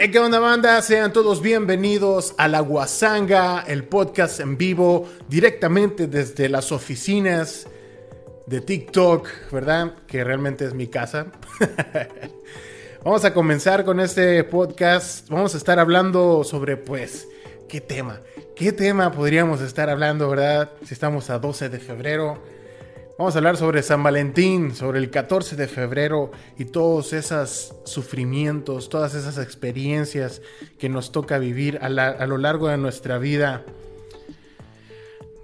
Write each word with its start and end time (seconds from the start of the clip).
Hey, 0.00 0.12
¿Qué 0.12 0.20
onda 0.20 0.38
banda? 0.38 0.80
Sean 0.80 1.12
todos 1.12 1.42
bienvenidos 1.42 2.32
a 2.38 2.46
La 2.46 2.60
Guasanga, 2.60 3.64
el 3.66 3.82
podcast 3.82 4.38
en 4.38 4.56
vivo 4.56 5.08
directamente 5.28 6.06
desde 6.06 6.48
las 6.48 6.70
oficinas 6.70 7.66
de 8.46 8.60
TikTok, 8.60 9.28
¿verdad? 9.50 9.94
Que 10.06 10.22
realmente 10.22 10.66
es 10.66 10.72
mi 10.72 10.86
casa. 10.86 11.26
Vamos 13.04 13.24
a 13.24 13.34
comenzar 13.34 13.84
con 13.84 13.98
este 13.98 14.44
podcast. 14.44 15.28
Vamos 15.30 15.56
a 15.56 15.58
estar 15.58 15.80
hablando 15.80 16.44
sobre, 16.44 16.76
pues, 16.76 17.26
¿qué 17.68 17.80
tema? 17.80 18.20
¿Qué 18.54 18.70
tema 18.70 19.10
podríamos 19.10 19.60
estar 19.60 19.90
hablando, 19.90 20.28
verdad? 20.30 20.70
Si 20.84 20.94
estamos 20.94 21.28
a 21.28 21.40
12 21.40 21.70
de 21.70 21.80
febrero. 21.80 22.40
Vamos 23.18 23.34
a 23.34 23.38
hablar 23.38 23.56
sobre 23.56 23.82
San 23.82 24.04
Valentín, 24.04 24.76
sobre 24.76 25.00
el 25.00 25.10
14 25.10 25.56
de 25.56 25.66
febrero 25.66 26.30
y 26.56 26.66
todos 26.66 27.12
esos 27.12 27.74
sufrimientos, 27.82 28.88
todas 28.88 29.16
esas 29.16 29.38
experiencias 29.38 30.40
que 30.78 30.88
nos 30.88 31.10
toca 31.10 31.40
vivir 31.40 31.80
a, 31.82 31.88
lo 31.88 32.38
largo 32.38 32.68
de 32.68 32.78
nuestra 32.78 33.18
vida. 33.18 33.64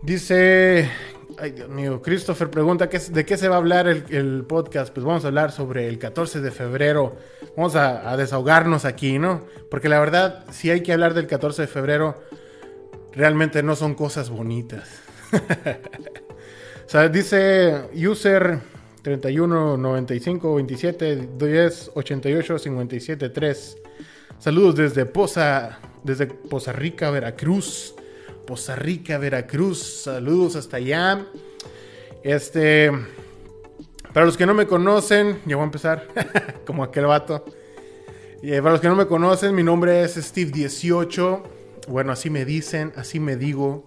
Dice, 0.03 0.89
ay 1.37 1.51
Dios 1.51 1.69
mío, 1.69 2.01
Christopher 2.01 2.49
pregunta 2.49 2.87
de 2.87 3.27
qué 3.27 3.37
se 3.37 3.49
va 3.49 3.57
a 3.57 3.59
hablar 3.59 3.89
el, 3.89 4.45
podcast. 4.45 4.95
Pues 4.95 5.05
vamos 5.05 5.25
a 5.25 5.27
hablar 5.27 5.51
sobre 5.51 5.89
el 5.89 5.99
14 5.99 6.41
de 6.43 6.53
febrero. 6.53 7.17
Vamos 7.57 7.75
a, 7.75 8.09
a 8.09 8.17
desahogarnos 8.17 8.85
aquí, 8.85 9.19
¿no? 9.19 9.47
Porque 9.69 9.89
la 9.89 9.99
verdad, 9.99 10.45
si 10.53 10.71
hay 10.71 10.85
que 10.85 10.93
hablar 10.93 11.13
del 11.13 11.27
14 11.27 11.63
de 11.63 11.69
febrero, 11.69 12.23
realmente 13.11 13.65
no 13.65 13.75
son 13.75 13.97
cosas 13.97 14.31
bonitas. 14.31 14.89
Dice 17.11 17.89
user 17.95 18.61
31 19.03 19.77
95 19.77 20.55
27 20.55 21.29
10 21.37 21.91
88 21.95 22.59
57 22.59 23.29
3. 23.31 23.77
Saludos 24.39 24.77
desde 24.77 25.07
Poza, 25.07 25.79
desde 26.03 26.27
Poza 26.27 26.73
Rica, 26.73 27.11
Veracruz. 27.11 27.95
Poza 28.47 28.77
Rica, 28.77 29.19
Veracruz. 29.19 30.03
Saludos 30.05 30.57
hasta 30.57 30.77
allá. 30.77 31.27
Este. 32.23 32.93
Para 34.13 34.27
los 34.27 34.37
que 34.37 34.47
no 34.47 34.55
me 34.55 34.67
conocen, 34.67 35.41
ya 35.47 35.57
voy 35.57 35.63
a 35.63 35.67
empezar 35.67 36.07
como 36.67 36.85
aquel 36.85 37.07
vato. 37.07 37.45
Y 38.43 38.51
para 38.59 38.73
los 38.73 38.81
que 38.81 38.89
no 38.89 38.95
me 38.95 39.07
conocen, 39.07 39.55
mi 39.55 39.63
nombre 39.63 40.03
es 40.03 40.17
Steve18. 40.17 41.43
Bueno, 41.89 42.13
así 42.13 42.31
me 42.31 42.45
dicen, 42.45 42.93
así 42.95 43.19
me 43.19 43.37
digo, 43.37 43.87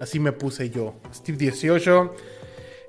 así 0.00 0.18
me 0.18 0.32
puse 0.32 0.70
yo. 0.70 0.94
Steve18. 1.12 2.10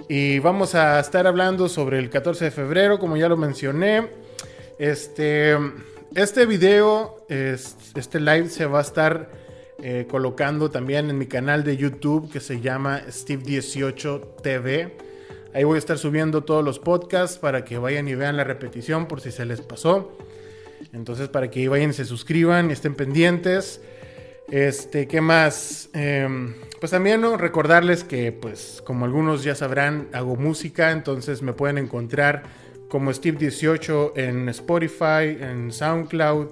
Y 0.10 0.40
vamos 0.40 0.74
a 0.74 1.02
estar 1.02 1.28
hablando 1.28 1.68
sobre 1.68 2.00
el 2.00 2.10
14 2.10 2.46
de 2.46 2.52
febrero, 2.52 2.98
como 2.98 3.18
ya 3.18 3.28
lo 3.28 3.36
mencioné. 3.36 4.08
Este, 4.80 5.58
este 6.16 6.46
video, 6.46 7.26
este 7.28 8.22
live 8.22 8.48
se 8.48 8.66
va 8.68 8.80
a 8.80 8.84
estar 8.84 9.30
eh, 9.84 10.08
colocando 10.10 10.72
también 10.72 11.10
en 11.10 11.18
mi 11.18 11.26
canal 11.26 11.66
de 11.66 11.76
YouTube 11.76 12.32
que 12.32 12.40
se 12.40 12.62
llama 12.62 13.02
Steve18 13.10 14.42
TV. 14.42 14.96
Ahí 15.54 15.66
voy 15.66 15.76
a 15.76 15.80
estar 15.80 15.98
subiendo 15.98 16.46
todos 16.46 16.64
los 16.64 16.80
podcasts 16.80 17.38
para 17.38 17.66
que 17.66 17.78
vayan 17.78 18.08
y 18.08 18.16
vean 18.16 18.38
la 18.38 18.46
repetición 18.46 19.10
por 19.10 19.20
si 19.20 19.32
se 19.32 19.44
les 19.44 19.60
pasó. 19.60 20.18
Entonces, 20.94 21.28
para 21.28 21.52
que 21.52 21.68
vayan 21.68 21.90
y 21.90 21.94
se 21.94 22.06
suscriban 22.06 22.70
y 22.70 22.74
estén 22.74 22.96
pendientes. 22.96 23.82
Este, 24.50 25.08
¿qué 25.08 25.20
más? 25.20 25.90
Em, 25.94 26.56
pues 26.80 26.92
también 26.92 27.22
recordarles 27.38 28.04
que, 28.04 28.32
pues, 28.32 28.82
como 28.86 29.06
algunos 29.06 29.44
ya 29.44 29.56
sabrán, 29.56 30.08
hago 30.14 30.36
música, 30.38 30.92
entonces 30.92 31.42
me 31.42 31.54
pueden 31.54 31.78
encontrar 31.78 32.44
como 32.90 33.12
Steve18 33.12 34.14
en 34.16 34.48
Spotify, 34.50 35.38
en 35.42 35.72
SoundCloud, 35.72 36.52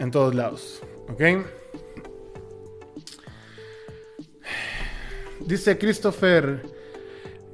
en 0.00 0.10
todos 0.10 0.34
lados. 0.34 0.82
¿Ok? 1.08 1.22
Dice 5.46 5.78
Christopher. 5.78 6.62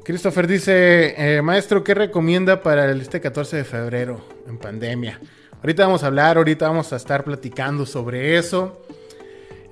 Christopher 0.05 0.47
dice, 0.47 1.15
eh, 1.19 1.43
maestro, 1.43 1.83
¿qué 1.83 1.93
recomienda 1.93 2.63
para 2.63 2.91
este 2.93 3.21
14 3.21 3.57
de 3.59 3.65
febrero 3.65 4.25
en 4.47 4.57
pandemia? 4.57 5.21
Ahorita 5.61 5.85
vamos 5.85 6.05
a 6.05 6.07
hablar, 6.07 6.37
ahorita 6.37 6.69
vamos 6.69 6.93
a 6.93 6.97
estar 6.97 7.25
platicando 7.25 7.85
sobre 7.85 8.39
eso. 8.39 8.86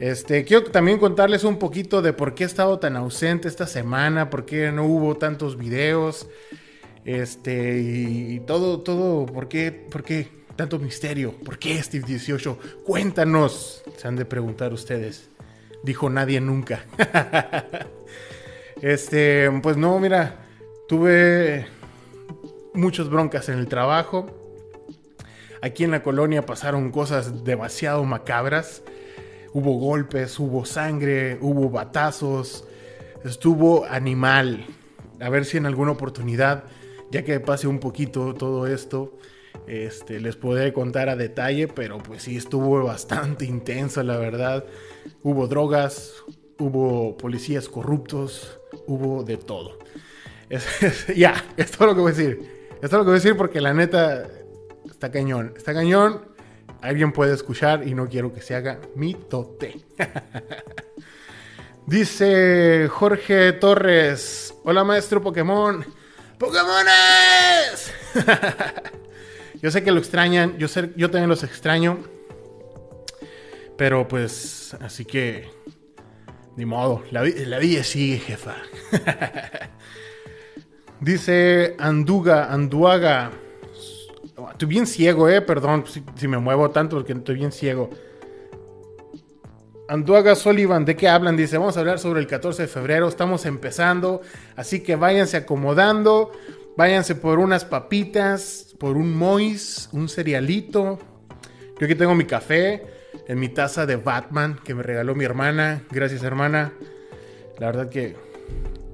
Este, 0.05 0.45
quiero 0.45 0.65
también 0.65 0.99
contarles 0.99 1.45
un 1.45 1.59
poquito 1.59 2.03
de 2.03 2.13
por 2.13 2.35
qué 2.35 2.45
he 2.45 2.47
estado 2.47 2.79
tan 2.79 2.95
ausente 2.95 3.49
esta 3.49 3.67
semana, 3.67 4.29
por 4.29 4.45
qué 4.45 4.71
no 4.71 4.85
hubo 4.85 5.17
tantos 5.17 5.57
videos, 5.57 6.29
este, 7.07 7.79
y, 7.81 8.41
todo, 8.41 8.81
todo, 8.81 9.25
por 9.25 9.49
qué, 9.49 9.73
por 9.73 10.05
qué 10.05 10.29
tanto 10.57 10.79
misterio, 10.79 11.33
por 11.33 11.59
qué 11.59 11.83
Steve 11.83 12.05
18, 12.07 12.59
cuéntanos, 12.85 13.83
se 13.97 14.07
han 14.07 14.17
de 14.17 14.27
preguntar 14.27 14.75
ustedes. 14.75 15.31
Dijo 15.83 16.11
nadie 16.11 16.39
nunca. 16.39 16.85
este, 18.83 19.51
pues 19.63 19.79
no, 19.79 19.99
mira, 20.01 20.37
tuve 20.87 21.67
muchas 22.75 23.09
broncas 23.09 23.49
en 23.49 23.59
el 23.59 23.69
trabajo. 23.69 24.27
Aquí 25.63 25.83
en 25.83 25.93
la 25.93 26.03
colonia 26.03 26.45
pasaron 26.45 26.91
cosas 26.91 27.43
demasiado 27.43 28.05
macabras. 28.05 28.83
Hubo 29.55 29.75
golpes, 29.79 30.37
hubo 30.41 30.65
sangre, 30.65 31.39
hubo 31.41 31.71
batazos, 31.71 32.65
estuvo 33.25 33.85
animal. 33.85 34.67
A 35.21 35.29
ver 35.29 35.45
si 35.45 35.59
en 35.59 35.67
alguna 35.67 35.93
oportunidad, 35.93 36.65
ya 37.13 37.23
que 37.25 37.39
pase 37.39 37.69
un 37.69 37.79
poquito 37.79 38.35
todo 38.35 38.67
esto, 38.67 39.17
este, 39.69 40.19
les 40.19 40.35
podré 40.35 40.73
contar 40.73 41.09
a 41.09 41.15
detalle, 41.15 41.69
pero 41.69 41.99
pues 41.99 42.25
sí 42.25 42.37
estuvo 42.37 42.83
bastante 42.83 43.45
intenso, 43.45 44.03
la 44.03 44.17
verdad. 44.17 44.65
Hubo 45.23 45.47
drogas, 45.47 46.25
hubo 46.59 47.17
policías 47.17 47.69
corruptos, 47.69 48.59
hubo 48.89 49.23
de 49.23 49.37
todo. 49.37 49.79
ya, 51.15 51.33
es 51.57 51.71
todo 51.71 51.87
lo 51.87 51.95
que 51.95 52.01
voy 52.01 52.11
a 52.11 52.15
decir. 52.17 52.69
Es 52.83 52.91
todo 52.91 52.99
lo 52.99 53.05
que 53.05 53.11
voy 53.11 53.19
a 53.19 53.23
decir 53.23 53.37
porque 53.37 53.61
la 53.61 53.73
neta 53.73 54.27
está 54.91 55.13
cañón. 55.13 55.55
Está 55.57 55.73
cañón 55.73 56.34
alguien 56.85 57.13
puede 57.13 57.35
escuchar 57.35 57.87
y 57.89 57.95
no 57.95 58.09
quiero 58.09 58.33
que 58.33 58.43
se 58.43 58.55
haga 58.55 58.79
mitote. 58.95 59.81
Dice 61.87 62.89
Jorge 62.91 63.53
Torres, 63.55 64.55
hola 64.65 64.85
maestro 64.85 65.23
Pokémon. 65.23 65.85
¡Pokémones! 66.39 67.93
yo 69.63 69.71
sé 69.71 69.83
que 69.83 69.93
lo 69.93 69.99
extrañan, 69.99 70.59
yo, 70.59 70.69
sé, 70.69 70.91
yo 70.95 71.11
también 71.11 71.31
los 71.31 71.43
extraño. 71.43 72.05
Pero 73.79 74.07
pues, 74.07 74.77
así 74.81 75.07
que, 75.07 75.51
ni 76.57 76.67
modo, 76.67 77.03
la, 77.11 77.23
la 77.25 77.59
vida 77.59 77.83
sigue, 77.83 78.19
jefa. 78.19 78.57
Dice 81.01 81.77
Anduga, 81.79 82.53
Anduaga. 82.53 83.33
Estoy 84.53 84.69
bien 84.69 84.87
ciego, 84.87 85.29
eh. 85.29 85.41
Perdón 85.41 85.85
si, 86.17 86.29
me 86.29 86.39
muevo 86.39 86.71
tanto 86.71 86.97
porque 86.97 87.13
estoy 87.13 87.37
bien 87.37 87.53
ciego. 87.53 87.91
Anduaga 89.89 90.35
Sullivan, 90.35 90.85
¿de 90.85 90.97
qué 90.97 91.09
hablan? 91.09 91.37
Dice, 91.37 91.59
vamos 91.59 91.77
a 91.77 91.81
hablar 91.81 91.99
sobre 91.99 92.21
el 92.21 92.27
14 92.27 92.63
de 92.63 92.69
febrero, 92.69 93.07
estamos 93.07 93.45
empezando, 93.45 94.23
así 94.57 94.81
que 94.81 94.97
váyanse 94.97 95.37
acomodando, 95.37 96.33
váyanse 96.75 97.15
por 97.15 97.39
unas 97.39 97.67
papitas, 97.67 98.75
por 98.79 98.97
un 98.97 99.15
mois, 99.15 99.91
un 99.93 100.09
cerealito. 100.09 100.99
Yo 101.79 101.85
aquí 101.85 101.95
tengo 101.95 102.15
mi 102.15 102.25
café 102.25 102.83
en 103.29 103.39
mi 103.39 103.51
taza 103.51 103.85
de 103.85 103.97
Batman 103.97 104.59
que 104.65 104.75
me 104.75 104.83
regaló 104.83 105.15
mi 105.15 105.25
hermana, 105.25 105.83
gracias 105.91 106.23
hermana. 106.23 106.73
La 107.59 107.67
verdad 107.67 107.91
que 107.91 108.17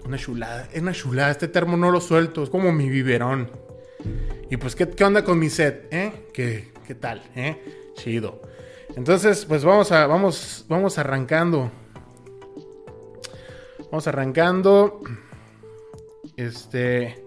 una 0.05 0.19
chulada, 0.19 0.69
es 0.73 0.83
una 0.83 0.93
chulada, 0.93 1.31
este 1.31 1.47
termo 1.47 1.77
no 1.77 1.93
lo 1.93 2.00
suelto, 2.00 2.43
es 2.43 2.50
como 2.50 2.73
mi 2.73 2.89
biberón. 2.89 3.49
Y 4.50 4.56
pues, 4.56 4.75
¿qué, 4.75 5.05
onda 5.05 5.25
con 5.25 5.38
mi 5.38 5.49
set? 5.49 5.87
¿Eh? 5.91 6.28
¿Qué, 6.33 6.72
¿Qué, 6.87 6.94
tal? 6.94 7.22
¿Eh? 7.37 7.93
Chido. 7.94 8.41
Entonces, 8.97 9.44
pues 9.44 9.64
vamos 9.64 9.93
a, 9.93 10.06
vamos, 10.06 10.64
vamos 10.69 10.99
arrancando. 10.99 11.70
Vamos 13.91 14.06
arrancando. 14.06 15.00
Este. 16.37 17.25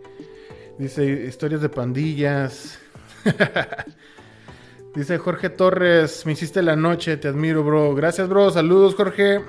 Dice 0.77 1.05
historias 1.05 1.61
de 1.61 1.69
pandillas. 1.69 2.79
dice 4.95 5.17
Jorge 5.17 5.49
Torres, 5.49 6.25
me 6.25 6.33
hiciste 6.33 6.61
la 6.61 6.75
noche, 6.75 7.17
te 7.17 7.27
admiro, 7.27 7.63
bro. 7.63 7.95
Gracias, 7.95 8.27
bro. 8.27 8.51
Saludos, 8.51 8.95
Jorge. 8.95 9.41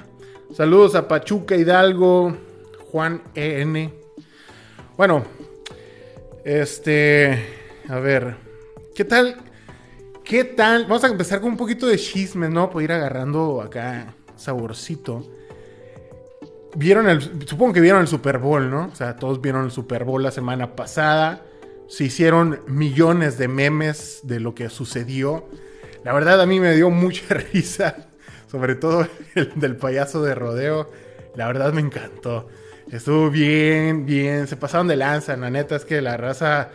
Saludos 0.52 0.94
a 0.94 1.08
Pachuca 1.08 1.56
Hidalgo, 1.56 2.36
Juan 2.90 3.22
EN. 3.34 3.92
Bueno, 4.96 5.24
este. 6.44 7.46
A 7.88 7.98
ver, 7.98 8.36
¿qué 8.94 9.04
tal? 9.04 9.36
¿Qué 10.24 10.44
tal? 10.44 10.84
Vamos 10.84 11.04
a 11.04 11.08
empezar 11.08 11.40
con 11.40 11.50
un 11.52 11.56
poquito 11.56 11.86
de 11.86 11.98
chismes, 11.98 12.50
¿no? 12.50 12.70
Para 12.70 12.84
ir 12.84 12.92
agarrando 12.92 13.60
acá 13.60 14.14
saborcito. 14.36 15.26
Vieron 16.76 17.08
el. 17.08 17.46
Supongo 17.46 17.72
que 17.72 17.80
vieron 17.80 18.00
el 18.00 18.08
Super 18.08 18.38
Bowl, 18.38 18.70
¿no? 18.70 18.90
O 18.92 18.94
sea, 18.94 19.16
todos 19.16 19.40
vieron 19.40 19.64
el 19.64 19.70
Super 19.70 20.04
Bowl 20.04 20.22
la 20.22 20.30
semana 20.30 20.76
pasada. 20.76 21.42
Se 21.88 22.04
hicieron 22.04 22.60
millones 22.66 23.36
de 23.38 23.48
memes 23.48 24.20
de 24.22 24.40
lo 24.40 24.54
que 24.54 24.68
sucedió. 24.70 25.48
La 26.04 26.12
verdad 26.12 26.40
a 26.40 26.46
mí 26.46 26.60
me 26.60 26.74
dio 26.74 26.90
mucha 26.90 27.34
risa, 27.52 28.08
sobre 28.50 28.74
todo 28.74 29.06
el 29.34 29.52
del 29.56 29.76
payaso 29.76 30.22
de 30.22 30.34
rodeo. 30.34 30.90
La 31.36 31.46
verdad 31.46 31.72
me 31.72 31.80
encantó. 31.80 32.48
Estuvo 32.90 33.30
bien, 33.30 34.06
bien. 34.06 34.46
Se 34.46 34.56
pasaron 34.56 34.86
de 34.86 34.96
lanza, 34.96 35.36
la 35.36 35.50
neta 35.50 35.76
es 35.76 35.84
que 35.84 36.00
la 36.00 36.16
raza... 36.16 36.70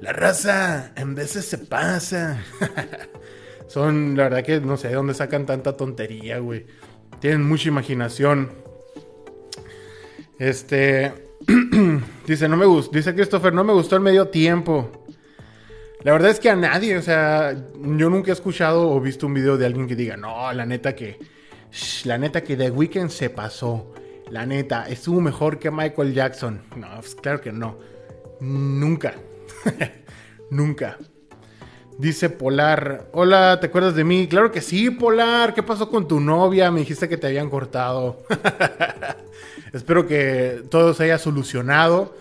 La 0.00 0.12
raza 0.12 0.92
en 0.94 1.14
veces 1.14 1.46
se 1.46 1.56
pasa. 1.56 2.42
Son, 3.66 4.14
la 4.16 4.24
verdad 4.24 4.44
que 4.44 4.60
no 4.60 4.76
sé 4.76 4.88
de 4.88 4.94
dónde 4.94 5.14
sacan 5.14 5.46
tanta 5.46 5.76
tontería, 5.76 6.38
güey. 6.38 6.66
Tienen 7.20 7.46
mucha 7.48 7.68
imaginación. 7.68 8.52
Este... 10.38 11.12
dice, 12.26 12.48
no 12.48 12.56
me 12.56 12.66
gusta. 12.66 12.96
Dice 12.96 13.14
Christopher, 13.14 13.52
no 13.52 13.64
me 13.64 13.72
gustó 13.72 13.96
el 13.96 14.02
medio 14.02 14.28
tiempo. 14.28 15.06
La 16.06 16.12
verdad 16.12 16.30
es 16.30 16.38
que 16.38 16.50
a 16.50 16.54
nadie, 16.54 16.96
o 16.96 17.02
sea, 17.02 17.52
yo 17.52 18.10
nunca 18.10 18.30
he 18.30 18.32
escuchado 18.32 18.90
o 18.90 19.00
visto 19.00 19.26
un 19.26 19.34
video 19.34 19.56
de 19.56 19.66
alguien 19.66 19.88
que 19.88 19.96
diga, 19.96 20.16
no, 20.16 20.52
la 20.52 20.64
neta 20.64 20.94
que, 20.94 21.18
la 22.04 22.16
neta 22.16 22.44
que 22.44 22.56
The 22.56 22.70
Weeknd 22.70 23.10
se 23.10 23.28
pasó, 23.28 23.92
la 24.30 24.46
neta, 24.46 24.88
estuvo 24.88 25.20
mejor 25.20 25.58
que 25.58 25.70
Michael 25.70 26.14
Jackson. 26.14 26.62
No, 26.76 26.88
pues 27.00 27.14
claro 27.14 27.40
que 27.40 27.52
no, 27.52 27.78
nunca, 28.40 29.14
nunca. 30.50 30.98
Dice 31.98 32.28
Polar, 32.28 33.08
hola, 33.12 33.58
¿te 33.58 33.68
acuerdas 33.68 33.94
de 33.94 34.04
mí? 34.04 34.28
Claro 34.28 34.52
que 34.52 34.60
sí, 34.60 34.90
Polar, 34.90 35.54
¿qué 35.54 35.62
pasó 35.62 35.88
con 35.88 36.06
tu 36.06 36.20
novia? 36.20 36.70
Me 36.70 36.80
dijiste 36.80 37.08
que 37.08 37.16
te 37.16 37.26
habían 37.26 37.48
cortado. 37.48 38.18
Espero 39.72 40.06
que 40.06 40.62
todo 40.70 40.92
se 40.92 41.04
haya 41.04 41.18
solucionado 41.18 42.14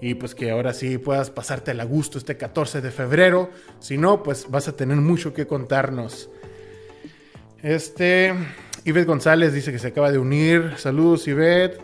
y 0.00 0.14
pues 0.14 0.34
que 0.34 0.50
ahora 0.50 0.72
sí 0.72 0.98
puedas 0.98 1.28
pasarte 1.30 1.72
a 1.72 1.84
gusto 1.84 2.18
este 2.18 2.36
14 2.36 2.80
de 2.80 2.90
febrero. 2.92 3.50
Si 3.80 3.98
no, 3.98 4.22
pues 4.22 4.48
vas 4.48 4.68
a 4.68 4.76
tener 4.76 4.96
mucho 4.98 5.34
que 5.34 5.46
contarnos. 5.46 6.30
Este, 7.62 8.32
Ivette 8.84 9.06
González 9.06 9.52
dice 9.52 9.72
que 9.72 9.78
se 9.78 9.88
acaba 9.88 10.10
de 10.10 10.18
unir. 10.18 10.72
Saludos, 10.76 11.26
Ivette. 11.28 11.80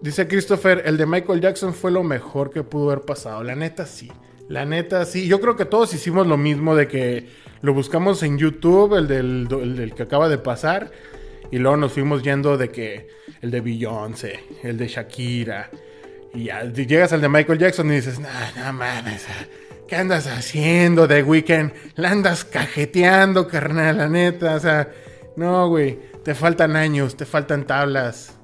Dice 0.00 0.26
Christopher, 0.26 0.82
el 0.84 0.96
de 0.96 1.06
Michael 1.06 1.40
Jackson 1.40 1.74
fue 1.74 1.90
lo 1.90 2.02
mejor 2.02 2.50
que 2.50 2.62
pudo 2.62 2.90
haber 2.90 3.04
pasado. 3.04 3.42
La 3.44 3.54
neta 3.54 3.86
sí. 3.86 4.10
La 4.48 4.64
neta 4.64 5.04
sí. 5.04 5.28
Yo 5.28 5.40
creo 5.40 5.56
que 5.56 5.64
todos 5.64 5.94
hicimos 5.94 6.26
lo 6.26 6.36
mismo 6.36 6.74
de 6.74 6.88
que 6.88 7.28
lo 7.60 7.72
buscamos 7.72 8.22
en 8.22 8.38
YouTube, 8.38 8.96
el 8.96 9.06
del, 9.06 9.48
el 9.50 9.76
del 9.76 9.94
que 9.94 10.02
acaba 10.02 10.28
de 10.28 10.38
pasar. 10.38 10.90
Y 11.50 11.58
luego 11.58 11.76
nos 11.76 11.92
fuimos 11.92 12.22
yendo 12.22 12.56
de 12.56 12.70
que 12.70 13.08
el 13.42 13.50
de 13.50 13.60
Beyoncé, 13.60 14.40
el 14.62 14.76
de 14.76 14.88
Shakira. 14.88 15.70
Y 16.34 16.44
ya 16.44 16.64
llegas 16.64 17.12
al 17.12 17.20
de 17.20 17.28
Michael 17.28 17.58
Jackson 17.58 17.90
y 17.92 17.96
dices, 17.96 18.18
no 18.18 18.72
mames, 18.72 19.26
¿qué 19.92 19.98
andas 19.98 20.26
haciendo 20.26 21.06
de 21.06 21.22
weekend? 21.22 21.70
La 21.96 22.12
andas 22.12 22.46
cajeteando, 22.46 23.46
carnal, 23.46 23.98
la 23.98 24.08
neta. 24.08 24.54
O 24.54 24.58
sea, 24.58 24.90
no, 25.36 25.68
güey, 25.68 25.98
te 26.24 26.34
faltan 26.34 26.76
años, 26.76 27.14
te 27.14 27.26
faltan 27.26 27.66
tablas. 27.66 28.34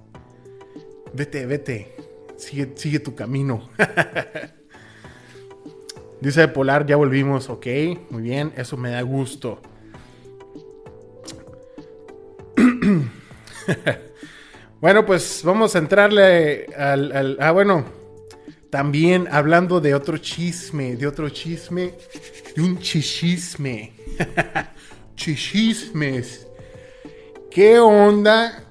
Vete, 1.14 1.46
vete. 1.46 1.96
Sigue, 2.36 2.74
sigue 2.76 3.00
tu 3.00 3.14
camino. 3.14 3.70
Dice 6.20 6.48
Polar, 6.48 6.84
ya 6.84 6.96
volvimos, 6.96 7.48
ok, 7.48 7.66
muy 8.10 8.24
bien, 8.24 8.52
eso 8.54 8.76
me 8.76 8.90
da 8.90 9.00
gusto. 9.00 9.62
bueno, 14.82 15.06
pues 15.06 15.40
vamos 15.42 15.74
a 15.74 15.78
entrarle 15.78 16.66
al, 16.76 17.38
Ah, 17.40 17.52
bueno. 17.52 17.97
También 18.70 19.28
hablando 19.30 19.80
de 19.80 19.94
otro 19.94 20.18
chisme, 20.18 20.96
de 20.96 21.06
otro 21.06 21.28
chisme, 21.30 21.94
de 22.54 22.62
un 22.62 22.78
chichisme. 22.78 23.92
Chichismes. 25.16 26.46
¿Qué 27.50 27.78
onda? 27.78 28.64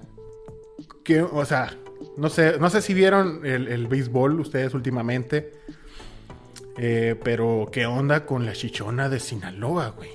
¿Qué, 1.04 1.22
o 1.22 1.44
sea, 1.44 1.76
no 2.16 2.30
sé, 2.30 2.58
no 2.60 2.70
sé 2.70 2.82
si 2.82 2.94
vieron 2.94 3.46
el, 3.46 3.88
béisbol 3.88 4.40
ustedes 4.40 4.74
últimamente. 4.74 5.52
Eh, 6.78 7.16
pero, 7.24 7.68
¿qué 7.72 7.86
onda 7.86 8.26
con 8.26 8.46
la 8.46 8.54
chichona 8.54 9.10
de 9.10 9.20
Sinaloa, 9.20 9.90
güey? 9.90 10.12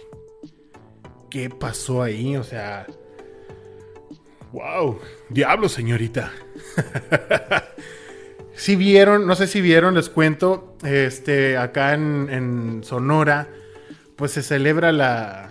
¿Qué 1.28 1.50
pasó 1.50 2.02
ahí? 2.02 2.36
O 2.36 2.44
sea, 2.44 2.86
Wow, 4.52 5.00
diablo, 5.30 5.66
señorita. 5.66 6.30
si 8.54 8.76
vieron, 8.76 9.26
no 9.26 9.34
sé 9.34 9.46
si 9.46 9.60
vieron, 9.60 9.94
les 9.94 10.08
cuento, 10.08 10.76
este, 10.84 11.56
acá 11.56 11.94
en, 11.94 12.82
Sonora, 12.84 13.48
pues 14.16 14.32
se 14.32 14.42
celebra 14.42 14.92
la, 14.92 15.50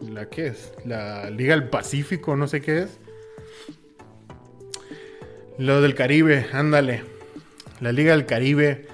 la 0.00 0.26
qué 0.26 0.48
es, 0.48 0.72
la 0.84 1.30
Liga 1.30 1.54
del 1.54 1.68
Pacífico, 1.68 2.36
no 2.36 2.48
sé 2.48 2.60
qué 2.60 2.82
es. 2.82 2.98
Lo 5.58 5.80
del 5.80 5.94
Caribe, 5.94 6.46
ándale. 6.52 7.02
La 7.80 7.92
Liga 7.92 8.12
del 8.12 8.26
Caribe. 8.26 8.86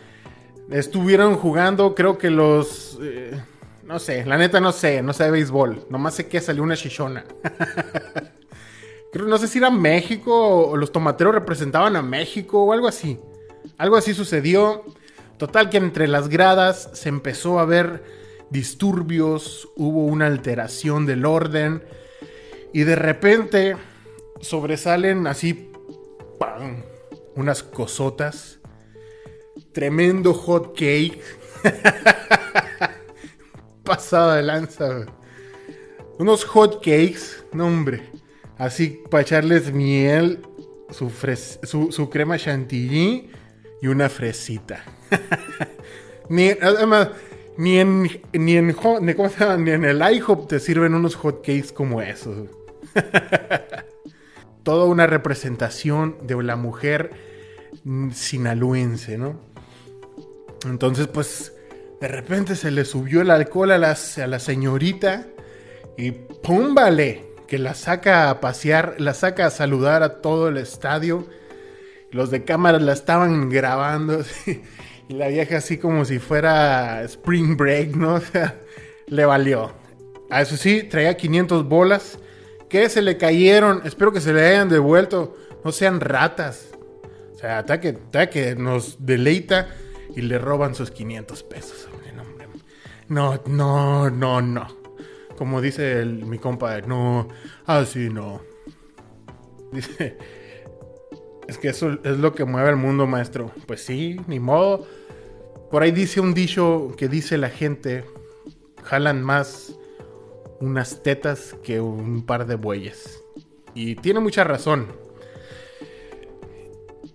Estuvieron 0.70 1.36
jugando, 1.36 1.94
creo 1.94 2.16
que 2.16 2.30
los... 2.30 2.98
Eh, 3.02 3.38
no 3.84 3.98
sé, 3.98 4.24
la 4.24 4.38
neta 4.38 4.60
no 4.60 4.72
sé, 4.72 5.02
no 5.02 5.12
sé 5.12 5.24
de 5.24 5.30
béisbol. 5.30 5.86
Nomás 5.90 6.14
sé 6.14 6.26
que 6.26 6.40
salió 6.40 6.62
una 6.62 6.76
chichona. 6.76 7.24
no 9.14 9.38
sé 9.38 9.46
si 9.49 9.58
era 9.58 9.70
México 9.70 10.69
o 10.69 10.76
los 10.76 10.90
tomateros 10.90 11.34
representaban 11.34 11.94
a 11.96 12.02
México 12.02 12.64
o 12.64 12.72
algo 12.72 12.88
así. 12.88 13.19
Algo 13.78 13.96
así 13.96 14.12
sucedió. 14.12 14.84
Total 15.38 15.70
que 15.70 15.76
entre 15.76 16.08
las 16.08 16.28
gradas 16.28 16.90
se 16.93 17.08
empezó 17.08 17.58
a 17.58 17.64
ver 17.64 18.05
disturbios, 18.50 19.69
hubo 19.76 20.05
una 20.06 20.26
alteración 20.26 21.06
del 21.06 21.25
orden 21.25 21.82
y 22.72 22.84
de 22.84 22.96
repente 22.96 23.76
sobresalen 24.40 25.26
así 25.26 25.72
¡pam! 26.38 26.82
unas 27.37 27.62
cosotas. 27.62 28.58
Tremendo 29.72 30.34
hot 30.34 30.76
cake. 30.76 31.20
Pasada 33.84 34.37
de 34.37 34.43
lanza. 34.43 35.06
Unos 36.19 36.44
hot 36.44 36.76
cakes, 36.76 37.44
no 37.52 37.67
hombre. 37.67 38.02
Así 38.58 39.02
para 39.10 39.22
echarles 39.22 39.72
miel, 39.72 40.40
su, 40.90 41.10
su, 41.90 42.10
crema 42.10 42.38
chantilly 42.38 43.30
y 43.82 43.86
una 43.86 44.08
fresita. 44.08 44.84
ni, 46.28 46.50
además, 46.50 47.10
ni 47.56 47.78
en, 47.78 48.02
ni 48.32 48.56
en, 48.56 48.76
ni 49.00 49.70
en 49.70 49.84
el 49.84 50.02
IHOP 50.02 50.48
te 50.48 50.60
sirven 50.60 50.94
unos 50.94 51.17
hotcakes 51.17 51.72
como 51.74 52.00
esos. 52.00 52.48
Toda 54.62 54.86
una 54.86 55.06
representación 55.06 56.17
de 56.22 56.43
la 56.43 56.56
mujer 56.56 57.10
sinaloense, 58.12 59.19
¿no? 59.19 59.40
Entonces, 60.64 61.08
pues, 61.08 61.52
de 62.00 62.08
repente 62.08 62.56
se 62.56 62.70
le 62.70 62.84
subió 62.84 63.20
el 63.20 63.31
alcohol 63.31 63.72
a, 63.72 63.76
a 63.76 64.26
la 64.26 64.38
señorita 64.38 65.26
y 65.98 66.12
¡púmbale! 66.12 67.33
Que 67.55 67.58
la 67.61 67.75
saca 67.75 68.31
a 68.31 68.41
pasear, 68.41 68.96
la 68.99 69.15
saca 69.15 69.46
a 69.46 69.51
saludar 69.51 70.03
a 70.03 70.20
todo 70.20 70.49
el 70.49 70.56
estadio. 70.56 71.29
Los 72.11 72.32
de 72.32 72.43
cámara 72.43 72.81
la 72.81 72.93
estaban 72.93 73.49
grabando 73.49 74.25
y 75.08 75.15
la 75.15 75.29
vieja 75.29 75.58
así 75.58 75.79
como 75.79 76.05
si 76.05 76.19
fuera 76.19 77.05
Spring 77.05 77.56
Break, 77.56 77.94
¿no? 77.94 78.15
O 78.17 78.20
sea, 78.20 78.61
le 79.06 79.25
valió. 79.25 79.73
A 80.31 80.43
eso 80.43 80.56
sí, 80.56 80.82
traía 80.82 81.17
500 81.17 81.69
bolas 81.69 82.19
que 82.69 82.89
se 82.89 83.03
le 83.03 83.19
cayeron. 83.19 83.82
Espero 83.84 84.13
que 84.13 84.20
se 84.20 84.32
le 84.32 84.44
hayan 84.44 84.69
devuelto. 84.69 85.37
No 85.65 85.70
sean 85.70 86.01
ratas. 86.01 86.70
O 87.37 87.39
sea, 87.39 87.61
hasta 87.61 87.81
que, 87.81 87.96
que 88.32 88.56
nos 88.56 88.96
deleita 89.06 89.69
y 90.17 90.23
le 90.23 90.41
roban 90.41 90.75
sus 90.75 90.91
500 90.91 91.44
pesos. 91.44 91.89
No, 93.08 93.41
no, 93.46 94.11
no, 94.11 94.43
no. 94.43 94.83
Como 95.36 95.60
dice 95.60 96.05
mi 96.05 96.38
compa, 96.38 96.81
no, 96.82 97.29
así 97.67 98.08
no. 98.08 98.41
Dice, 99.72 100.17
es 101.48 101.58
que 101.58 101.69
eso 101.69 101.98
es 102.05 102.19
lo 102.19 102.32
que 102.32 102.44
mueve 102.44 102.70
el 102.70 102.76
mundo, 102.76 103.06
maestro. 103.06 103.50
Pues 103.67 103.82
sí, 103.82 104.20
ni 104.26 104.41
modo. 104.41 104.86
Por 105.70 105.82
ahí 105.82 105.91
dice 105.91 106.20
un 106.20 106.34
dicho 106.34 106.93
que 106.96 107.08
dice 107.08 107.36
la 107.38 107.50
gente, 107.50 108.05
jalan 108.82 109.22
más 109.22 109.74
unas 110.60 111.03
tetas 111.03 111.55
que 111.62 111.81
un 111.81 112.24
par 112.24 112.46
de 112.46 112.55
bueyes. 112.55 113.22
Y 113.74 113.96
tiene 113.96 114.20
mucha 114.20 114.44
razón. 114.44 114.86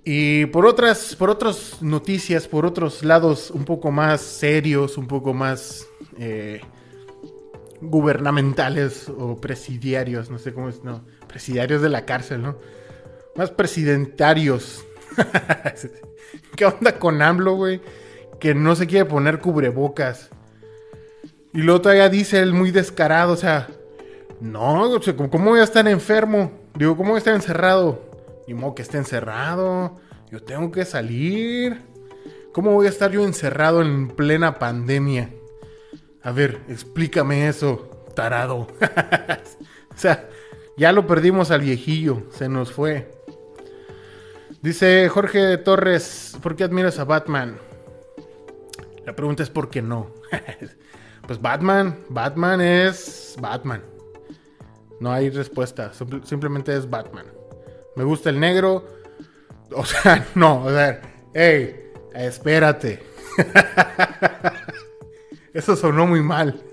Y 0.03 0.47
por 0.47 0.65
otras, 0.65 1.15
por 1.15 1.29
otras 1.29 1.81
noticias, 1.81 2.47
por 2.47 2.65
otros 2.65 3.03
lados 3.03 3.51
un 3.51 3.63
poco 3.65 3.91
más 3.91 4.21
serios, 4.21 4.97
un 4.97 5.07
poco 5.07 5.33
más 5.33 5.87
eh, 6.17 6.61
gubernamentales 7.81 9.09
o 9.09 9.39
presidiarios, 9.39 10.29
no 10.29 10.37
sé 10.37 10.53
cómo 10.53 10.69
es, 10.69 10.83
no, 10.83 11.03
presidiarios 11.27 11.81
de 11.81 11.89
la 11.89 12.05
cárcel, 12.05 12.41
¿no? 12.41 12.57
Más 13.35 13.51
presidentarios. 13.51 14.85
¿Qué 16.55 16.65
onda 16.65 16.99
con 16.99 17.21
AMLO, 17.21 17.55
güey? 17.55 17.81
Que 18.39 18.53
no 18.53 18.75
se 18.75 18.87
quiere 18.87 19.05
poner 19.05 19.39
cubrebocas. 19.39 20.29
Y 21.53 21.61
luego 21.61 21.81
todavía 21.81 22.09
dice 22.09 22.39
él 22.39 22.53
muy 22.53 22.71
descarado, 22.71 23.33
o 23.33 23.37
sea, 23.37 23.67
no, 24.39 24.99
¿cómo 25.29 25.51
voy 25.51 25.59
a 25.59 25.63
estar 25.63 25.87
enfermo? 25.87 26.51
Digo, 26.75 26.95
¿cómo 26.95 27.09
voy 27.09 27.17
a 27.17 27.19
estar 27.19 27.33
encerrado? 27.33 28.09
Ni 28.47 28.53
modo 28.53 28.75
que 28.75 28.83
esté 28.83 28.97
encerrado. 28.97 29.97
Yo 30.31 30.41
tengo 30.43 30.71
que 30.71 30.85
salir. 30.85 31.81
¿Cómo 32.53 32.71
voy 32.73 32.87
a 32.87 32.89
estar 32.89 33.11
yo 33.11 33.25
encerrado 33.25 33.81
en 33.81 34.07
plena 34.09 34.59
pandemia? 34.59 35.29
A 36.23 36.31
ver, 36.31 36.61
explícame 36.67 37.47
eso, 37.47 38.03
tarado. 38.15 38.67
o 39.91 39.97
sea, 39.97 40.29
ya 40.77 40.91
lo 40.91 41.07
perdimos 41.07 41.51
al 41.51 41.61
viejillo, 41.61 42.23
se 42.31 42.49
nos 42.49 42.71
fue. 42.71 43.11
Dice 44.61 45.07
Jorge 45.09 45.57
Torres, 45.57 46.37
¿por 46.41 46.55
qué 46.55 46.65
admiras 46.65 46.99
a 46.99 47.05
Batman? 47.05 47.57
La 49.05 49.15
pregunta 49.15 49.41
es 49.43 49.49
¿por 49.49 49.69
qué 49.69 49.81
no? 49.81 50.07
pues 51.27 51.41
Batman, 51.41 51.97
Batman 52.09 52.59
es 52.59 53.35
Batman. 53.39 53.81
No 54.99 55.11
hay 55.11 55.29
respuesta, 55.29 55.93
simplemente 56.23 56.75
es 56.75 56.89
Batman. 56.89 57.25
Me 57.95 58.03
gusta 58.03 58.29
el 58.29 58.39
negro. 58.39 58.85
O 59.73 59.85
sea, 59.85 60.27
no, 60.35 60.67
a 60.67 60.71
ver, 60.71 61.01
hey, 61.33 61.91
espérate. 62.13 63.01
Eso 65.59 65.75
sonó 65.75 66.07
muy 66.07 66.21
mal. 66.21 66.63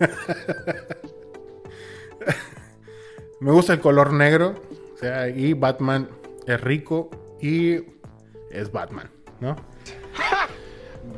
Me 3.40 3.50
gusta 3.50 3.72
el 3.72 3.80
color 3.80 4.12
negro. 4.12 4.54
O 4.94 4.96
sea, 4.96 5.28
y 5.28 5.54
Batman 5.54 6.08
es 6.46 6.60
rico 6.60 7.10
y 7.42 7.80
es 8.48 8.70
Batman, 8.70 9.10
¿no? 9.40 9.56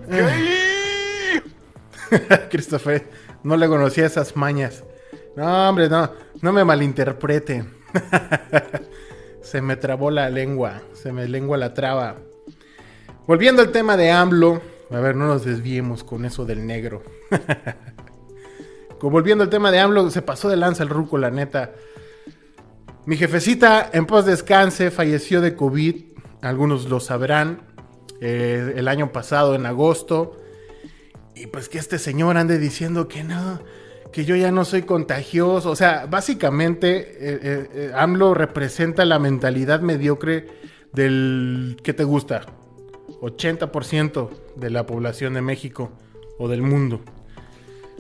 Christopher, 2.51 3.07
no 3.43 3.59
le 3.59 3.69
conocía 3.69 4.07
esas 4.07 4.35
mañas. 4.35 4.83
No, 5.37 5.69
hombre, 5.69 5.91
no, 5.91 6.11
no 6.41 6.55
me 6.55 6.65
malinterpreten. 6.65 7.71
se 9.43 9.61
me 9.61 9.77
trabó 9.77 10.11
la 10.11 10.31
lengua, 10.31 10.81
se 10.95 11.13
me 11.13 11.29
lengua 11.29 11.59
la 11.59 11.75
traba. 11.75 12.17
Volviendo 13.27 13.61
al 13.61 13.73
tema 13.73 13.99
de 13.99 14.11
AMLO, 14.11 14.63
a 14.91 15.01
ver, 15.01 15.17
no 15.17 15.27
nos 15.27 15.45
desviemos 15.45 16.03
con 16.03 16.25
eso 16.25 16.47
del 16.47 16.67
negro. 16.67 17.18
Volviendo 19.01 19.45
al 19.45 19.51
tema 19.51 19.71
de 19.71 19.79
AMLO, 19.79 20.11
se 20.11 20.23
pasó 20.23 20.49
de 20.49 20.57
lanza 20.57 20.83
el 20.83 20.89
ruco, 20.89 21.19
la 21.19 21.31
neta. 21.31 21.73
Mi 23.07 23.17
jefecita, 23.17 23.91
en 23.93 24.07
pos 24.07 24.27
descanse, 24.27 24.91
falleció 24.91 25.41
de 25.41 25.55
COVID. 25.55 25.97
Algunos 26.43 26.89
lo 26.89 27.01
sabrán. 27.01 27.63
Eh, 28.21 28.75
el 28.77 28.89
año 28.89 29.13
pasado, 29.13 29.55
en 29.55 29.67
agosto. 29.67 30.37
Y 31.35 31.47
pues 31.47 31.69
que 31.69 31.79
este 31.79 31.99
señor 31.99 32.37
ande 32.37 32.59
diciendo 32.59 33.07
que 33.07 33.23
no, 33.23 33.61
que 34.13 34.25
yo 34.25 34.35
ya 34.35 34.51
no 34.51 34.65
soy 34.65 34.83
contagioso. 34.83 35.71
O 35.71 35.77
sea, 35.77 36.07
básicamente 36.07 36.99
eh, 36.99 37.69
eh, 37.73 37.93
AMLO 37.95 38.35
representa 38.35 39.05
la 39.05 39.19
mentalidad 39.19 39.81
mediocre 39.81 40.47
del 40.93 41.77
que 41.83 41.95
te 41.95 42.05
gusta. 42.05 42.47
80% 43.21 44.31
de 44.57 44.71
la 44.71 44.87
población 44.87 45.35
de 45.35 45.43
México 45.43 45.93
o 46.39 46.49
del 46.49 46.63
mundo. 46.63 47.01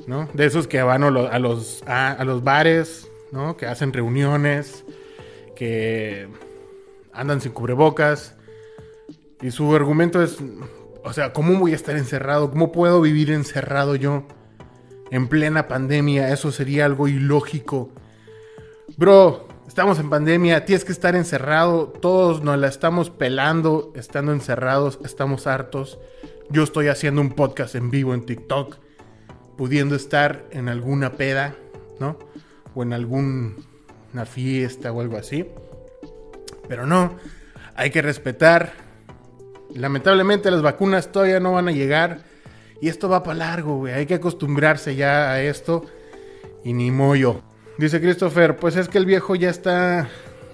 ¿No? 0.08 0.26
De 0.32 0.46
esos 0.46 0.66
que 0.66 0.82
van 0.82 1.04
a 1.04 1.10
los, 1.10 1.82
a, 1.86 2.24
los 2.24 2.42
bares. 2.42 3.08
Que 3.58 3.66
hacen 3.66 3.92
reuniones, 3.92 4.86
que 5.54 6.28
andan 7.12 7.42
sin 7.42 7.52
cubrebocas. 7.52 8.34
Y 9.42 9.50
su 9.50 9.76
argumento 9.76 10.22
es, 10.22 10.38
o 11.04 11.12
sea, 11.12 11.34
¿cómo 11.34 11.58
voy 11.58 11.72
a 11.72 11.76
estar 11.76 11.94
encerrado? 11.96 12.50
¿Cómo 12.50 12.72
puedo 12.72 13.02
vivir 13.02 13.30
encerrado 13.30 13.96
yo 13.96 14.24
en 15.10 15.28
plena 15.28 15.68
pandemia? 15.68 16.32
Eso 16.32 16.50
sería 16.52 16.86
algo 16.86 17.06
ilógico. 17.06 17.90
Bro, 18.96 19.46
estamos 19.68 19.98
en 19.98 20.08
pandemia, 20.08 20.64
tienes 20.64 20.86
que 20.86 20.92
estar 20.92 21.14
encerrado, 21.14 21.88
todos 21.88 22.42
nos 22.42 22.58
la 22.58 22.68
estamos 22.68 23.10
pelando, 23.10 23.92
estando 23.94 24.32
encerrados, 24.32 24.98
estamos 25.04 25.46
hartos. 25.46 25.98
Yo 26.48 26.62
estoy 26.62 26.88
haciendo 26.88 27.20
un 27.20 27.32
podcast 27.32 27.74
en 27.74 27.90
vivo 27.90 28.14
en 28.14 28.24
TikTok 28.24 28.87
pudiendo 29.58 29.96
estar 29.96 30.44
en 30.52 30.68
alguna 30.68 31.14
peda, 31.14 31.56
¿no? 31.98 32.16
O 32.76 32.84
en 32.84 32.92
alguna 32.92 33.56
fiesta 34.24 34.92
o 34.92 35.00
algo 35.00 35.16
así. 35.16 35.46
Pero 36.68 36.86
no, 36.86 37.16
hay 37.74 37.90
que 37.90 38.00
respetar. 38.00 38.72
Lamentablemente 39.74 40.52
las 40.52 40.62
vacunas 40.62 41.10
todavía 41.10 41.40
no 41.40 41.52
van 41.52 41.66
a 41.66 41.72
llegar. 41.72 42.20
Y 42.80 42.88
esto 42.88 43.08
va 43.08 43.24
para 43.24 43.38
largo, 43.38 43.78
güey. 43.78 43.94
Hay 43.94 44.06
que 44.06 44.14
acostumbrarse 44.14 44.94
ya 44.94 45.32
a 45.32 45.42
esto. 45.42 45.84
Y 46.62 46.72
ni 46.72 46.92
mollo. 46.92 47.42
Dice 47.78 48.00
Christopher, 48.00 48.56
pues 48.56 48.76
es 48.76 48.88
que 48.88 48.98
el 48.98 49.06
viejo 49.06 49.34
ya 49.34 49.50
está 49.50 50.08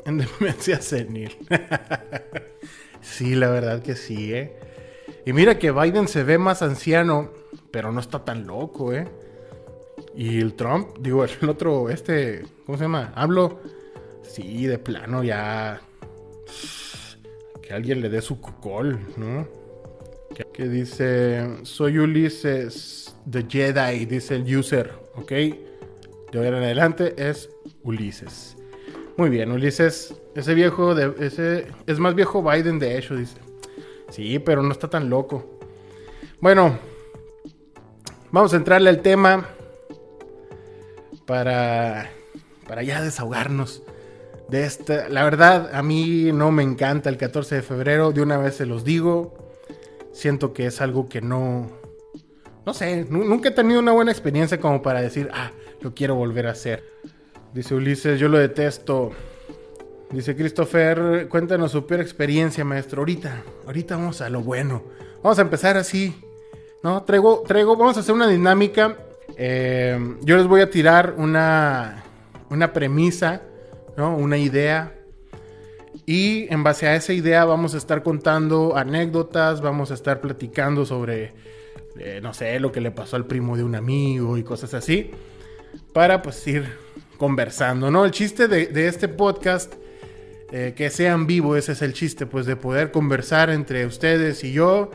en 0.06 0.16
demencia 0.18 0.80
senil. 0.80 1.36
sí, 3.02 3.34
la 3.34 3.50
verdad 3.50 3.82
que 3.82 3.96
sí, 3.96 4.32
¿eh? 4.32 4.58
Y 5.26 5.34
mira 5.34 5.58
que 5.58 5.72
Biden 5.72 6.08
se 6.08 6.22
ve 6.22 6.38
más 6.38 6.62
anciano 6.62 7.43
pero 7.74 7.90
no 7.90 7.98
está 7.98 8.24
tan 8.24 8.46
loco, 8.46 8.92
¿eh? 8.92 9.04
Y 10.14 10.38
el 10.38 10.54
Trump, 10.54 10.96
digo, 11.00 11.24
el 11.42 11.48
otro, 11.48 11.90
este, 11.90 12.44
¿cómo 12.64 12.78
se 12.78 12.84
llama? 12.84 13.12
Hablo, 13.16 13.58
sí, 14.22 14.66
de 14.66 14.78
plano 14.78 15.24
ya. 15.24 15.80
Que 17.60 17.74
alguien 17.74 18.00
le 18.00 18.08
dé 18.10 18.22
su 18.22 18.40
cocol, 18.40 19.00
¿no? 19.16 19.48
Que, 20.52 20.68
dice, 20.68 21.64
soy 21.64 21.98
Ulises 21.98 23.16
de 23.24 23.44
Jedi, 23.48 24.06
dice 24.06 24.36
el 24.36 24.56
user, 24.56 24.92
¿ok? 25.16 25.30
De 25.30 25.58
ahora 26.34 26.58
en 26.58 26.64
adelante 26.64 27.14
es 27.16 27.50
Ulises. 27.82 28.56
Muy 29.16 29.30
bien, 29.30 29.50
Ulises, 29.50 30.14
ese 30.36 30.54
viejo, 30.54 30.94
de, 30.94 31.12
ese, 31.26 31.66
es 31.88 31.98
más 31.98 32.14
viejo 32.14 32.40
Biden 32.40 32.78
de 32.78 32.96
hecho, 32.98 33.16
dice. 33.16 33.38
Sí, 34.10 34.38
pero 34.38 34.62
no 34.62 34.70
está 34.70 34.88
tan 34.88 35.10
loco. 35.10 35.58
Bueno, 36.40 36.78
Vamos 38.34 38.52
a 38.52 38.56
entrarle 38.56 38.90
al 38.90 39.00
tema 39.00 39.46
para, 41.24 42.10
para 42.66 42.82
ya 42.82 43.00
desahogarnos 43.00 43.84
de 44.48 44.64
esta. 44.64 45.08
La 45.08 45.22
verdad, 45.22 45.72
a 45.72 45.84
mí 45.84 46.32
no 46.32 46.50
me 46.50 46.64
encanta 46.64 47.10
el 47.10 47.16
14 47.16 47.54
de 47.54 47.62
febrero, 47.62 48.10
de 48.10 48.22
una 48.22 48.36
vez 48.36 48.56
se 48.56 48.66
los 48.66 48.82
digo. 48.82 49.54
Siento 50.12 50.52
que 50.52 50.66
es 50.66 50.80
algo 50.80 51.08
que 51.08 51.20
no... 51.20 51.70
No 52.66 52.74
sé, 52.74 53.06
nunca 53.08 53.50
he 53.50 53.52
tenido 53.52 53.78
una 53.78 53.92
buena 53.92 54.10
experiencia 54.10 54.58
como 54.58 54.82
para 54.82 55.00
decir, 55.00 55.30
ah, 55.32 55.52
lo 55.80 55.94
quiero 55.94 56.16
volver 56.16 56.48
a 56.48 56.50
hacer. 56.50 56.82
Dice 57.52 57.76
Ulises, 57.76 58.18
yo 58.18 58.28
lo 58.28 58.38
detesto. 58.38 59.12
Dice 60.10 60.34
Christopher, 60.34 61.28
cuéntanos 61.28 61.70
su 61.70 61.86
peor 61.86 62.00
experiencia, 62.00 62.64
maestro. 62.64 63.02
Ahorita, 63.02 63.44
ahorita 63.64 63.94
vamos 63.94 64.20
a 64.22 64.28
lo 64.28 64.40
bueno. 64.40 64.82
Vamos 65.22 65.38
a 65.38 65.42
empezar 65.42 65.76
así, 65.76 66.16
¿no? 66.84 67.02
Traigo, 67.02 67.42
traigo, 67.48 67.76
vamos 67.76 67.96
a 67.96 68.00
hacer 68.00 68.14
una 68.14 68.28
dinámica. 68.28 68.98
Eh, 69.36 69.98
yo 70.20 70.36
les 70.36 70.46
voy 70.46 70.60
a 70.60 70.70
tirar 70.70 71.14
una, 71.16 72.04
una 72.50 72.74
premisa, 72.74 73.40
¿no? 73.96 74.14
Una 74.14 74.36
idea. 74.36 74.94
Y 76.04 76.46
en 76.52 76.62
base 76.62 76.86
a 76.86 76.94
esa 76.94 77.14
idea 77.14 77.46
vamos 77.46 77.74
a 77.74 77.78
estar 77.78 78.02
contando 78.02 78.76
anécdotas, 78.76 79.62
vamos 79.62 79.90
a 79.90 79.94
estar 79.94 80.20
platicando 80.20 80.84
sobre, 80.84 81.32
eh, 81.98 82.20
no 82.22 82.34
sé, 82.34 82.60
lo 82.60 82.70
que 82.70 82.82
le 82.82 82.90
pasó 82.90 83.16
al 83.16 83.24
primo 83.24 83.56
de 83.56 83.64
un 83.64 83.74
amigo 83.74 84.36
y 84.36 84.42
cosas 84.42 84.74
así. 84.74 85.10
Para 85.94 86.20
pues 86.20 86.46
ir 86.46 86.66
conversando, 87.16 87.90
¿no? 87.90 88.04
El 88.04 88.10
chiste 88.10 88.46
de, 88.46 88.86
este 88.86 89.08
podcast, 89.08 89.72
eh, 90.52 90.74
que 90.76 90.90
sean 90.90 91.26
vivo, 91.26 91.56
ese 91.56 91.72
es 91.72 91.80
el 91.80 91.94
chiste, 91.94 92.26
pues 92.26 92.44
de 92.44 92.56
poder 92.56 92.90
conversar 92.90 93.48
entre 93.48 93.86
ustedes 93.86 94.44
y 94.44 94.52
yo 94.52 94.90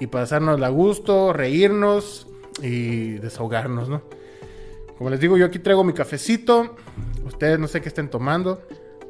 y 0.00 0.06
pasarnos 0.06 0.60
a 0.60 0.68
gusto, 0.68 1.32
reírnos 1.32 2.26
y 2.62 3.12
desahogarnos, 3.14 3.88
¿no? 3.88 4.02
Como 4.98 5.10
les 5.10 5.20
digo, 5.20 5.36
yo 5.36 5.46
aquí 5.46 5.58
traigo 5.58 5.84
mi 5.84 5.92
cafecito. 5.92 6.76
Ustedes 7.24 7.58
no 7.58 7.66
sé 7.66 7.80
qué 7.80 7.88
estén 7.88 8.08
tomando. 8.08 8.62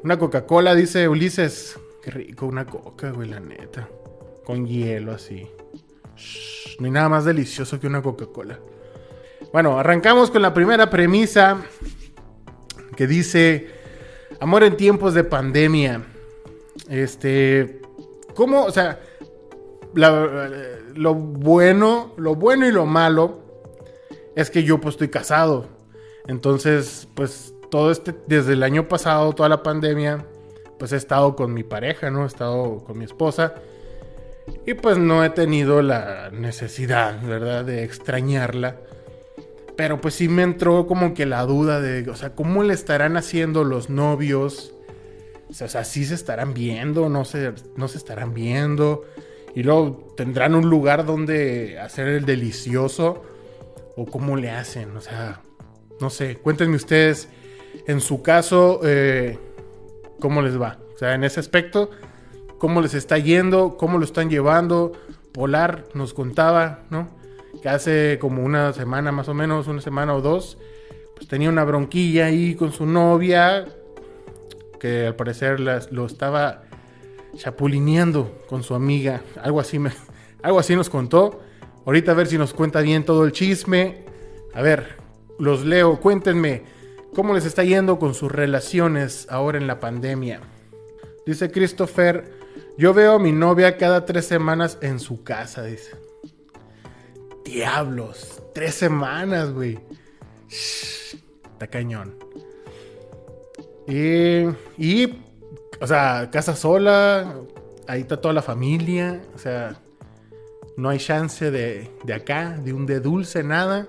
Una 0.03 0.17
Coca-Cola, 0.17 0.73
dice 0.73 1.07
Ulises. 1.07 1.79
Qué 2.01 2.11
rico, 2.11 2.45
una 2.45 2.65
coca, 2.65 3.11
güey, 3.11 3.29
la 3.29 3.39
neta. 3.39 3.87
Con 4.43 4.65
hielo 4.65 5.11
así. 5.11 5.47
no 6.79 6.85
hay 6.85 6.91
nada 6.91 7.09
más 7.09 7.25
delicioso 7.25 7.79
que 7.79 7.87
una 7.87 8.01
Coca-Cola. 8.01 8.59
Bueno, 9.51 9.79
arrancamos 9.79 10.31
con 10.31 10.41
la 10.41 10.53
primera 10.53 10.89
premisa 10.89 11.63
que 12.95 13.07
dice, 13.07 13.69
amor 14.39 14.63
en 14.63 14.77
tiempos 14.77 15.13
de 15.13 15.23
pandemia. 15.23 16.03
Este, 16.89 17.81
¿cómo? 18.33 18.65
O 18.65 18.71
sea, 18.71 18.99
lo 19.95 21.15
bueno, 21.15 22.13
lo 22.17 22.35
bueno 22.35 22.67
y 22.67 22.71
lo 22.71 22.85
malo 22.85 23.39
es 24.35 24.49
que 24.49 24.63
yo 24.63 24.79
pues 24.79 24.95
estoy 24.95 25.09
casado. 25.09 25.67
Entonces, 26.27 27.07
pues 27.15 27.53
todo 27.69 27.91
este, 27.91 28.15
desde 28.27 28.53
el 28.53 28.63
año 28.63 28.87
pasado, 28.87 29.33
toda 29.33 29.49
la 29.49 29.63
pandemia, 29.63 30.25
pues 30.77 30.91
he 30.91 30.97
estado 30.97 31.35
con 31.35 31.53
mi 31.53 31.63
pareja, 31.63 32.09
¿no? 32.09 32.23
He 32.23 32.27
estado 32.27 32.83
con 32.83 32.97
mi 32.97 33.05
esposa. 33.05 33.55
Y 34.65 34.73
pues 34.75 34.97
no 34.97 35.23
he 35.23 35.29
tenido 35.29 35.81
la 35.81 36.29
necesidad, 36.31 37.21
¿verdad? 37.23 37.65
De 37.65 37.83
extrañarla. 37.83 38.77
Pero 39.75 39.99
pues 39.99 40.15
sí 40.15 40.29
me 40.29 40.43
entró 40.43 40.87
como 40.87 41.13
que 41.13 41.25
la 41.25 41.45
duda 41.45 41.81
de, 41.81 42.09
o 42.09 42.15
sea, 42.15 42.35
¿cómo 42.35 42.63
le 42.63 42.73
estarán 42.73 43.17
haciendo 43.17 43.63
los 43.63 43.89
novios? 43.89 44.73
O 45.49 45.53
sea, 45.53 45.83
¿sí 45.83 46.05
se 46.05 46.15
estarán 46.15 46.53
viendo? 46.53 47.09
¿No 47.09 47.25
se, 47.25 47.53
no 47.75 47.87
se 47.87 47.97
estarán 47.97 48.33
viendo? 48.33 49.03
Y 49.55 49.63
luego 49.63 50.13
tendrán 50.17 50.53
un 50.53 50.69
lugar 50.69 51.05
donde 51.05 51.79
hacer 51.79 52.07
el 52.07 52.25
delicioso. 52.25 53.23
¿O 53.95 54.05
cómo 54.05 54.35
le 54.35 54.51
hacen? 54.51 54.95
O 54.97 55.01
sea, 55.01 55.41
no 56.01 56.09
sé, 56.09 56.35
cuéntenme 56.35 56.75
ustedes, 56.75 57.29
en 57.87 58.01
su 58.01 58.21
caso, 58.21 58.81
eh, 58.83 59.39
¿cómo 60.19 60.41
les 60.41 60.59
va? 60.59 60.77
O 60.93 60.97
sea, 60.97 61.13
en 61.13 61.23
ese 61.23 61.39
aspecto, 61.39 61.89
¿cómo 62.57 62.81
les 62.81 62.93
está 62.93 63.17
yendo? 63.17 63.77
¿Cómo 63.77 63.97
lo 63.97 64.03
están 64.03 64.29
llevando? 64.29 64.91
Polar 65.31 65.85
nos 65.93 66.13
contaba, 66.13 66.83
¿no? 66.89 67.07
Que 67.61 67.69
hace 67.69 68.17
como 68.19 68.43
una 68.43 68.73
semana 68.73 69.13
más 69.13 69.29
o 69.29 69.33
menos, 69.33 69.67
una 69.67 69.81
semana 69.81 70.13
o 70.13 70.21
dos, 70.21 70.57
pues 71.15 71.29
tenía 71.29 71.49
una 71.49 71.63
bronquilla 71.63 72.25
ahí 72.25 72.55
con 72.55 72.73
su 72.73 72.85
novia, 72.85 73.65
que 74.81 75.07
al 75.07 75.15
parecer 75.15 75.61
lo 75.61 76.05
estaba 76.05 76.64
chapulineando 77.35 78.43
con 78.47 78.63
su 78.63 78.75
amiga, 78.75 79.21
algo 79.41 79.59
así, 79.59 79.79
me, 79.79 79.91
algo 80.41 80.59
así 80.59 80.75
nos 80.75 80.89
contó. 80.89 81.41
Ahorita 81.85 82.11
a 82.11 82.15
ver 82.15 82.27
si 82.27 82.37
nos 82.37 82.53
cuenta 82.53 82.81
bien 82.81 83.05
todo 83.05 83.25
el 83.25 83.31
chisme. 83.31 84.05
A 84.53 84.61
ver, 84.61 84.97
los 85.37 85.65
leo, 85.65 85.99
cuéntenme 85.99 86.63
cómo 87.13 87.33
les 87.33 87.45
está 87.45 87.63
yendo 87.63 87.99
con 87.99 88.13
sus 88.13 88.31
relaciones 88.31 89.27
ahora 89.29 89.57
en 89.57 89.67
la 89.67 89.79
pandemia. 89.79 90.41
Dice 91.25 91.51
Christopher, 91.51 92.31
yo 92.77 92.93
veo 92.93 93.13
a 93.13 93.19
mi 93.19 93.31
novia 93.31 93.77
cada 93.77 94.05
tres 94.05 94.25
semanas 94.25 94.77
en 94.81 94.99
su 94.99 95.23
casa, 95.23 95.63
dice. 95.63 95.91
Diablos, 97.43 98.41
tres 98.53 98.75
semanas, 98.75 99.51
güey. 99.51 99.79
Está 100.49 101.67
cañón. 101.67 102.15
Y, 103.87 104.45
y, 104.77 105.24
o 105.79 105.87
sea, 105.87 106.29
casa 106.31 106.55
sola, 106.55 107.35
ahí 107.87 108.01
está 108.01 108.19
toda 108.21 108.33
la 108.33 108.41
familia, 108.41 109.21
o 109.35 109.39
sea, 109.39 109.79
no 110.77 110.89
hay 110.89 110.99
chance 110.99 111.51
de, 111.51 111.91
de 112.03 112.13
acá, 112.13 112.57
de 112.63 112.73
un 112.73 112.85
de 112.85 112.99
dulce, 112.99 113.43
nada. 113.43 113.87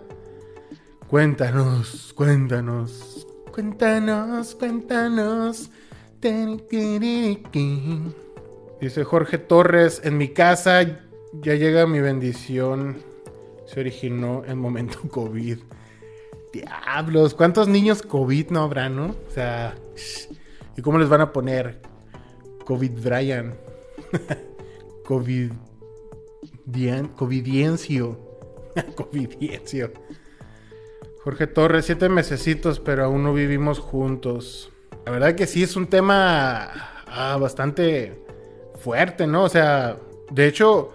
Cuéntanos, 1.08 2.12
cuéntanos, 2.14 3.26
cuéntanos, 3.52 4.54
cuéntanos. 4.54 5.70
Dice 8.80 9.04
Jorge 9.04 9.38
Torres, 9.38 10.00
en 10.02 10.18
mi 10.18 10.28
casa 10.28 10.82
ya 11.32 11.54
llega 11.54 11.86
mi 11.86 12.00
bendición. 12.00 12.96
Se 13.66 13.80
originó 13.80 14.42
en 14.44 14.58
momento 14.58 14.98
COVID. 15.10 15.58
Diablos, 16.52 17.34
¿cuántos 17.34 17.68
niños 17.68 18.02
COVID 18.02 18.50
no 18.50 18.62
habrá, 18.62 18.88
no? 18.88 19.14
O 19.28 19.30
sea, 19.30 19.76
¿y 20.76 20.82
cómo 20.82 20.98
les 20.98 21.08
van 21.08 21.20
a 21.20 21.32
poner? 21.32 21.80
COVID 22.64 22.92
Brian. 23.02 23.54
COVID. 25.04 25.52
Covidiencio. 27.16 28.18
Covidiencio. 28.96 29.92
Jorge 31.22 31.46
Torres, 31.46 31.86
siete 31.86 32.08
mesecitos, 32.08 32.78
pero 32.80 33.04
aún 33.04 33.22
no 33.24 33.32
vivimos 33.32 33.78
juntos. 33.78 34.70
La 35.04 35.12
verdad 35.12 35.34
que 35.34 35.46
sí 35.46 35.62
es 35.62 35.76
un 35.76 35.86
tema 35.86 36.70
ah, 37.06 37.36
bastante 37.40 38.24
fuerte, 38.78 39.26
¿no? 39.26 39.44
O 39.44 39.48
sea, 39.48 39.96
de 40.30 40.46
hecho, 40.46 40.92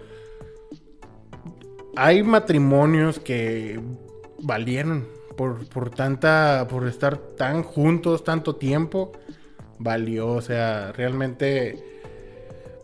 hay 1.96 2.22
matrimonios 2.22 3.18
que 3.18 3.80
valieron 4.38 5.06
por, 5.36 5.66
por 5.68 5.90
tanta, 5.90 6.66
por 6.68 6.86
estar 6.86 7.16
tan 7.16 7.62
juntos 7.62 8.24
tanto 8.24 8.56
tiempo. 8.56 9.12
Valió, 9.82 10.28
o 10.28 10.40
sea, 10.40 10.92
realmente 10.92 11.92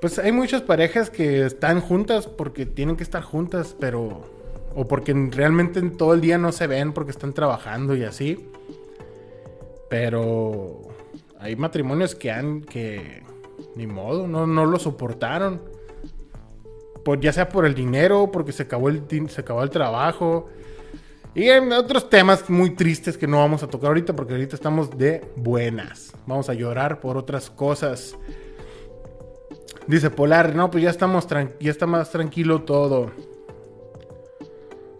pues 0.00 0.18
hay 0.18 0.30
muchas 0.30 0.62
parejas 0.62 1.10
que 1.10 1.44
están 1.44 1.80
juntas 1.80 2.26
porque 2.28 2.66
tienen 2.66 2.96
que 2.96 3.02
estar 3.02 3.22
juntas, 3.22 3.74
pero 3.78 4.22
o 4.74 4.86
porque 4.86 5.12
realmente 5.32 5.80
en 5.80 5.96
todo 5.96 6.14
el 6.14 6.20
día 6.20 6.38
no 6.38 6.52
se 6.52 6.68
ven 6.68 6.92
porque 6.92 7.10
están 7.10 7.32
trabajando 7.32 7.96
y 7.96 8.04
así. 8.04 8.48
Pero 9.90 10.82
hay 11.40 11.56
matrimonios 11.56 12.14
que 12.14 12.30
han 12.30 12.60
que 12.60 13.22
ni 13.74 13.86
modo, 13.86 14.28
no, 14.28 14.46
no 14.46 14.66
lo 14.66 14.78
soportaron. 14.78 15.62
Por, 17.04 17.20
ya 17.20 17.32
sea 17.32 17.48
por 17.48 17.64
el 17.66 17.74
dinero, 17.74 18.30
porque 18.32 18.52
se 18.52 18.64
acabó 18.64 18.88
el, 18.88 19.02
se 19.28 19.40
acabó 19.40 19.62
el 19.64 19.70
trabajo. 19.70 20.48
Y 21.34 21.50
otros 21.50 22.10
temas 22.10 22.48
muy 22.50 22.70
tristes 22.70 23.16
que 23.16 23.26
no 23.26 23.38
vamos 23.38 23.62
a 23.62 23.68
tocar 23.68 23.88
ahorita 23.88 24.14
porque 24.14 24.32
ahorita 24.32 24.56
estamos 24.56 24.96
de 24.96 25.24
buenas. 25.36 26.12
Vamos 26.26 26.48
a 26.48 26.54
llorar 26.54 27.00
por 27.00 27.16
otras 27.16 27.50
cosas. 27.50 28.16
Dice 29.86 30.10
Polar, 30.10 30.54
no, 30.54 30.70
pues 30.70 30.84
ya 30.84 30.90
estamos 30.90 31.26
ya 31.60 31.70
está 31.70 31.86
más 31.86 32.10
tranquilo 32.10 32.62
todo. 32.62 33.12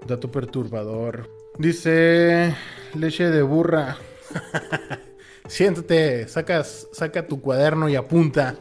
Dato 0.07 0.31
perturbador. 0.31 1.29
Dice 1.59 2.55
leche 2.95 3.31
de 3.31 3.43
burra. 3.43 3.97
Siéntate, 5.49 6.29
sacas, 6.29 6.89
saca 6.93 7.27
tu 7.27 7.41
cuaderno 7.41 7.89
y 7.89 7.97
apunta. 7.97 8.55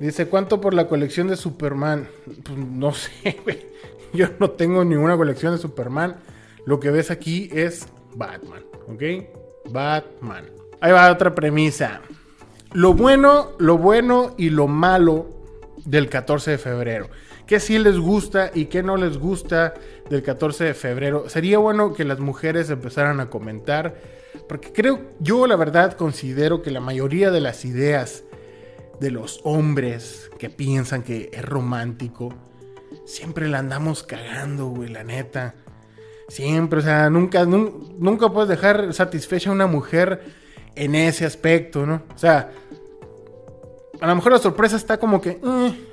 Dice, 0.00 0.26
¿cuánto 0.26 0.62
por 0.62 0.72
la 0.72 0.88
colección 0.88 1.28
de 1.28 1.36
Superman? 1.36 2.08
Pues 2.42 2.58
no 2.58 2.92
sé, 2.94 3.38
Yo 4.14 4.28
no 4.38 4.50
tengo 4.50 4.84
ninguna 4.84 5.16
colección 5.16 5.52
de 5.52 5.58
Superman. 5.58 6.16
Lo 6.66 6.78
que 6.80 6.90
ves 6.90 7.10
aquí 7.10 7.48
es 7.52 7.86
Batman, 8.14 8.62
¿ok? 8.88 9.70
Batman. 9.70 10.44
Ahí 10.80 10.92
va 10.92 11.10
otra 11.10 11.34
premisa. 11.34 12.00
Lo 12.72 12.94
bueno, 12.94 13.52
lo 13.58 13.78
bueno 13.78 14.34
y 14.38 14.50
lo 14.50 14.68
malo 14.68 15.26
del 15.84 16.08
14 16.08 16.52
de 16.52 16.58
febrero 16.58 17.08
qué 17.50 17.58
sí 17.58 17.80
les 17.80 17.98
gusta 17.98 18.52
y 18.54 18.66
qué 18.66 18.80
no 18.80 18.96
les 18.96 19.18
gusta 19.18 19.74
del 20.08 20.22
14 20.22 20.66
de 20.66 20.74
febrero. 20.74 21.28
Sería 21.28 21.58
bueno 21.58 21.92
que 21.94 22.04
las 22.04 22.20
mujeres 22.20 22.70
empezaran 22.70 23.18
a 23.18 23.28
comentar, 23.28 24.00
porque 24.48 24.72
creo, 24.72 25.00
yo 25.18 25.48
la 25.48 25.56
verdad 25.56 25.94
considero 25.94 26.62
que 26.62 26.70
la 26.70 26.78
mayoría 26.78 27.32
de 27.32 27.40
las 27.40 27.64
ideas 27.64 28.22
de 29.00 29.10
los 29.10 29.40
hombres 29.42 30.30
que 30.38 30.48
piensan 30.48 31.02
que 31.02 31.28
es 31.32 31.44
romántico, 31.44 32.32
siempre 33.10 33.48
la 33.48 33.58
andamos 33.58 34.02
cagando, 34.02 34.68
güey, 34.68 34.88
la 34.88 35.04
neta. 35.04 35.54
Siempre, 36.28 36.78
o 36.78 36.82
sea, 36.82 37.10
nunca, 37.10 37.44
nunca 37.44 38.30
puedes 38.30 38.48
dejar 38.48 38.94
satisfecha 38.94 39.50
a 39.50 39.52
una 39.52 39.66
mujer 39.66 40.22
en 40.76 40.94
ese 40.94 41.26
aspecto, 41.26 41.84
¿no? 41.84 42.02
O 42.14 42.18
sea, 42.18 42.52
a 44.00 44.06
lo 44.06 44.14
mejor 44.14 44.32
la 44.32 44.38
sorpresa 44.38 44.76
está 44.76 44.98
como 44.98 45.20
que... 45.20 45.30
Eh, 45.30 45.86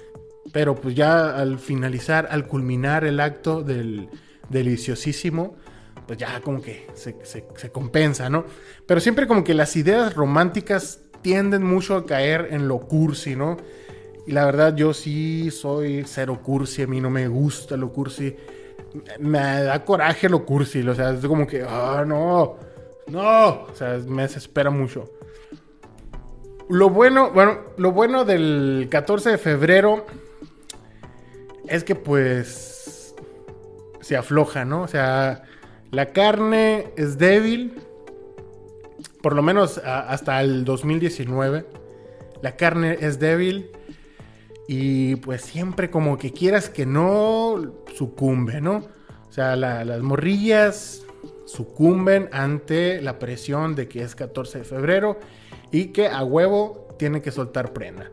pero 0.54 0.76
pues 0.76 0.96
ya 0.96 1.36
al 1.36 1.60
finalizar, 1.60 2.28
al 2.32 2.48
culminar 2.48 3.04
el 3.04 3.20
acto 3.20 3.64
del 3.64 4.10
deliciosísimo, 4.50 5.58
pues 6.06 6.18
ya 6.18 6.40
como 6.42 6.62
que 6.62 6.88
se, 6.94 7.70
compensa, 7.72 8.30
¿no? 8.30 8.46
Pero 8.86 9.02
siempre 9.02 9.28
como 9.28 9.44
que 9.44 9.54
las 9.54 9.76
ideas 9.76 10.16
románticas 10.16 11.02
tienden 11.22 11.64
mucho 11.64 11.96
a 11.96 12.06
caer 12.06 12.48
en 12.52 12.68
lo 12.68 12.80
cursi, 12.80 13.36
¿no? 13.36 13.58
Y 14.28 14.34
la 14.34 14.44
verdad 14.44 14.76
yo 14.76 14.94
sí 14.94 15.50
soy 15.52 16.04
cero 16.06 16.42
cursi, 16.44 16.82
a 16.82 16.88
mí 16.88 17.00
no 17.00 17.10
me 17.10 17.30
gusta 17.30 17.78
lo 17.78 17.94
cursi. 17.94 18.36
Me 19.20 19.40
da 19.40 19.86
coraje 19.86 20.28
lo 20.28 20.46
cursi, 20.46 20.86
o 20.86 20.94
sea, 20.94 21.12
es 21.12 21.26
como 21.26 21.48
que, 21.48 21.63
ah, 21.66 22.04
no, 22.06 22.58
no, 23.08 23.48
o 23.63 23.74
sea, 23.74 23.98
me 24.06 24.24
desespera 24.24 24.70
mucho. 24.70 25.06
Lo 26.68 26.90
bueno, 26.90 27.32
bueno, 27.32 27.60
lo 27.78 27.94
bueno 27.94 28.26
del 28.26 28.90
14 28.92 29.32
de 29.32 29.38
febrero 29.38 30.06
es 31.70 31.86
que 31.86 31.96
pues 31.96 33.16
se 34.02 34.18
afloja, 34.18 34.66
¿no? 34.66 34.82
O 34.82 34.88
sea, 34.90 35.44
la 35.92 36.08
carne 36.08 36.92
es 36.98 37.18
débil, 37.18 37.82
por 39.22 39.38
lo 39.38 39.42
menos 39.42 39.78
hasta 39.78 40.42
el 40.42 40.66
2019. 40.66 41.66
La 42.42 42.58
carne 42.58 42.98
es 43.00 43.20
débil 43.20 43.72
y 44.68 45.16
pues 45.18 45.42
siempre 45.42 45.90
como 45.90 46.18
que 46.18 46.34
quieras 46.34 46.70
que 46.70 46.86
no 46.86 47.74
sucumbe, 47.96 48.60
¿no? 48.62 48.86
O 49.30 49.32
sea, 49.32 49.56
las 49.56 50.02
morrillas 50.02 51.04
sucumben 51.46 52.30
ante 52.32 53.02
la 53.02 53.20
presión 53.20 53.76
de 53.76 53.88
que 53.88 54.02
es 54.02 54.16
14 54.16 54.60
de 54.60 54.64
febrero 54.66 55.20
y 55.72 55.88
que 55.88 56.08
a 56.08 56.24
huevo 56.24 56.88
tienen 57.00 57.22
que 57.22 57.32
soltar 57.32 57.72
prenda. 57.72 58.12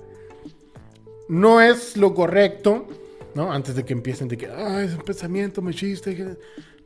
No 1.29 1.61
es 1.61 1.97
lo 1.97 2.15
correcto, 2.15 2.87
¿no? 3.35 3.53
Antes 3.53 3.75
de 3.75 3.85
que 3.85 3.93
empiecen 3.93 4.29
de 4.29 4.37
que, 4.37 4.47
ah, 4.47 4.83
es 4.83 4.95
un 4.95 5.03
pensamiento 5.03 5.63
machista. 5.63 6.11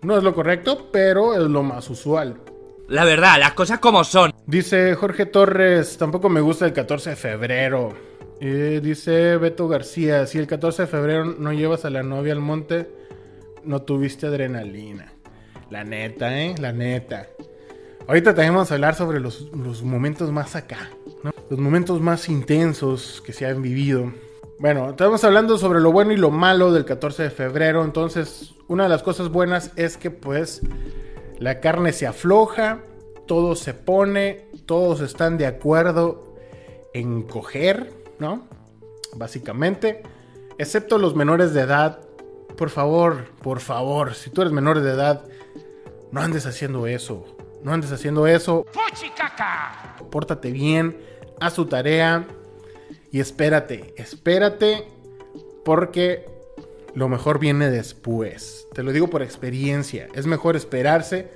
No 0.01 0.17
es 0.17 0.23
lo 0.23 0.35
correcto, 0.35 0.89
pero 0.93 1.35
es 1.35 1.41
lo 1.41 1.63
más 1.63 1.91
usual. 1.91 2.41
La 2.89 3.05
verdad, 3.05 3.39
las 3.39 3.53
cosas 3.53 3.81
como 3.81 4.05
son. 4.05 4.33
Dice 4.47 4.95
Jorge 4.95 5.27
Torres, 5.27 5.99
tampoco 5.99 6.29
me 6.29 6.41
gusta 6.41 6.65
el 6.65 6.73
14 6.73 7.11
de 7.11 7.17
febrero. 7.17 8.08
Dice 8.40 9.37
Beto 9.37 9.68
García, 9.68 10.27
si 10.27 10.38
el 10.38 10.46
14 10.46 10.83
de 10.83 10.88
febrero 10.88 11.24
no 11.24 11.53
llevas 11.53 11.85
a 11.85 11.90
la 11.90 12.03
novia 12.03 12.33
al 12.33 12.40
monte, 12.40 12.88
no 13.64 13.83
tuviste 13.83 14.27
adrenalina. 14.27 15.12
La 15.70 15.85
neta, 15.85 16.40
¿eh? 16.40 16.55
La 16.59 16.72
neta. 16.72 17.29
Ahorita 18.07 18.35
también 18.35 18.55
vamos 18.55 18.70
a 18.70 18.74
hablar 18.74 18.94
sobre 18.94 19.20
los, 19.20 19.51
los 19.53 19.83
momentos 19.83 20.33
más 20.33 20.57
acá, 20.57 20.90
¿no? 21.22 21.33
Los 21.51 21.59
momentos 21.59 22.01
más 22.01 22.29
intensos 22.29 23.22
que 23.24 23.33
se 23.33 23.46
han 23.46 23.61
vivido. 23.61 24.12
Bueno, 24.59 24.90
estamos 24.90 25.22
hablando 25.24 25.59
sobre 25.59 25.81
lo 25.81 25.92
bueno 25.92 26.12
y 26.12 26.16
lo 26.16 26.31
malo 26.31 26.72
del 26.72 26.85
14 26.85 27.24
de 27.24 27.31
febrero. 27.31 27.85
Entonces, 27.85 28.55
una 28.66 28.85
de 28.85 28.88
las 28.88 29.03
cosas 29.03 29.29
buenas 29.29 29.72
es 29.77 29.96
que 29.96 30.11
pues 30.11 30.62
la 31.38 31.61
carne 31.61 31.92
se 31.92 32.07
afloja, 32.07 32.81
todo 33.27 33.55
se 33.55 33.74
pone, 33.74 34.48
todos 34.66 35.01
están 35.01 35.38
de 35.38 35.46
acuerdo 35.46 36.35
en 36.92 37.22
coger, 37.22 37.92
¿no? 38.19 38.47
Básicamente, 39.15 40.03
excepto 40.59 40.99
los 40.99 41.15
menores 41.15 41.55
de 41.55 41.63
edad. 41.63 42.01
Por 42.57 42.71
favor, 42.71 43.31
por 43.43 43.61
favor, 43.61 44.15
si 44.15 44.31
tú 44.31 44.43
eres 44.43 44.53
menor 44.53 44.81
de 44.81 44.91
edad, 44.91 45.25
no 46.11 46.21
andes 46.21 46.47
haciendo 46.47 46.87
eso. 46.87 47.37
No 47.63 47.73
andes 47.73 47.93
haciendo 47.93 48.27
eso. 48.27 48.65
¡Fuchicaca! 48.73 49.97
Pórtate 50.11 50.53
bien, 50.53 50.97
haz 51.41 51.55
tu 51.55 51.67
tarea 51.67 52.27
y 53.11 53.21
espérate, 53.21 53.95
espérate 53.97 54.87
porque 55.65 56.27
lo 56.95 57.09
mejor 57.09 57.39
viene 57.39 57.71
después. 57.71 58.67
Te 58.73 58.83
lo 58.83 58.93
digo 58.93 59.09
por 59.09 59.23
experiencia. 59.23 60.09
Es 60.15 60.27
mejor 60.27 60.57
esperarse 60.57 61.31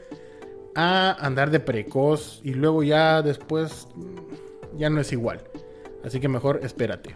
a 0.74 1.12
andar 1.24 1.50
de 1.50 1.60
precoz 1.60 2.40
y 2.42 2.54
luego 2.54 2.82
ya 2.82 3.22
después 3.22 3.88
ya 4.76 4.90
no 4.90 5.00
es 5.00 5.12
igual. 5.12 5.44
Así 6.04 6.20
que 6.20 6.28
mejor 6.28 6.60
espérate. 6.62 7.14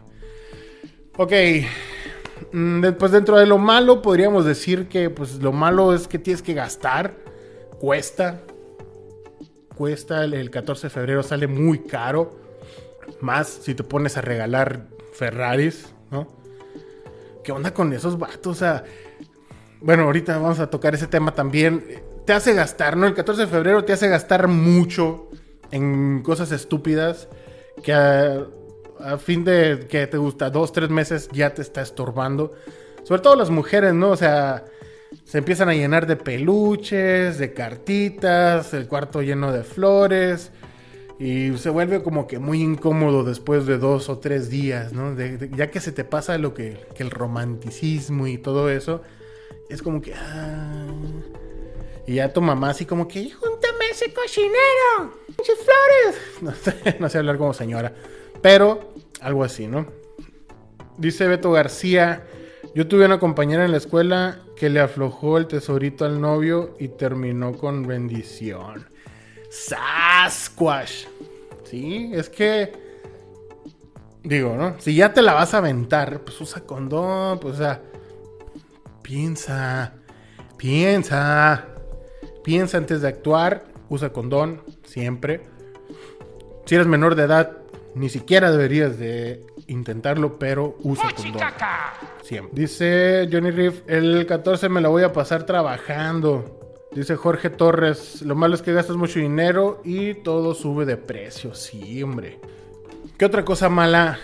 Ok. 1.17 1.33
Mm, 2.53 2.81
después 2.81 3.13
dentro 3.13 3.39
de 3.39 3.47
lo 3.47 3.59
malo 3.59 4.03
podríamos 4.03 4.45
decir 4.45 4.89
que 4.89 5.09
pues 5.11 5.43
lo 5.43 5.53
malo 5.53 5.95
es 5.95 6.09
que 6.09 6.19
tienes 6.19 6.43
que 6.43 6.55
gastar. 6.55 7.15
Cuesta 7.79 8.43
cuesta 9.77 10.25
el, 10.25 10.51
14 10.51 10.87
de 10.87 10.91
febrero, 10.91 11.23
sale 11.23 11.47
muy 11.47 11.81
caro. 11.81 12.39
Más 13.21 13.47
si 13.47 13.75
te 13.75 13.85
pones 13.85 14.17
a 14.17 14.21
regalar 14.21 14.89
Ferraris, 15.13 15.93
¿no? 16.11 16.27
¿Qué 17.45 17.53
onda 17.53 17.73
con 17.73 17.93
esos 17.93 18.19
vatos? 18.19 18.47
O 18.47 18.55
sea, 18.55 18.85
bueno, 19.81 20.05
ahorita 20.05 20.39
vamos 20.39 20.59
a 20.59 20.69
tocar 20.69 20.95
ese 20.95 21.07
tema 21.07 21.33
también. 21.35 22.03
Te 22.25 22.33
hace 22.33 22.55
gastar, 22.55 22.97
¿no? 22.97 23.07
El 23.07 23.15
14 23.15 23.43
de 23.43 23.47
febrero 23.47 23.85
te 23.85 23.93
hace 23.93 24.09
gastar 24.09 24.49
mucho 24.49 25.29
en 25.71 26.23
cosas 26.23 26.51
estúpidas 26.51 27.29
que 27.85 27.93
a, 29.01 29.19
fin 29.19 29.45
de 29.45 29.87
que 29.89 30.07
te 30.07 30.17
gusta 30.17 30.51
dos, 30.51 30.73
tres 30.73 30.91
meses 30.91 31.29
ya 31.33 31.55
te 31.55 31.63
está 31.63 31.83
estorbando. 31.83 32.53
Sobre 33.05 33.23
todo 33.23 33.37
las 33.37 33.51
mujeres, 33.51 33.95
¿no? 33.95 34.11
O 34.11 34.17
sea, 34.17 34.65
se 35.25 35.39
empiezan 35.39 35.69
a 35.69 35.75
llenar 35.75 36.07
de 36.07 36.17
peluches, 36.17 37.39
de 37.39 37.53
cartitas, 37.53 38.75
el 38.75 38.89
cuarto 38.89 39.23
lleno 39.23 39.53
de 39.53 39.63
flores. 39.65 40.51
Y 41.19 41.57
se 41.57 41.71
vuelve 41.71 42.03
como 42.03 42.27
que 42.27 42.39
muy 42.39 42.61
incómodo 42.61 43.25
después 43.25 43.65
de 43.67 43.79
dos 43.79 44.11
o 44.11 44.19
tres 44.19 44.51
días, 44.51 44.93
¿no? 44.93 45.17
ya 45.57 45.71
que 45.71 45.81
se 45.81 45.91
te 45.91 46.05
pasa 46.05 46.37
lo 46.37 46.53
que, 46.53 46.87
el 46.99 47.11
romanticismo 47.11 48.27
y 48.27 48.37
todo 48.37 48.69
eso, 48.69 49.03
es 49.71 49.81
como 49.81 50.03
que... 50.03 50.13
Ah, 50.13 50.87
y 52.07 52.17
ya 52.17 52.33
tu 52.33 52.43
mamá 52.43 52.71
así 52.71 52.85
como 52.85 53.09
que, 53.09 53.31
júntame 53.31 53.87
ese 53.91 54.13
cochinero, 54.13 55.15
flores. 55.37 56.21
No 56.43 56.55
sé, 56.55 56.97
no 57.01 57.09
sé 57.09 57.19
hablar 57.19 57.39
como 57.39 57.55
señora, 57.55 57.95
pero 58.43 58.95
algo 59.21 59.45
así, 59.45 59.67
¿no? 59.67 59.87
Dice 60.99 61.27
Beto 61.27 61.53
García, 61.53 62.25
yo 62.75 62.87
tuve 62.89 63.07
una 63.07 63.19
compañera 63.19 63.65
en 63.65 63.73
la 63.73 63.79
escuela 63.79 64.41
que 64.57 64.71
le 64.71 64.81
aflojó 64.81 65.39
el 65.39 65.47
tesorito 65.47 66.05
al 66.05 66.21
novio 66.21 66.75
y 66.79 66.89
terminó 66.89 67.53
con 67.57 67.87
bendición. 67.87 68.87
Sasquash. 69.51 71.07
Sí, 71.65 72.11
es 72.13 72.29
que. 72.29 72.73
Digo, 74.23 74.57
¿no? 74.57 74.77
Si 74.79 74.95
ya 74.95 75.13
te 75.13 75.23
la 75.23 75.35
vas 75.35 75.55
a 75.55 75.59
aventar, 75.59 76.21
pues 76.21 76.41
usa 76.41 76.63
condón, 76.63 77.39
pues 77.39 77.55
o 77.55 77.59
sea. 77.59 77.83
Piensa. 79.03 79.95
Piensa. 80.57 81.67
Piensa 82.43 82.79
antes 82.79 83.03
de 83.03 83.09
actuar. 83.09 83.65
Usa 83.89 84.13
condón, 84.13 84.63
siempre. 84.85 85.43
Si 86.65 86.75
eres 86.75 86.87
menor 86.87 87.15
de 87.15 87.25
edad, 87.25 87.59
ni 87.97 88.11
siquiera 88.11 88.51
deberías 88.51 88.99
de 88.99 89.47
intentarlo, 89.69 90.39
pero 90.39 90.77
usa 90.83 91.15
condón. 91.17 91.43
Siempre. 92.23 92.53
Dice 92.61 93.27
Johnny 93.33 93.51
Riff, 93.51 93.81
el 93.87 94.27
14 94.27 94.69
me 94.69 94.83
la 94.83 94.91
voy 94.91 95.03
a 95.03 95.15
pasar 95.15 95.47
trabajando. 95.47 96.61
Dice 96.93 97.17
Jorge 97.17 97.49
Torres, 97.49 98.21
lo 98.21 98.35
malo 98.35 98.55
es 98.55 98.61
que 98.61 98.75
gastas 98.75 98.97
mucho 98.97 99.19
dinero 99.19 99.81
y 99.83 100.13
todo 100.13 100.53
sube 100.55 100.85
de 100.85 100.99
precio. 100.99 101.55
Sí, 101.55 102.03
hombre. 102.03 102.39
¿Qué 103.17 103.25
otra 103.25 103.47
cosa 103.47 103.71
mala? 103.71 104.19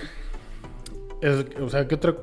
o 1.61 1.71
sea, 1.71 1.89
¿qué 1.89 1.95
otra 1.95 2.15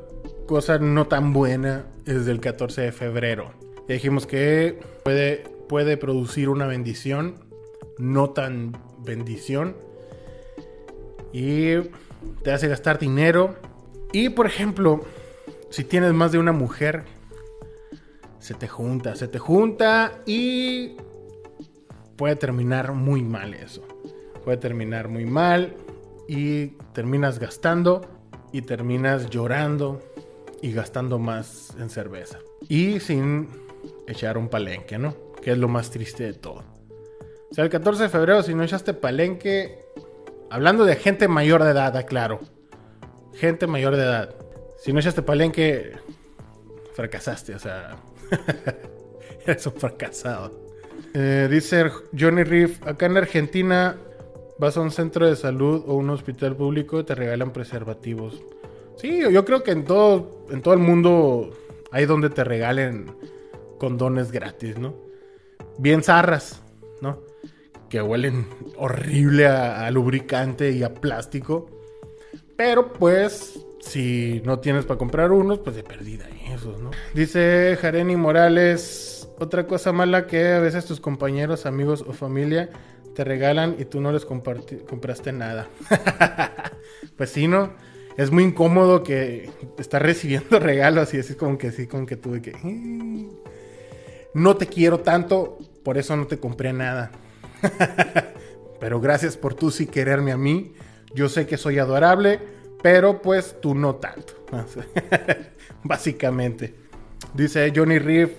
cosa 0.45 0.77
no 0.77 1.07
tan 1.07 1.33
buena 1.33 1.85
es 2.05 2.27
del 2.27 2.41
14 2.41 2.81
de 2.81 2.91
febrero? 2.91 3.53
Ya 3.87 3.95
dijimos 3.95 4.27
que 4.27 4.79
puede, 5.03 5.45
puede 5.67 5.97
producir 5.97 6.49
una 6.49 6.67
bendición, 6.67 7.35
no 7.97 8.29
tan 8.29 8.77
bendición. 8.99 9.88
Y 11.31 11.75
te 12.43 12.51
hace 12.51 12.67
gastar 12.67 12.99
dinero. 12.99 13.55
Y 14.11 14.29
por 14.29 14.47
ejemplo, 14.47 15.01
si 15.69 15.83
tienes 15.83 16.13
más 16.13 16.31
de 16.31 16.39
una 16.39 16.51
mujer, 16.51 17.03
se 18.39 18.53
te 18.53 18.67
junta, 18.67 19.15
se 19.15 19.27
te 19.27 19.37
junta 19.37 20.21
y 20.25 20.95
puede 22.15 22.35
terminar 22.35 22.93
muy 22.93 23.21
mal 23.21 23.53
eso. 23.53 23.85
Puede 24.43 24.57
terminar 24.57 25.07
muy 25.07 25.25
mal 25.25 25.75
y 26.27 26.67
terminas 26.93 27.39
gastando 27.39 28.01
y 28.51 28.61
terminas 28.63 29.29
llorando 29.29 30.01
y 30.61 30.71
gastando 30.71 31.19
más 31.19 31.75
en 31.79 31.89
cerveza. 31.89 32.39
Y 32.67 32.99
sin 32.99 33.49
echar 34.07 34.37
un 34.37 34.49
palenque, 34.49 34.97
¿no? 34.97 35.15
Que 35.41 35.51
es 35.51 35.57
lo 35.57 35.67
más 35.67 35.91
triste 35.91 36.23
de 36.23 36.33
todo. 36.33 36.63
O 37.51 37.53
sea, 37.53 37.63
el 37.63 37.69
14 37.69 38.03
de 38.03 38.09
febrero, 38.09 38.43
si 38.43 38.53
no 38.53 38.63
echaste 38.63 38.93
palenque, 38.93 39.79
Hablando 40.49 40.85
de 40.85 40.95
gente 40.95 41.27
mayor 41.27 41.63
de 41.63 41.71
edad, 41.71 41.95
aclaro. 41.95 42.39
Gente 43.33 43.67
mayor 43.67 43.95
de 43.95 44.03
edad. 44.03 44.35
Si 44.77 44.91
no 44.93 44.99
echaste 44.99 45.21
palenque, 45.21 45.93
fracasaste, 46.93 47.55
o 47.55 47.59
sea. 47.59 47.97
eres 49.45 49.65
un 49.65 49.73
fracasado. 49.73 50.51
Eh, 51.13 51.47
dice 51.49 51.89
Johnny 52.17 52.43
Reef, 52.43 52.85
acá 52.85 53.07
en 53.07 53.17
Argentina 53.17 53.97
vas 54.59 54.77
a 54.77 54.81
un 54.81 54.91
centro 54.91 55.27
de 55.27 55.35
salud 55.35 55.83
o 55.87 55.95
un 55.95 56.09
hospital 56.09 56.55
público 56.55 57.05
te 57.05 57.15
regalan 57.15 57.51
preservativos. 57.51 58.41
Sí, 58.97 59.21
yo 59.31 59.45
creo 59.45 59.63
que 59.63 59.71
en 59.71 59.85
todo, 59.85 60.45
en 60.51 60.61
todo 60.61 60.73
el 60.73 60.81
mundo 60.81 61.51
hay 61.91 62.05
donde 62.05 62.29
te 62.29 62.43
regalen 62.43 63.15
condones 63.77 64.31
gratis, 64.31 64.77
¿no? 64.77 64.93
Bien 65.77 66.03
zarras. 66.03 66.61
Que 67.89 68.01
huelen 68.01 68.45
horrible 68.77 69.47
a, 69.47 69.89
lubricante 69.91 70.71
y 70.71 70.83
a 70.83 70.93
plástico. 70.93 71.69
Pero 72.55 72.93
pues, 72.93 73.59
si 73.81 74.41
no 74.45 74.59
tienes 74.59 74.85
para 74.85 74.97
comprar 74.97 75.31
unos, 75.31 75.59
pues 75.59 75.75
de 75.75 75.83
perdida 75.83 76.27
esos, 76.53 76.79
¿no? 76.79 76.91
Dice 77.13 77.77
Jareni 77.81 78.15
Morales, 78.15 79.27
otra 79.39 79.65
cosa 79.65 79.91
mala 79.91 80.27
que 80.27 80.53
a 80.53 80.59
veces 80.59 80.85
tus 80.85 80.99
compañeros, 80.99 81.65
amigos 81.65 82.03
o 82.07 82.13
familia 82.13 82.69
te 83.15 83.23
regalan 83.23 83.75
y 83.79 83.85
tú 83.85 84.01
no 84.01 84.11
les 84.11 84.25
compraste 84.25 85.31
nada. 85.31 85.67
pues 87.17 87.31
sí, 87.31 87.47
¿no? 87.47 87.73
Es 88.17 88.31
muy 88.31 88.43
incómodo 88.43 89.03
que 89.03 89.49
estás 89.77 90.01
recibiendo 90.01 90.59
regalos 90.61 91.13
y 91.13 91.19
así 91.19 91.35
como 91.35 91.57
que 91.57 91.71
sí, 91.71 91.87
como 91.87 92.05
que 92.05 92.17
tuve 92.17 92.41
que... 92.41 92.53
No 94.33 94.57
te 94.57 94.67
quiero 94.67 94.99
tanto, 94.99 95.57
por 95.83 95.97
eso 95.97 96.15
no 96.15 96.27
te 96.27 96.37
compré 96.37 96.73
nada. 96.73 97.11
pero 98.79 98.99
gracias 98.99 99.37
por 99.37 99.53
tú 99.53 99.71
sí 99.71 99.87
quererme 99.87 100.31
a 100.31 100.37
mí. 100.37 100.73
Yo 101.13 101.29
sé 101.29 101.47
que 101.47 101.57
soy 101.57 101.79
adorable, 101.79 102.39
pero 102.81 103.21
pues 103.21 103.55
tú 103.61 103.75
no 103.75 103.95
tanto. 103.95 104.33
Básicamente. 105.83 106.75
Dice 107.33 107.71
Johnny 107.75 107.99
Reef. 107.99 108.31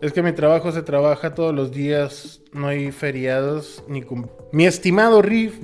Es 0.00 0.12
que 0.12 0.22
mi 0.22 0.32
trabajo 0.32 0.72
se 0.72 0.82
trabaja 0.82 1.32
todos 1.32 1.54
los 1.54 1.70
días, 1.70 2.40
no 2.52 2.66
hay 2.66 2.90
feriados 2.90 3.84
ni 3.86 4.04
Mi 4.50 4.66
estimado 4.66 5.22
Reef, 5.22 5.54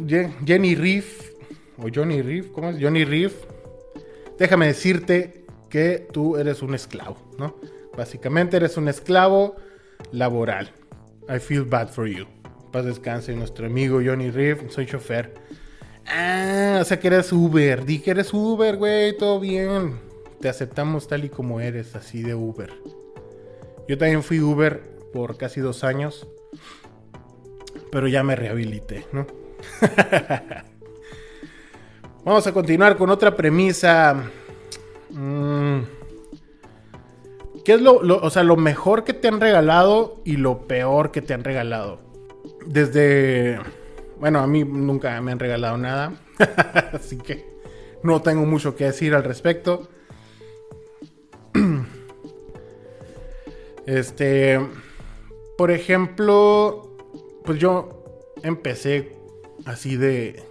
Jenny 0.46 0.76
Reef, 0.76 1.32
o 1.76 1.88
Johnny 1.92 2.22
Reef, 2.22 2.52
¿cómo 2.52 2.70
es? 2.70 2.76
Johnny 2.80 3.04
Reef, 3.04 3.34
déjame 4.38 4.68
decirte 4.68 5.44
que 5.68 6.06
tú 6.12 6.36
eres 6.36 6.62
un 6.62 6.76
esclavo, 6.76 7.16
¿no? 7.36 7.56
Básicamente 7.96 8.58
eres 8.58 8.76
un 8.76 8.88
esclavo 8.88 9.56
laboral. 10.12 10.70
I 11.28 11.40
feel 11.40 11.64
bad 11.64 11.88
for 11.88 12.06
you. 12.06 12.37
Paz 12.72 12.84
descanse, 12.84 13.34
nuestro 13.34 13.66
amigo 13.66 14.00
Johnny 14.04 14.30
Riff, 14.30 14.70
soy 14.70 14.86
chofer. 14.86 15.32
Ah, 16.06 16.78
o 16.80 16.84
sea 16.84 17.00
que 17.00 17.08
eres 17.08 17.32
Uber. 17.32 17.84
Dije 17.84 18.04
que 18.04 18.10
eres 18.12 18.32
Uber, 18.32 18.76
güey, 18.76 19.16
todo 19.16 19.40
bien. 19.40 19.98
Te 20.40 20.48
aceptamos 20.48 21.08
tal 21.08 21.24
y 21.24 21.28
como 21.28 21.60
eres, 21.60 21.96
así 21.96 22.22
de 22.22 22.34
Uber. 22.34 22.72
Yo 23.88 23.96
también 23.96 24.22
fui 24.22 24.40
Uber 24.40 24.82
por 25.12 25.36
casi 25.36 25.60
dos 25.60 25.82
años. 25.84 26.26
Pero 27.90 28.06
ya 28.06 28.22
me 28.22 28.36
rehabilité, 28.36 29.06
¿no? 29.12 29.26
Vamos 32.24 32.46
a 32.46 32.52
continuar 32.52 32.96
con 32.96 33.08
otra 33.10 33.34
premisa. 33.34 34.14
Mm. 35.10 35.80
¿Qué 37.64 37.74
es 37.74 37.80
lo, 37.80 37.96
o 37.96 38.30
sea, 38.30 38.42
lo 38.42 38.56
mejor 38.56 39.04
que 39.04 39.14
te 39.14 39.28
han 39.28 39.40
regalado 39.40 40.20
y 40.24 40.36
lo 40.36 40.66
peor 40.66 41.10
que 41.10 41.22
te 41.22 41.34
han 41.34 41.44
regalado? 41.44 42.07
Desde... 42.66 43.58
Bueno, 44.18 44.40
a 44.40 44.46
mí 44.46 44.64
nunca 44.64 45.20
me 45.20 45.32
han 45.32 45.38
regalado 45.38 45.76
nada. 45.78 46.12
Así 46.92 47.18
que 47.18 47.44
no 48.02 48.22
tengo 48.22 48.44
mucho 48.46 48.76
que 48.76 48.84
decir 48.84 49.14
al 49.14 49.24
respecto. 49.24 49.88
Este... 53.86 54.60
Por 55.56 55.70
ejemplo, 55.72 56.96
pues 57.44 57.58
yo 57.58 58.04
empecé 58.44 59.16
así 59.64 59.96
de 59.96 60.44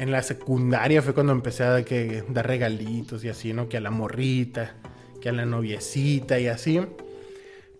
en 0.00 0.10
la 0.10 0.22
secundaria 0.22 1.02
fue 1.02 1.12
cuando 1.12 1.32
empecé 1.32 1.62
a 1.62 1.84
que, 1.84 2.24
dar 2.28 2.46
regalitos 2.46 3.22
y 3.22 3.28
así, 3.28 3.52
¿no? 3.52 3.68
Que 3.68 3.76
a 3.76 3.80
la 3.80 3.90
morrita, 3.90 4.76
que 5.20 5.28
a 5.28 5.32
la 5.32 5.44
noviecita 5.44 6.40
y 6.40 6.46
así. 6.46 6.80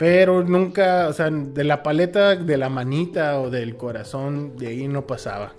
Pero 0.01 0.43
nunca, 0.43 1.09
o 1.09 1.13
sea, 1.13 1.29
de 1.29 1.63
la 1.63 1.83
paleta 1.83 2.35
de 2.35 2.57
la 2.57 2.71
manita 2.71 3.39
o 3.39 3.51
del 3.51 3.77
corazón, 3.77 4.57
de 4.57 4.69
ahí 4.69 4.89
no 4.89 5.07
pasaba. 5.07 5.53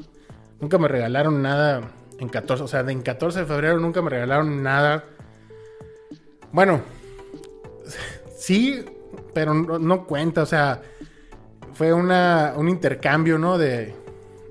Nunca 0.60 0.80
me 0.80 0.88
regalaron 0.88 1.44
nada 1.44 1.92
en 2.18 2.28
14, 2.28 2.64
o 2.64 2.68
sea, 2.68 2.80
en 2.80 3.04
14 3.04 3.42
de 3.42 3.46
febrero 3.46 3.80
nunca 3.80 4.02
me 4.02 4.10
regalaron 4.10 4.64
nada. 4.64 5.04
Bueno, 6.52 6.82
sí, 8.36 8.84
pero 9.32 9.54
no, 9.54 10.08
cuenta, 10.08 10.42
o 10.42 10.48
sea, 10.48 10.82
fue 11.76 11.94
una, 11.94 12.56
un 12.58 12.68
intercambio, 12.68 13.38
¿no? 13.38 13.60
De, 13.60 13.94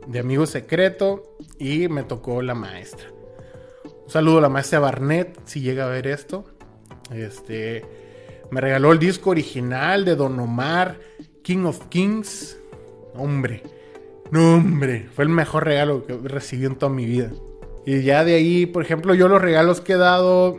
de 0.06 0.18
amigo 0.20 0.46
secreto 0.46 1.36
y 1.58 1.88
me 1.88 2.04
tocó 2.04 2.42
la 2.42 2.54
maestra. 2.54 3.08
Un 4.04 4.08
saludo 4.08 4.38
a 4.38 4.42
la 4.42 4.48
maestra 4.50 4.78
Barnett 4.78 5.36
si 5.46 5.62
llega 5.62 5.86
a 5.86 5.88
ver 5.88 6.06
esto. 6.06 6.44
Este 7.12 7.99
me 8.50 8.60
regaló 8.60 8.92
el 8.92 8.98
disco 8.98 9.30
original 9.30 10.04
de 10.04 10.16
Don 10.16 10.38
Omar, 10.38 10.98
King 11.42 11.64
of 11.64 11.86
Kings. 11.88 12.58
Hombre, 13.14 13.62
no 14.30 14.56
hombre, 14.56 15.08
fue 15.14 15.24
el 15.24 15.30
mejor 15.30 15.64
regalo 15.64 16.04
que 16.04 16.16
recibí 16.16 16.66
en 16.66 16.76
toda 16.76 16.92
mi 16.92 17.06
vida. 17.06 17.30
Y 17.86 18.02
ya 18.02 18.24
de 18.24 18.34
ahí, 18.34 18.66
por 18.66 18.82
ejemplo, 18.82 19.14
yo 19.14 19.28
los 19.28 19.40
regalos 19.40 19.80
que 19.80 19.94
he 19.94 19.96
dado, 19.96 20.58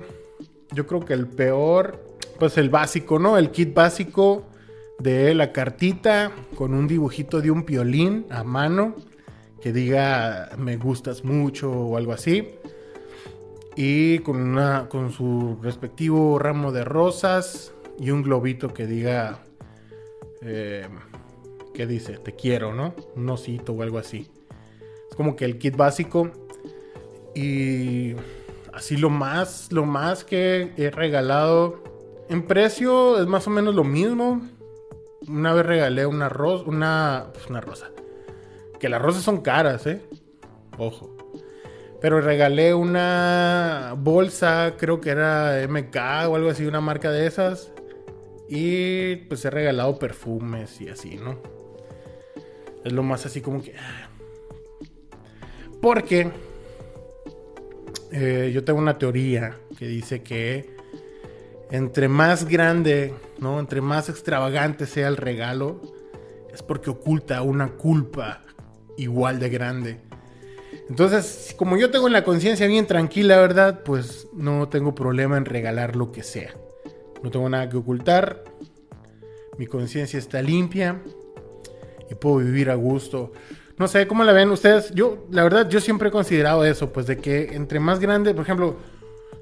yo 0.71 0.87
creo 0.87 1.01
que 1.01 1.13
el 1.13 1.27
peor, 1.27 2.03
pues 2.39 2.57
el 2.57 2.69
básico, 2.69 3.19
¿no? 3.19 3.37
El 3.37 3.51
kit 3.51 3.73
básico 3.73 4.45
de 4.99 5.33
la 5.33 5.51
cartita 5.51 6.31
con 6.55 6.73
un 6.73 6.87
dibujito 6.87 7.41
de 7.41 7.51
un 7.51 7.63
piolín 7.63 8.25
a 8.29 8.43
mano 8.43 8.95
que 9.61 9.73
diga 9.73 10.49
me 10.57 10.77
gustas 10.77 11.23
mucho 11.23 11.71
o 11.71 11.97
algo 11.97 12.13
así. 12.13 12.49
Y 13.75 14.19
con, 14.19 14.41
una, 14.41 14.89
con 14.89 15.11
su 15.11 15.57
respectivo 15.61 16.37
ramo 16.39 16.71
de 16.71 16.83
rosas 16.83 17.73
y 18.01 18.09
un 18.09 18.23
globito 18.23 18.73
que 18.73 18.87
diga, 18.87 19.43
eh, 20.41 20.89
¿qué 21.71 21.85
dice? 21.85 22.17
Te 22.17 22.35
quiero, 22.35 22.73
¿no? 22.73 22.95
Un 23.15 23.29
osito 23.29 23.73
o 23.73 23.83
algo 23.83 23.99
así. 23.99 24.27
Es 25.07 25.15
como 25.15 25.35
que 25.35 25.45
el 25.45 25.59
kit 25.59 25.77
básico. 25.77 26.31
Y 27.35 28.15
así 28.73 28.97
lo 28.97 29.11
más, 29.11 29.71
lo 29.71 29.85
más 29.85 30.23
que 30.23 30.73
he 30.77 30.89
regalado. 30.89 31.83
En 32.27 32.47
precio 32.47 33.21
es 33.21 33.27
más 33.27 33.45
o 33.45 33.51
menos 33.51 33.75
lo 33.75 33.83
mismo. 33.83 34.41
Una 35.27 35.53
vez 35.53 35.63
regalé 35.63 36.07
una 36.07 36.27
rosa, 36.27 36.63
una, 36.65 37.27
pues 37.31 37.47
una 37.51 37.61
rosa, 37.61 37.91
que 38.79 38.89
las 38.89 38.99
rosas 38.99 39.21
son 39.21 39.41
caras, 39.41 39.85
¿eh? 39.85 40.01
Ojo. 40.79 41.15
Pero 42.01 42.19
regalé 42.19 42.73
una 42.73 43.93
bolsa, 43.95 44.73
creo 44.79 44.99
que 44.99 45.11
era 45.11 45.67
MK 45.69 45.95
o 46.29 46.35
algo 46.35 46.49
así, 46.49 46.65
una 46.65 46.81
marca 46.81 47.11
de 47.11 47.27
esas. 47.27 47.70
Y 48.53 49.15
pues 49.15 49.45
he 49.45 49.49
regalado 49.49 49.97
perfumes 49.97 50.81
y 50.81 50.89
así, 50.89 51.15
¿no? 51.15 51.39
Es 52.83 52.91
lo 52.91 53.01
más 53.01 53.25
así 53.25 53.39
como 53.39 53.63
que... 53.63 53.73
Porque 55.81 56.29
eh, 58.11 58.51
yo 58.53 58.65
tengo 58.65 58.77
una 58.77 58.97
teoría 58.97 59.57
que 59.79 59.87
dice 59.87 60.21
que 60.21 60.75
entre 61.71 62.09
más 62.09 62.45
grande, 62.45 63.13
¿no? 63.39 63.57
Entre 63.57 63.79
más 63.79 64.09
extravagante 64.09 64.85
sea 64.85 65.07
el 65.07 65.15
regalo, 65.15 65.81
es 66.53 66.61
porque 66.61 66.89
oculta 66.89 67.41
una 67.43 67.69
culpa 67.69 68.41
igual 68.97 69.39
de 69.39 69.49
grande. 69.49 70.01
Entonces, 70.89 71.55
como 71.57 71.77
yo 71.77 71.89
tengo 71.89 72.09
la 72.09 72.25
conciencia 72.25 72.67
bien 72.67 72.85
tranquila, 72.85 73.37
¿verdad? 73.37 73.81
Pues 73.85 74.27
no 74.33 74.67
tengo 74.67 74.93
problema 74.93 75.37
en 75.37 75.45
regalar 75.45 75.95
lo 75.95 76.11
que 76.11 76.21
sea. 76.21 76.53
No 77.23 77.31
tengo 77.31 77.49
nada 77.49 77.69
que 77.69 77.77
ocultar. 77.77 78.43
Mi 79.57 79.67
conciencia 79.67 80.17
está 80.17 80.41
limpia 80.41 81.01
y 82.09 82.15
puedo 82.15 82.37
vivir 82.37 82.69
a 82.69 82.75
gusto. 82.75 83.31
No 83.77 83.87
sé 83.87 84.07
cómo 84.07 84.23
la 84.23 84.33
ven 84.33 84.49
ustedes. 84.51 84.91
Yo, 84.93 85.25
la 85.31 85.43
verdad, 85.43 85.69
yo 85.69 85.81
siempre 85.81 86.09
he 86.09 86.11
considerado 86.11 86.65
eso, 86.65 86.91
pues 86.93 87.07
de 87.07 87.17
que 87.17 87.55
entre 87.55 87.79
más 87.79 87.99
grande, 87.99 88.33
por 88.33 88.43
ejemplo, 88.43 88.77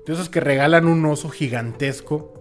de 0.06 0.14
esos 0.14 0.30
que 0.30 0.40
regalan 0.40 0.88
un 0.88 1.06
oso 1.06 1.30
gigantesco, 1.30 2.34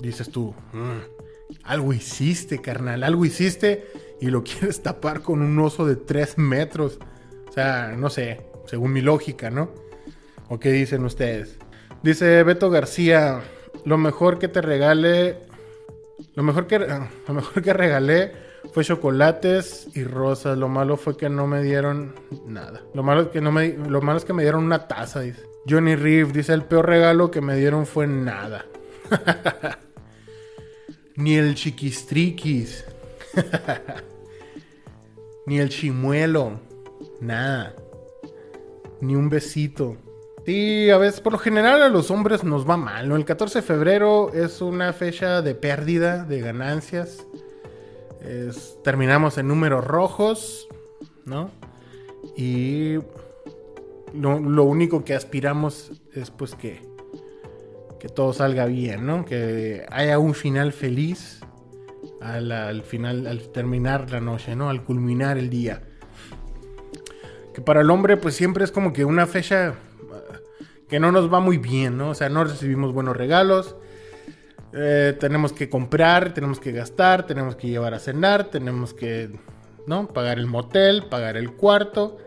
dices 0.00 0.30
tú, 0.30 0.54
mm, 0.72 1.58
algo 1.64 1.92
hiciste, 1.92 2.60
carnal, 2.60 3.02
algo 3.02 3.24
hiciste 3.24 3.86
y 4.20 4.26
lo 4.28 4.44
quieres 4.44 4.82
tapar 4.82 5.22
con 5.22 5.42
un 5.42 5.58
oso 5.58 5.86
de 5.86 5.96
3 5.96 6.38
metros. 6.38 6.98
O 7.48 7.52
sea, 7.52 7.94
no 7.96 8.10
sé, 8.10 8.46
según 8.66 8.92
mi 8.92 9.00
lógica, 9.00 9.50
¿no? 9.50 9.70
¿O 10.48 10.58
qué 10.58 10.70
dicen 10.70 11.04
ustedes? 11.04 11.58
Dice 12.02 12.42
Beto 12.44 12.70
García, 12.70 13.42
lo 13.88 13.96
mejor 13.96 14.38
que 14.38 14.48
te 14.48 14.60
regale, 14.60 15.38
lo 16.34 16.42
mejor 16.42 16.66
que, 16.66 16.78
lo 16.78 17.34
mejor 17.34 17.62
que 17.62 17.72
regalé 17.72 18.32
fue 18.74 18.84
chocolates 18.84 19.88
y 19.94 20.04
rosas. 20.04 20.58
Lo 20.58 20.68
malo 20.68 20.98
fue 20.98 21.16
que 21.16 21.30
no 21.30 21.46
me 21.46 21.62
dieron 21.62 22.14
nada. 22.46 22.82
Lo 22.92 23.02
malo 23.02 23.22
es 23.22 23.28
que 23.28 23.40
no 23.40 23.50
me, 23.50 23.68
lo 23.68 24.02
malo 24.02 24.18
es 24.18 24.26
que 24.26 24.34
me 24.34 24.42
dieron 24.42 24.62
una 24.62 24.86
taza, 24.86 25.20
dice. 25.20 25.42
Johnny 25.66 25.96
Reeve 25.96 26.32
dice, 26.32 26.52
el 26.52 26.64
peor 26.64 26.86
regalo 26.86 27.30
que 27.30 27.40
me 27.40 27.56
dieron 27.56 27.86
fue 27.86 28.06
nada. 28.06 28.66
Ni 31.16 31.36
el 31.36 31.54
chiquistriquis. 31.54 32.84
Ni 35.46 35.60
el 35.60 35.70
chimuelo. 35.70 36.60
Nada. 37.22 37.74
Ni 39.00 39.16
un 39.16 39.30
besito. 39.30 39.96
Sí, 40.48 40.88
a 40.88 40.96
veces, 40.96 41.20
por 41.20 41.34
lo 41.34 41.38
general 41.38 41.82
a 41.82 41.90
los 41.90 42.10
hombres 42.10 42.42
nos 42.42 42.66
va 42.66 42.78
mal, 42.78 43.06
¿no? 43.06 43.16
El 43.16 43.26
14 43.26 43.58
de 43.58 43.62
febrero 43.62 44.32
es 44.32 44.62
una 44.62 44.94
fecha 44.94 45.42
de 45.42 45.54
pérdida, 45.54 46.24
de 46.24 46.40
ganancias. 46.40 47.26
terminamos 48.82 49.36
en 49.36 49.46
números 49.46 49.84
rojos, 49.84 50.66
¿no? 51.26 51.50
Y 52.34 52.94
lo, 54.14 54.64
único 54.64 55.04
que 55.04 55.14
aspiramos 55.14 55.92
es 56.14 56.30
pues 56.30 56.54
que, 56.54 56.80
que 58.00 58.08
todo 58.08 58.32
salga 58.32 58.64
bien, 58.64 59.04
¿no? 59.04 59.26
Que 59.26 59.84
haya 59.90 60.18
un 60.18 60.32
final 60.32 60.72
feliz 60.72 61.40
al, 62.22 62.82
final, 62.84 63.26
al 63.26 63.50
terminar 63.50 64.10
la 64.10 64.22
noche, 64.22 64.56
¿no? 64.56 64.70
Al 64.70 64.82
culminar 64.82 65.36
el 65.36 65.50
día. 65.50 65.82
Que 67.52 67.60
para 67.60 67.82
el 67.82 67.90
hombre, 67.90 68.16
pues 68.16 68.34
siempre 68.34 68.64
es 68.64 68.72
como 68.72 68.94
que 68.94 69.04
una 69.04 69.26
fecha 69.26 69.74
que 70.88 71.00
no 71.00 71.12
nos 71.12 71.32
va 71.32 71.40
muy 71.40 71.58
bien, 71.58 71.96
¿no? 71.96 72.10
O 72.10 72.14
sea, 72.14 72.28
no 72.28 72.44
recibimos 72.44 72.92
buenos 72.92 73.16
regalos. 73.16 73.76
Eh, 74.72 75.16
tenemos 75.18 75.52
que 75.52 75.68
comprar, 75.68 76.34
tenemos 76.34 76.60
que 76.60 76.72
gastar, 76.72 77.26
tenemos 77.26 77.56
que 77.56 77.68
llevar 77.68 77.94
a 77.94 77.98
cenar, 77.98 78.44
tenemos 78.44 78.94
que, 78.94 79.30
¿no? 79.86 80.08
Pagar 80.08 80.38
el 80.38 80.46
motel, 80.46 81.04
pagar 81.04 81.36
el 81.36 81.52
cuarto, 81.52 82.18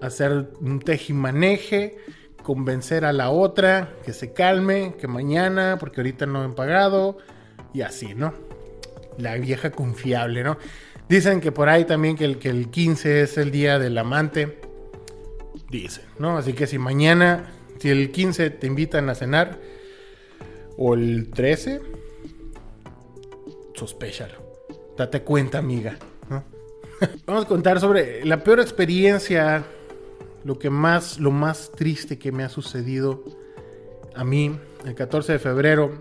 hacer 0.00 0.50
un 0.60 0.80
tejimaneje, 0.80 1.96
convencer 2.42 3.04
a 3.04 3.12
la 3.12 3.30
otra 3.30 3.94
que 4.04 4.12
se 4.12 4.32
calme, 4.32 4.94
que 4.98 5.08
mañana, 5.08 5.76
porque 5.78 6.00
ahorita 6.00 6.26
no 6.26 6.42
han 6.42 6.54
pagado, 6.54 7.18
y 7.72 7.82
así, 7.82 8.14
¿no? 8.14 8.32
la 9.18 9.36
vieja 9.36 9.70
confiable, 9.70 10.42
¿no? 10.42 10.58
Dicen 11.08 11.40
que 11.40 11.52
por 11.52 11.68
ahí 11.68 11.84
también 11.84 12.16
que 12.16 12.24
el, 12.24 12.38
que 12.38 12.48
el 12.48 12.70
15 12.70 13.22
es 13.22 13.38
el 13.38 13.50
día 13.50 13.78
del 13.78 13.96
amante. 13.98 14.58
Dicen, 15.70 16.04
¿no? 16.18 16.36
Así 16.36 16.52
que 16.52 16.66
si 16.66 16.78
mañana, 16.78 17.46
si 17.78 17.90
el 17.90 18.10
15 18.10 18.50
te 18.50 18.66
invitan 18.66 19.08
a 19.08 19.14
cenar, 19.14 19.58
o 20.76 20.94
el 20.94 21.30
13, 21.30 21.80
sospechalo. 23.74 24.34
Date 24.96 25.22
cuenta, 25.22 25.58
amiga. 25.58 25.98
Vamos 27.26 27.44
a 27.44 27.48
contar 27.48 27.80
sobre 27.80 28.24
la 28.24 28.42
peor 28.42 28.60
experiencia, 28.60 29.64
lo 30.44 30.58
que 30.58 30.70
más, 30.70 31.18
lo 31.18 31.30
más 31.30 31.72
triste 31.72 32.18
que 32.18 32.32
me 32.32 32.44
ha 32.44 32.48
sucedido 32.48 33.24
a 34.16 34.24
mí 34.24 34.58
el 34.86 34.94
14 34.94 35.32
de 35.32 35.38
febrero 35.38 35.92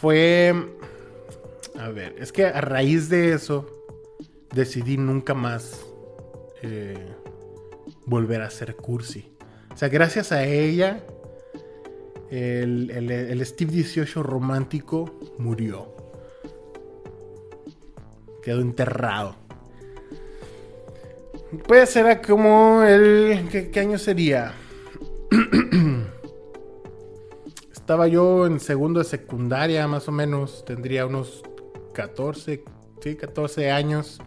fue 0.00 0.54
A 1.78 1.88
ver, 1.88 2.14
es 2.18 2.32
que 2.32 2.44
a 2.44 2.60
raíz 2.60 3.08
de 3.08 3.32
eso 3.32 3.66
decidí 4.52 4.98
nunca 4.98 5.32
más 5.32 5.84
eh, 6.60 6.98
volver 8.04 8.42
a 8.42 8.50
ser 8.50 8.76
cursi. 8.76 9.31
O 9.72 9.76
sea, 9.76 9.88
gracias 9.88 10.32
a 10.32 10.44
ella, 10.44 11.00
el, 12.30 12.90
el, 12.90 13.46
Steve 13.46 13.72
18 13.72 14.22
romántico 14.22 15.18
murió. 15.38 15.94
Quedó 18.42 18.60
enterrado. 18.60 19.36
Puede 21.66 21.86
ser 21.86 22.22
como 22.22 22.82
el... 22.82 23.48
¿Qué, 23.50 23.70
qué 23.70 23.80
año 23.80 23.98
sería? 23.98 24.54
Estaba 27.72 28.08
yo 28.08 28.46
en 28.46 28.60
segundo 28.60 29.00
de 29.00 29.04
secundaria, 29.04 29.86
más 29.86 30.08
o 30.08 30.12
menos. 30.12 30.64
Tendría 30.64 31.04
unos 31.04 31.42
14, 31.92 32.64
sí, 33.02 33.16
14 33.16 33.70
años. 33.70 34.20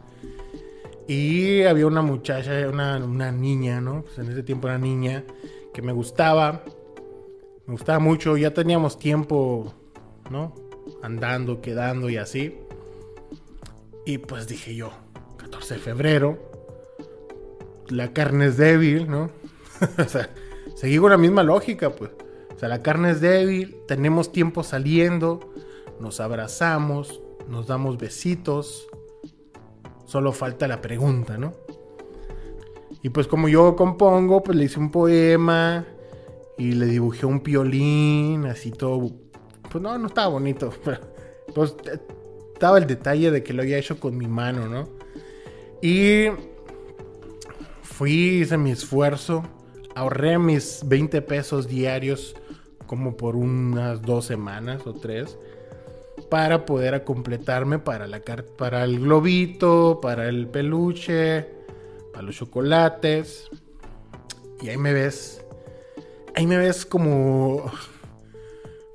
Y 1.08 1.64
había 1.64 1.86
una 1.86 2.02
muchacha, 2.02 2.68
una, 2.68 2.98
una 2.98 3.32
niña, 3.32 3.80
¿no? 3.80 4.02
Pues 4.04 4.18
en 4.20 4.32
ese 4.32 4.44
tiempo 4.44 4.68
era 4.68 4.78
niña 4.78 5.24
que 5.74 5.82
me 5.82 5.92
gustaba. 5.92 6.64
Me 7.68 7.74
gustaba 7.74 8.00
mucho. 8.00 8.38
Ya 8.38 8.54
teníamos 8.54 8.98
tiempo, 8.98 9.74
¿no? 10.30 10.56
Andando, 11.04 11.62
quedando 11.62 12.10
y 12.10 12.18
así. 12.18 12.58
Y 14.06 14.20
pues 14.20 14.48
dije 14.48 14.76
yo, 14.76 14.92
14 15.38 15.76
de 15.76 15.80
febrero, 15.80 16.40
la 17.90 18.14
carne 18.14 18.48
es 18.48 18.58
débil, 18.58 19.10
¿no? 19.10 19.30
o 19.98 20.08
sea, 20.08 20.30
seguí 20.76 20.98
con 20.98 21.12
la 21.12 21.18
misma 21.18 21.44
lógica, 21.44 21.90
pues. 21.92 22.12
O 22.56 22.60
sea, 22.60 22.70
la 22.70 22.82
carne 22.82 23.12
es 23.12 23.22
débil, 23.22 23.76
tenemos 23.88 24.32
tiempo 24.32 24.64
saliendo, 24.64 25.52
nos 26.00 26.20
abrazamos, 26.20 27.22
nos 27.50 27.68
damos 27.68 27.98
besitos. 27.98 28.88
Solo 30.06 30.32
falta 30.32 30.68
la 30.68 30.82
pregunta, 30.82 31.38
¿no? 31.38 31.54
Y 33.02 33.10
pues 33.10 33.28
como 33.28 33.48
yo 33.48 33.76
compongo, 33.76 34.42
pues 34.44 34.58
le 34.58 34.66
hice 34.66 34.80
un 34.80 34.92
poema 34.92 35.86
y 36.58 36.72
le 36.72 36.86
dibujé 36.88 37.26
un 37.26 37.42
piolín, 37.42 38.46
así 38.46 38.72
todo. 38.72 39.12
Pues 39.72 39.82
no, 39.82 39.98
no 39.98 40.08
estaba 40.08 40.28
bonito, 40.28 40.72
pues 41.54 41.76
estaba 42.54 42.78
el 42.78 42.88
detalle 42.88 43.32
de 43.32 43.44
que 43.44 43.54
lo 43.54 43.62
había 43.62 43.78
hecho 43.78 44.00
con 44.00 44.18
mi 44.18 44.28
mano, 44.28 44.68
¿no? 44.68 44.90
Y 45.82 46.28
fui, 47.84 48.42
hice 48.42 48.58
mi 48.58 48.72
esfuerzo, 48.72 49.44
ahorré 49.94 50.40
mis 50.40 50.82
20 50.86 51.22
pesos 51.22 51.68
diarios 51.68 52.36
como 52.88 53.18
por 53.18 53.36
unas 53.36 54.02
dos 54.02 54.26
semanas 54.26 54.86
o 54.86 54.94
tres 54.94 55.38
para 56.36 56.66
poder 56.66 57.06
completarme 57.06 57.80
para 57.80 58.08
la 58.08 58.22
para 58.58 58.84
el 58.84 59.00
globito, 59.00 60.00
para 60.02 60.28
el 60.28 60.50
peluche, 60.50 61.48
para 62.12 62.24
los 62.24 62.36
chocolates. 62.36 63.50
Y 64.62 64.68
ahí 64.68 64.76
me 64.76 64.92
ves. 64.92 65.42
Ahí 66.36 66.46
me 66.46 66.58
ves 66.58 66.86
como 66.86 67.72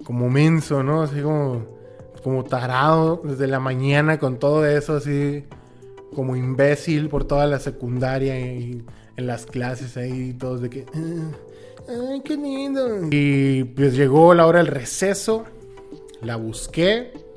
como 0.04 0.28
menso, 0.28 0.82
¿no? 0.82 1.00
Así 1.00 1.22
como 1.22 1.64
como 2.22 2.44
tarado 2.44 3.22
desde 3.24 3.46
la 3.46 3.58
mañana 3.58 4.18
con 4.18 4.38
todo 4.38 4.66
eso 4.66 4.96
así 4.96 5.46
como 6.14 6.36
imbécil 6.36 7.08
por 7.08 7.24
toda 7.24 7.46
la 7.46 7.58
secundaria 7.58 8.38
y 8.38 8.84
en 9.16 9.26
las 9.26 9.46
clases 9.46 9.96
ahí 9.96 10.34
todos 10.34 10.60
de 10.60 10.68
que 10.68 10.84
ah, 10.94 11.30
Ay, 11.88 12.20
qué 12.20 12.36
lindo. 12.36 13.08
Y 13.10 13.64
pues 13.64 13.96
llegó 13.96 14.34
la 14.34 14.46
hora 14.46 14.58
del 14.58 14.66
receso. 14.66 15.46
La 16.20 16.36
busqué. 16.36 17.29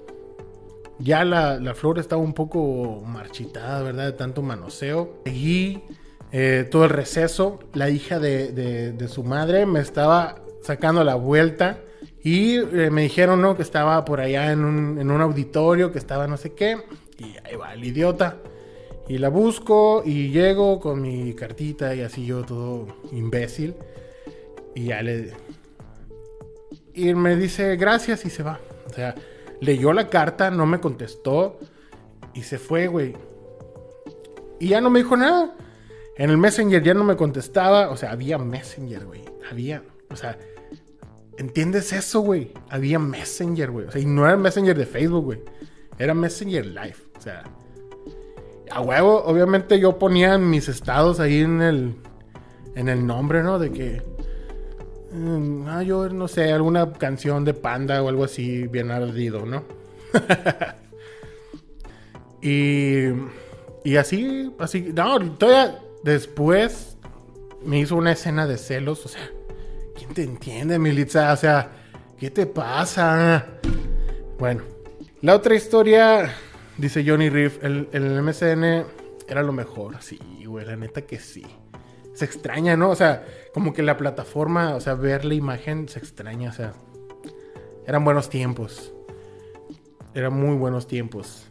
Ya 1.03 1.25
la, 1.25 1.73
flor 1.75 1.99
estaba 1.99 2.21
un 2.21 2.33
poco 2.33 3.03
marchitada, 3.05 3.81
¿verdad? 3.83 4.05
De 4.05 4.11
tanto 4.13 4.41
manoseo. 4.41 5.19
Seguí 5.25 5.83
eh, 6.31 6.65
todo 6.71 6.85
el 6.85 6.91
receso. 6.91 7.59
La 7.73 7.89
hija 7.89 8.19
de, 8.19 8.95
su 9.09 9.25
madre 9.25 9.65
me 9.65 9.81
estaba 9.81 10.37
sacando 10.61 11.03
la 11.03 11.15
vuelta. 11.15 11.79
Y 12.23 12.55
eh, 12.55 12.89
me 12.89 13.01
dijeron, 13.01 13.41
¿no? 13.41 13.57
Que 13.57 13.63
estaba 13.63 14.05
por 14.05 14.21
allá 14.21 14.53
en 14.53 14.63
un, 14.63 14.97
en 14.97 15.11
un 15.11 15.19
auditorio, 15.19 15.91
que 15.91 15.99
estaba 15.99 16.25
no 16.25 16.37
sé 16.37 16.53
qué. 16.53 16.77
Y 17.17 17.35
ahí 17.45 17.57
va 17.57 17.73
el 17.73 17.83
idiota. 17.83 18.37
Y 19.09 19.17
la 19.17 19.27
busco 19.27 20.03
y 20.05 20.29
llego 20.29 20.79
con 20.79 21.01
mi 21.01 21.33
cartita 21.33 21.93
y 21.93 21.99
así 21.99 22.25
yo 22.25 22.43
todo 22.43 22.87
imbécil. 23.11 23.75
Y 24.73 24.85
ya 24.85 25.01
le. 25.01 25.33
Y 26.93 27.13
me 27.13 27.35
dice 27.35 27.75
gracias 27.75 28.23
y 28.23 28.29
se 28.29 28.41
va. 28.41 28.61
O 28.87 28.89
sea, 28.89 29.15
leyó 29.63 29.93
la 29.93 30.09
carta, 30.09 30.51
no 30.51 30.65
me 30.65 30.79
contestó 30.79 31.57
y 32.33 32.43
se 32.43 32.57
fue, 32.57 32.87
güey. 32.87 33.15
Y 34.59 34.69
ya 34.69 34.81
no 34.81 34.89
me 34.89 34.99
dijo 34.99 35.15
nada. 35.17 35.55
En 36.17 36.29
el 36.29 36.37
Messenger 36.37 36.83
ya 36.83 36.93
no 36.93 37.03
me 37.03 37.15
contestaba. 37.15 37.89
O 37.89 37.97
sea, 37.97 38.11
había 38.11 38.37
Messenger, 38.37 39.05
güey. 39.05 39.23
Había. 39.49 39.83
O 40.09 40.15
sea, 40.15 40.37
¿entiendes 41.37 41.91
eso, 41.93 42.21
güey? 42.21 42.53
Había 42.69 42.99
Messenger, 42.99 43.71
güey. 43.71 43.87
O 43.87 43.91
sea, 43.91 44.01
y 44.01 44.05
no 44.05 44.25
era 44.25 44.37
Messenger 44.37 44.77
de 44.77 44.85
Facebook, 44.85 45.25
güey. 45.25 45.41
Era 45.97 46.13
Messenger 46.13 46.65
Live. 46.65 46.95
O 47.17 47.21
sea, 47.21 47.43
a 48.71 48.81
huevo, 48.81 49.23
obviamente 49.23 49.79
yo 49.79 49.97
ponía 49.97 50.37
mis 50.37 50.67
estados 50.67 51.19
ahí 51.19 51.41
en 51.41 51.61
el. 51.61 51.95
En 52.75 52.89
el 52.89 53.05
nombre, 53.05 53.43
¿no? 53.43 53.59
De 53.59 53.71
que 53.71 54.01
Mm, 55.13 55.67
ah, 55.67 55.83
yo 55.83 56.09
no 56.09 56.27
sé, 56.27 56.51
alguna 56.51 56.91
canción 56.93 57.45
de 57.45 57.53
panda 57.53 58.01
o 58.01 58.09
algo 58.09 58.23
así 58.23 58.67
bien 58.67 58.89
ardido, 58.89 59.45
¿no? 59.45 59.63
y, 62.41 63.09
y 63.83 63.95
así, 63.97 64.51
así, 64.57 64.91
no, 64.93 65.33
todavía 65.33 65.79
después 66.03 66.97
me 67.63 67.79
hizo 67.79 67.95
una 67.95 68.13
escena 68.13 68.47
de 68.47 68.57
celos, 68.57 69.05
o 69.05 69.09
sea, 69.09 69.29
¿quién 69.95 70.13
te 70.15 70.23
entiende, 70.23 70.79
Militza? 70.79 71.31
O 71.31 71.37
sea, 71.37 71.69
¿qué 72.17 72.31
te 72.31 72.47
pasa? 72.47 73.45
Bueno, 74.39 74.63
la 75.21 75.35
otra 75.35 75.53
historia, 75.53 76.33
dice 76.77 77.05
Johnny 77.07 77.29
Riff, 77.29 77.63
el, 77.63 77.87
el 77.91 78.23
MSN 78.23 78.85
era 79.27 79.43
lo 79.43 79.53
mejor, 79.53 80.01
sí, 80.01 80.19
güey, 80.43 80.65
la 80.65 80.75
neta 80.75 81.03
que 81.03 81.19
sí 81.19 81.45
se 82.13 82.25
extraña, 82.25 82.75
¿no? 82.77 82.89
O 82.89 82.95
sea, 82.95 83.25
como 83.53 83.73
que 83.73 83.83
la 83.83 83.97
plataforma, 83.97 84.75
o 84.75 84.81
sea, 84.81 84.93
ver 84.95 85.25
la 85.25 85.33
imagen 85.33 85.89
se 85.89 85.99
extraña, 85.99 86.49
o 86.49 86.53
sea, 86.53 86.73
eran 87.85 88.05
buenos 88.05 88.29
tiempos. 88.29 88.93
Eran 90.13 90.33
muy 90.33 90.55
buenos 90.55 90.87
tiempos. 90.87 91.47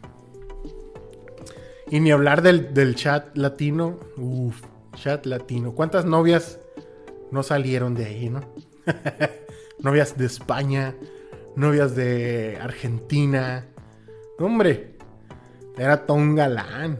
Y 1.89 1.99
ni 1.99 2.11
hablar 2.11 2.41
del, 2.41 2.95
chat 2.95 3.35
latino. 3.35 3.99
Uf, 4.17 4.61
chat 4.95 5.25
latino. 5.25 5.73
¿Cuántas 5.73 6.05
novias 6.05 6.59
no 7.29 7.43
salieron 7.43 7.93
de 7.93 8.05
ahí, 8.05 8.29
no? 8.29 8.41
novias 9.79 10.17
de 10.17 10.25
España, 10.25 10.95
novias 11.55 11.95
de 11.95 12.57
Argentina. 12.61 13.67
Hombre, 14.39 14.95
era 15.77 16.05
todo 16.05 16.17
un 16.17 16.35
galán. 16.35 16.99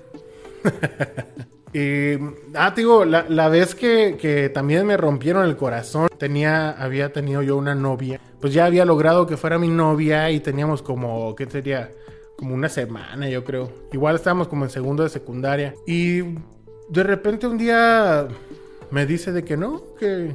Y, 1.74 2.20
ah, 2.54 2.72
digo, 2.76 3.04
la, 3.04 3.26
la 3.28 3.50
vez 3.50 3.74
que, 3.74 4.52
también 4.54 4.86
me 4.86 4.96
rompieron 4.96 5.46
el 5.46 5.58
corazón, 5.58 6.08
tenía, 6.18 6.72
había 6.72 7.12
tenido 7.12 7.42
yo 7.42 7.58
una 7.58 7.74
novia, 7.74 8.20
pues 8.40 8.54
ya 8.54 8.66
había 8.66 8.86
logrado 8.86 9.26
que 9.26 9.38
fuera 9.38 9.58
mi 9.58 9.70
novia 9.70 10.30
y 10.30 10.40
teníamos 10.40 10.82
como, 10.82 11.36
¿qué 11.36 11.46
sería? 11.48 11.92
Como 12.38 12.56
una 12.56 12.70
semana, 12.70 13.30
yo 13.30 13.44
creo. 13.44 13.72
Igual 13.92 14.16
estábamos 14.16 14.48
como 14.48 14.66
en 14.66 14.72
segundo 14.72 15.04
de 15.04 15.10
secundaria. 15.10 15.76
Y 15.86 16.22
de 16.90 17.04
repente 17.04 17.48
un 17.48 17.58
día 17.58 18.28
me 18.92 19.06
dice 19.06 19.32
de 19.32 19.44
que 19.44 19.56
no, 19.56 19.82
que, 20.00 20.32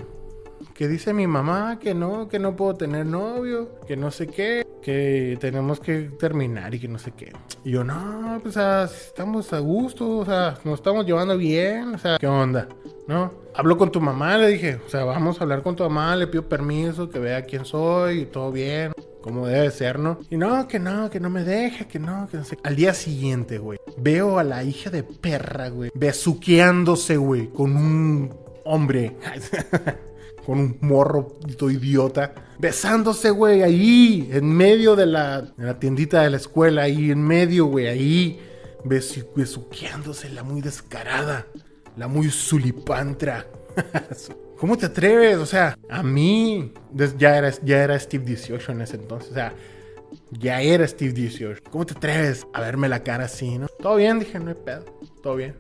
que 0.79 0.87
dice 0.87 1.13
mi 1.13 1.27
mamá 1.27 1.81
que 1.81 1.93
no, 1.93 2.29
que 2.29 2.39
no 2.39 2.55
puedo 2.55 2.77
tener 2.77 3.05
novio, 3.05 3.81
que 3.89 3.97
no 3.97 4.13
sé 4.13 4.29
qué 4.29 4.65
que 4.81 5.37
tenemos 5.41 5.81
que 5.81 6.03
terminar 6.21 6.73
y 6.73 6.79
que 6.79 6.87
no 6.87 7.01
sé 7.01 7.11
qué. 7.11 7.33
Y 7.65 7.73
yo, 7.73 7.83
no, 7.83 8.39
pues 8.41 8.57
estamos 8.57 9.53
a 9.53 9.59
gusto, 9.59 10.19
o 10.19 10.25
sea, 10.25 10.57
nos 10.63 10.79
estamos 10.79 11.05
llevando 11.05 11.37
bien, 11.37 11.97
o 11.97 11.99
sea, 11.99 12.17
¿qué 12.17 12.29
onda? 12.29 12.69
¿No? 13.09 13.33
Hablo 13.57 13.77
con 13.77 13.91
tu 13.91 14.01
mamá, 14.01 14.39
le 14.39 14.47
dije, 14.47 14.81
o 14.87 14.89
sea, 14.89 15.03
vamos 15.03 15.41
a 15.41 15.43
hablar 15.43 15.65
con 15.65 15.75
tu 15.75 15.83
mamá, 15.83 16.15
le 16.15 16.29
pido 16.29 16.49
permiso, 16.49 17.11
que 17.11 17.19
vea 17.19 17.43
quién 17.43 17.65
soy 17.65 18.21
y 18.21 18.27
todo 18.27 18.53
bien, 18.53 18.93
como 19.21 19.49
debe 19.49 19.73
ser, 19.73 19.99
¿no? 19.99 20.21
Y 20.31 20.37
no, 20.37 20.69
que 20.69 20.79
no, 20.79 21.11
que 21.11 21.19
no 21.19 21.29
me 21.29 21.43
deje, 21.43 21.89
que 21.89 21.99
no, 21.99 22.29
que 22.31 22.37
no 22.37 22.45
sé. 22.45 22.57
Al 22.63 22.77
día 22.77 22.95
siguiente, 22.95 23.59
güey, 23.59 23.81
veo 23.97 24.39
a 24.39 24.45
la 24.45 24.63
hija 24.63 24.91
de 24.91 25.03
perra, 25.03 25.71
güey, 25.71 25.91
besuqueándose, 25.93 27.17
güey, 27.17 27.49
con 27.49 27.77
un 27.77 28.33
hombre. 28.65 29.17
con 30.49 30.61
un 30.61 30.79
morro 30.81 31.37
idiota, 31.71 32.33
besándose, 32.59 33.29
güey, 33.29 33.63
ahí, 33.63 34.31
en 34.33 34.51
medio 34.51 34.97
de 34.97 35.05
la, 35.05 35.53
tiendita 35.79 36.23
de 36.23 36.31
la 36.31 36.39
escuela, 36.39 36.85
ahí 36.85 37.11
en 37.11 37.23
medio, 37.23 37.67
güey, 37.67 37.87
ahí, 37.87 38.41
besuqueándose, 39.35 40.31
la 40.31 40.43
muy 40.43 40.63
descarada, 40.63 41.47
la 41.99 42.09
muy 42.09 42.31
sulipantra. 42.31 43.47
¿Cómo 44.59 44.79
te 44.79 44.87
atreves? 44.87 45.37
O 45.37 45.45
sea, 45.45 45.77
a 45.91 46.03
mí, 46.03 46.73
ya 47.19 47.37
era, 47.37 47.51
ya 47.63 47.85
era 47.85 47.99
Steve 47.99 48.25
18 48.25 48.73
en 48.73 48.81
ese 48.81 48.97
entonces, 48.97 49.33
o 49.33 49.35
sea, 49.35 49.53
Ya 50.31 50.63
era 50.63 50.89
Steve 50.89 51.13
18. 51.13 51.61
¿Cómo 51.71 51.85
te 51.85 51.93
atreves 51.93 52.47
a 52.55 52.63
verme 52.63 52.89
la 52.89 53.03
cara 53.03 53.25
así, 53.25 53.59
no? 53.59 53.67
Todo 53.69 53.97
bien, 53.97 54.19
dije, 54.19 54.39
no 54.39 54.49
hay 54.49 54.57
pedo. 54.57 54.87
Todo 55.23 55.37
bien. 55.37 55.57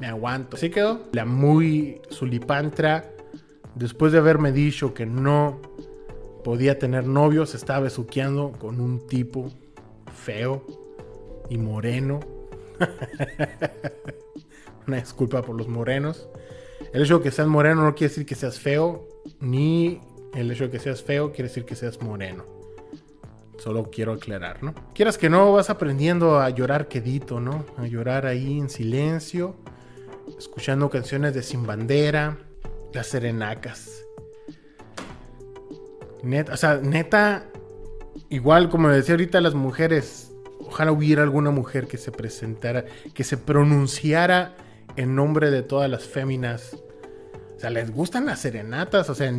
Me 0.00 0.06
aguanto. 0.06 0.56
Así 0.56 0.70
quedó. 0.70 1.08
La 1.12 1.24
muy 1.24 2.00
sulipantra, 2.08 3.10
después 3.80 4.12
de 4.12 4.18
haberme 4.18 4.52
dicho 4.52 4.92
que 4.92 5.06
no 5.06 5.58
podía 6.44 6.78
tener 6.78 7.06
novio, 7.06 7.46
se 7.46 7.56
estaba 7.56 7.80
besuqueando 7.80 8.52
con 8.52 8.78
un 8.78 9.06
tipo 9.06 9.50
feo 10.14 10.64
y 11.48 11.56
moreno. 11.56 12.20
Una 14.86 14.98
disculpa 14.98 15.42
por 15.42 15.56
los 15.56 15.66
morenos. 15.66 16.28
El 16.92 17.02
hecho 17.02 17.18
de 17.18 17.24
que 17.24 17.30
seas 17.30 17.48
moreno 17.48 17.82
no 17.82 17.94
quiere 17.94 18.10
decir 18.10 18.26
que 18.26 18.34
seas 18.34 18.58
feo, 18.58 19.08
ni 19.40 20.00
el 20.34 20.50
hecho 20.50 20.64
de 20.64 20.70
que 20.70 20.78
seas 20.78 21.02
feo 21.02 21.32
quiere 21.32 21.48
decir 21.48 21.64
que 21.64 21.74
seas 21.74 22.02
moreno. 22.02 22.44
Solo 23.58 23.90
quiero 23.90 24.12
aclarar, 24.12 24.62
¿no? 24.62 24.74
Quieras 24.94 25.16
que 25.16 25.30
no, 25.30 25.52
vas 25.52 25.70
aprendiendo 25.70 26.38
a 26.38 26.50
llorar 26.50 26.88
quedito, 26.88 27.40
¿no? 27.40 27.64
A 27.78 27.86
llorar 27.86 28.26
ahí 28.26 28.58
en 28.58 28.68
silencio, 28.68 29.54
escuchando 30.38 30.90
canciones 30.90 31.34
de 31.34 31.42
Sin 31.42 31.66
Bandera, 31.66 32.38
las 32.92 33.06
serenacas. 33.06 34.04
Neta, 36.22 36.52
o 36.52 36.56
sea, 36.56 36.76
neta, 36.76 37.46
igual 38.28 38.68
como 38.68 38.88
decía 38.88 39.14
ahorita 39.14 39.40
las 39.40 39.54
mujeres, 39.54 40.32
ojalá 40.60 40.92
hubiera 40.92 41.22
alguna 41.22 41.50
mujer 41.50 41.86
que 41.86 41.98
se 41.98 42.12
presentara, 42.12 42.84
que 43.14 43.24
se 43.24 43.36
pronunciara 43.36 44.54
en 44.96 45.14
nombre 45.14 45.50
de 45.50 45.62
todas 45.62 45.90
las 45.90 46.04
féminas. 46.04 46.76
O 47.56 47.60
sea, 47.60 47.70
les 47.70 47.90
gustan 47.90 48.26
las 48.26 48.40
serenatas, 48.40 49.10
o 49.10 49.14
sea, 49.14 49.32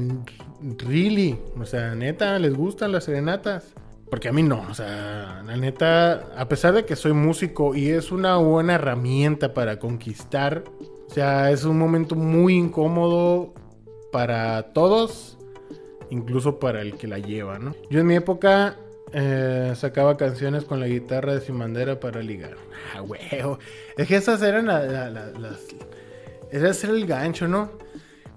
really, 0.78 1.40
o 1.60 1.66
sea, 1.66 1.96
neta, 1.96 2.38
les 2.40 2.54
gustan 2.54 2.92
las 2.92 3.06
serenatas. 3.06 3.74
Porque 4.12 4.28
a 4.28 4.34
mí 4.34 4.44
no, 4.44 4.66
o 4.70 4.74
sea, 4.74 5.42
la 5.46 5.56
neta, 5.56 6.34
a 6.36 6.50
pesar 6.50 6.74
de 6.74 6.84
que 6.84 6.98
soy 6.98 7.14
músico 7.14 7.76
y 7.76 7.90
es 7.92 8.12
una 8.12 8.36
buena 8.36 8.76
herramienta 8.76 9.54
para 9.54 9.80
conquistar, 9.80 10.66
o 11.12 11.14
sea, 11.14 11.52
es 11.52 11.66
un 11.66 11.78
momento 11.78 12.16
muy 12.16 12.56
incómodo 12.56 13.54
para 14.14 14.72
todos, 14.72 15.38
incluso 16.10 16.58
para 16.58 16.80
el 16.82 16.96
que 16.96 17.06
la 17.06 17.20
lleva, 17.20 17.60
¿no? 17.60 17.76
Yo 17.90 18.00
en 18.00 18.08
mi 18.08 18.16
época 18.16 18.78
eh, 19.12 19.74
sacaba 19.76 20.16
canciones 20.16 20.64
con 20.64 20.80
la 20.80 20.88
guitarra 20.88 21.34
de 21.34 21.42
Sin 21.42 21.60
Bandera 21.60 22.00
para 22.00 22.22
ligar. 22.22 22.56
Ah, 22.96 23.02
huevo. 23.02 23.60
Es 23.98 24.08
que 24.08 24.16
esas 24.16 24.42
eran 24.42 24.68
las... 24.68 25.60
Ese 26.50 26.88
era 26.88 26.96
el 26.96 27.06
gancho, 27.06 27.46
¿no? 27.46 27.72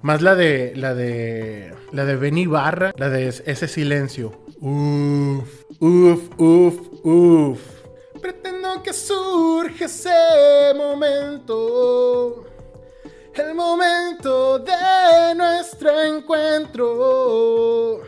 Más 0.03 0.21
la 0.21 0.35
de... 0.35 0.73
La 0.75 0.95
de... 0.95 1.73
La 1.93 2.05
de 2.05 2.17
Benny 2.17 2.47
Barra. 2.47 2.93
La 2.97 3.09
de 3.09 3.29
ese 3.29 3.69
silencio. 3.69 4.33
Uf. 4.61 5.65
Uf, 5.79 6.29
uf, 6.39 6.81
uf. 7.05 7.61
Pretendo 8.21 8.83
que 8.83 8.93
surge 8.93 9.85
ese 9.85 10.75
momento. 10.77 12.45
El 13.35 13.55
momento 13.55 14.61
de 14.61 15.35
nuestro 15.35 16.01
encuentro. 16.03 18.01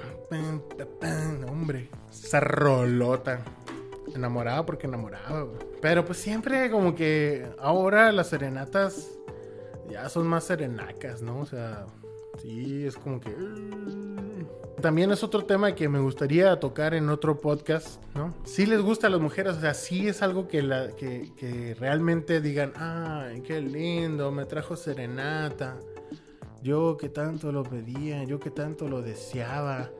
Hombre, 1.49 1.91
esa 2.11 2.41
rolota. 2.41 3.41
Enamorada 4.14 4.64
porque 4.64 4.87
enamoraba. 4.87 5.47
Pero 5.83 6.05
pues 6.05 6.18
siempre 6.18 6.70
como 6.70 6.95
que 6.95 7.47
ahora 7.59 8.12
las 8.12 8.29
serenatas 8.29 9.09
ya 9.91 10.09
son 10.09 10.27
más 10.27 10.45
serenacas, 10.45 11.22
¿no? 11.22 11.41
O 11.41 11.47
sea, 11.47 11.87
sí, 12.41 12.84
es 12.84 12.97
como 12.97 13.20
que... 13.20 13.34
También 14.80 15.11
es 15.11 15.22
otro 15.24 15.45
tema 15.45 15.74
que 15.74 15.89
me 15.89 15.99
gustaría 15.99 16.61
tocar 16.61 16.95
en 16.95 17.09
otro 17.09 17.41
podcast, 17.41 18.03
¿no? 18.14 18.34
Si 18.45 18.66
les 18.66 18.82
gusta 18.82 19.07
a 19.07 19.11
las 19.11 19.20
mujeres, 19.20 19.57
o 19.57 19.61
sea, 19.61 19.72
sí 19.72 20.07
es 20.07 20.20
algo 20.22 20.49
que, 20.49 20.62
la, 20.62 20.89
que, 20.95 21.74
realmente 21.80 22.41
digan, 22.41 22.72
ay, 22.76 23.41
qué 23.41 23.61
lindo, 23.61 24.30
me 24.30 24.45
trajo 24.45 24.76
serenata. 24.76 25.78
Yo 26.62 26.97
que 26.99 27.09
tanto 27.09 27.53
lo 27.53 27.62
pedía, 27.62 28.24
yo 28.24 28.39
que 28.39 28.51
tanto 28.51 28.87
lo 28.87 29.01
deseaba, 29.01 29.91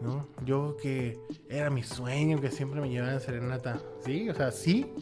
¿no? 0.00 0.28
Yo 0.44 0.76
que 0.80 1.18
era 1.48 1.70
mi 1.70 1.82
sueño, 1.82 2.40
que 2.40 2.50
siempre 2.50 2.80
me 2.80 2.88
llevaban 2.88 3.20
serenata. 3.20 3.80
Sí, 4.04 4.28
o 4.28 4.34
sea, 4.34 4.52
sí, 4.52 4.92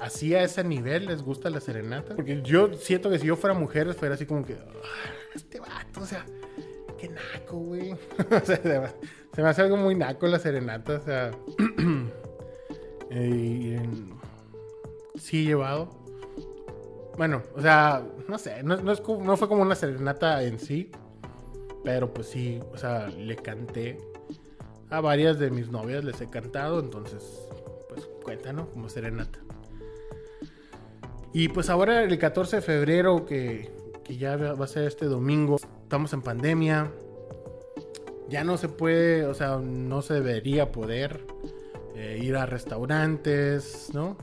así 0.00 0.34
a 0.34 0.42
ese 0.42 0.64
nivel 0.64 1.06
les 1.06 1.22
gusta 1.22 1.50
la 1.50 1.60
serenata. 1.60 2.14
Porque 2.16 2.40
yo 2.42 2.72
siento 2.74 3.10
que 3.10 3.18
si 3.18 3.26
yo 3.26 3.36
fuera 3.36 3.54
mujer, 3.54 3.92
fuera 3.94 4.14
así 4.14 4.24
como 4.24 4.44
que, 4.44 4.56
este 5.34 5.60
vato, 5.60 6.00
o 6.00 6.06
sea 6.06 6.24
qué 6.98 7.08
naco, 7.08 7.56
güey. 7.56 7.94
se, 8.44 9.42
me 9.42 9.48
hace 9.48 9.62
algo 9.62 9.76
muy 9.76 9.94
naco 9.94 10.26
la 10.26 10.38
serenata, 10.38 10.94
o 10.94 11.00
sea. 11.00 11.30
eh, 13.10 13.88
sí 15.16 15.44
llevado. 15.44 15.90
Bueno, 17.16 17.42
o 17.56 17.60
sea, 17.60 18.04
no 18.28 18.38
sé, 18.38 18.62
no, 18.62 18.76
no, 18.76 19.36
fue 19.36 19.48
como 19.48 19.62
una 19.62 19.74
serenata 19.74 20.42
en 20.44 20.60
sí, 20.60 20.92
pero 21.82 22.12
pues 22.12 22.28
sí, 22.28 22.60
o 22.72 22.76
sea, 22.76 23.08
le 23.08 23.34
canté 23.34 23.98
a 24.88 25.00
varias 25.00 25.38
de 25.40 25.50
mis 25.50 25.68
novias, 25.68 26.04
les 26.04 26.20
he 26.20 26.30
cantado, 26.30 26.78
entonces, 26.78 27.24
pues 27.88 28.06
cuenta, 28.22 28.52
¿no? 28.52 28.70
Como 28.70 28.88
serenata. 28.88 29.40
Y 31.32 31.48
pues 31.48 31.70
ahora 31.70 32.04
el 32.04 32.18
14 32.18 32.56
de 32.56 32.62
febrero, 32.62 33.26
que, 33.26 33.68
que 34.08 34.16
ya 34.16 34.36
va 34.36 34.64
a 34.64 34.66
ser 34.66 34.84
este 34.84 35.04
domingo, 35.04 35.56
estamos 35.82 36.14
en 36.14 36.22
pandemia. 36.22 36.90
Ya 38.30 38.42
no 38.42 38.56
se 38.56 38.70
puede, 38.70 39.26
o 39.26 39.34
sea, 39.34 39.58
no 39.58 40.00
se 40.00 40.14
debería 40.14 40.72
poder 40.72 41.26
eh, 41.94 42.18
ir 42.22 42.36
a 42.36 42.46
restaurantes, 42.46 43.90
¿no? 43.92 44.16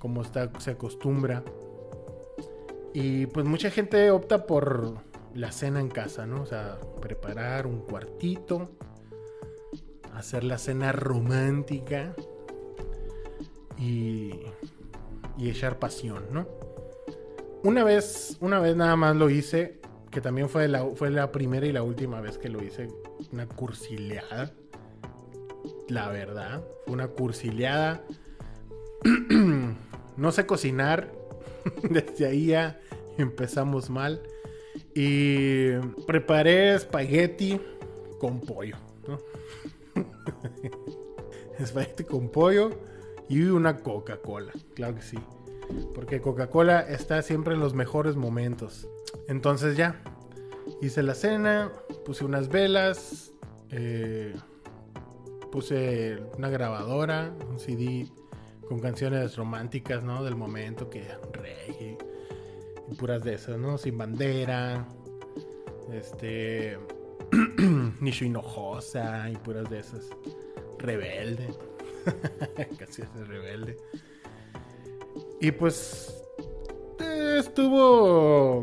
Como 0.00 0.22
está, 0.22 0.50
se 0.58 0.72
acostumbra. 0.72 1.44
Y 2.92 3.26
pues 3.26 3.46
mucha 3.46 3.70
gente 3.70 4.10
opta 4.10 4.46
por 4.46 4.96
la 5.34 5.52
cena 5.52 5.78
en 5.78 5.88
casa, 5.88 6.26
¿no? 6.26 6.42
O 6.42 6.46
sea, 6.46 6.80
preparar 7.00 7.68
un 7.68 7.82
cuartito, 7.82 8.70
hacer 10.14 10.42
la 10.42 10.58
cena 10.58 10.90
romántica 10.90 12.12
y, 13.78 14.32
y 15.38 15.48
echar 15.48 15.78
pasión, 15.78 16.24
¿no? 16.32 16.59
Una 17.62 17.84
vez, 17.84 18.38
una 18.40 18.58
vez 18.58 18.74
nada 18.74 18.96
más 18.96 19.14
lo 19.16 19.28
hice 19.28 19.80
que 20.10 20.20
también 20.20 20.48
fue 20.48 20.66
la, 20.66 20.84
fue 20.86 21.10
la 21.10 21.30
primera 21.30 21.66
y 21.66 21.72
la 21.72 21.82
última 21.82 22.20
vez 22.20 22.36
que 22.36 22.48
lo 22.48 22.62
hice, 22.62 22.88
una 23.32 23.46
cursileada. 23.46 24.52
La 25.88 26.08
verdad, 26.08 26.64
fue 26.84 26.94
una 26.94 27.08
cursileada. 27.08 28.02
no 30.16 30.32
sé 30.32 30.46
cocinar. 30.46 31.12
Desde 31.82 32.26
ahí 32.26 32.46
ya 32.46 32.80
empezamos 33.18 33.90
mal. 33.90 34.22
Y 34.94 35.72
preparé 36.06 36.74
espagueti 36.74 37.60
con 38.18 38.40
pollo. 38.40 38.76
espagueti 41.58 42.04
con 42.04 42.30
pollo 42.30 42.70
y 43.28 43.42
una 43.42 43.76
Coca-Cola. 43.76 44.52
Claro 44.74 44.96
que 44.96 45.02
sí. 45.02 45.18
Porque 45.94 46.20
Coca-Cola 46.20 46.80
está 46.80 47.22
siempre 47.22 47.54
en 47.54 47.60
los 47.60 47.74
mejores 47.74 48.16
momentos. 48.16 48.88
Entonces 49.28 49.76
ya, 49.76 50.02
hice 50.80 51.02
la 51.02 51.14
cena, 51.14 51.72
puse 52.04 52.24
unas 52.24 52.48
velas, 52.48 53.32
eh, 53.70 54.34
puse 55.50 56.18
una 56.36 56.48
grabadora, 56.48 57.32
un 57.48 57.58
CD 57.58 58.08
con 58.68 58.80
canciones 58.80 59.36
románticas, 59.36 60.04
¿no? 60.04 60.22
Del 60.22 60.36
momento 60.36 60.88
que 60.88 61.04
reggae 61.32 61.98
y 62.88 62.94
puras 62.94 63.22
de 63.24 63.34
esas, 63.34 63.58
¿no? 63.58 63.78
Sin 63.78 63.98
bandera, 63.98 64.86
este, 65.92 66.78
Nishu 68.00 68.24
Hinojosa 68.24 69.28
y 69.30 69.36
puras 69.36 69.68
de 69.70 69.80
esas. 69.80 70.08
Rebelde, 70.78 71.48
canciones 72.78 73.14
de 73.14 73.24
rebelde. 73.24 73.76
Y 75.40 75.52
pues 75.52 76.22
estuvo 77.38 78.62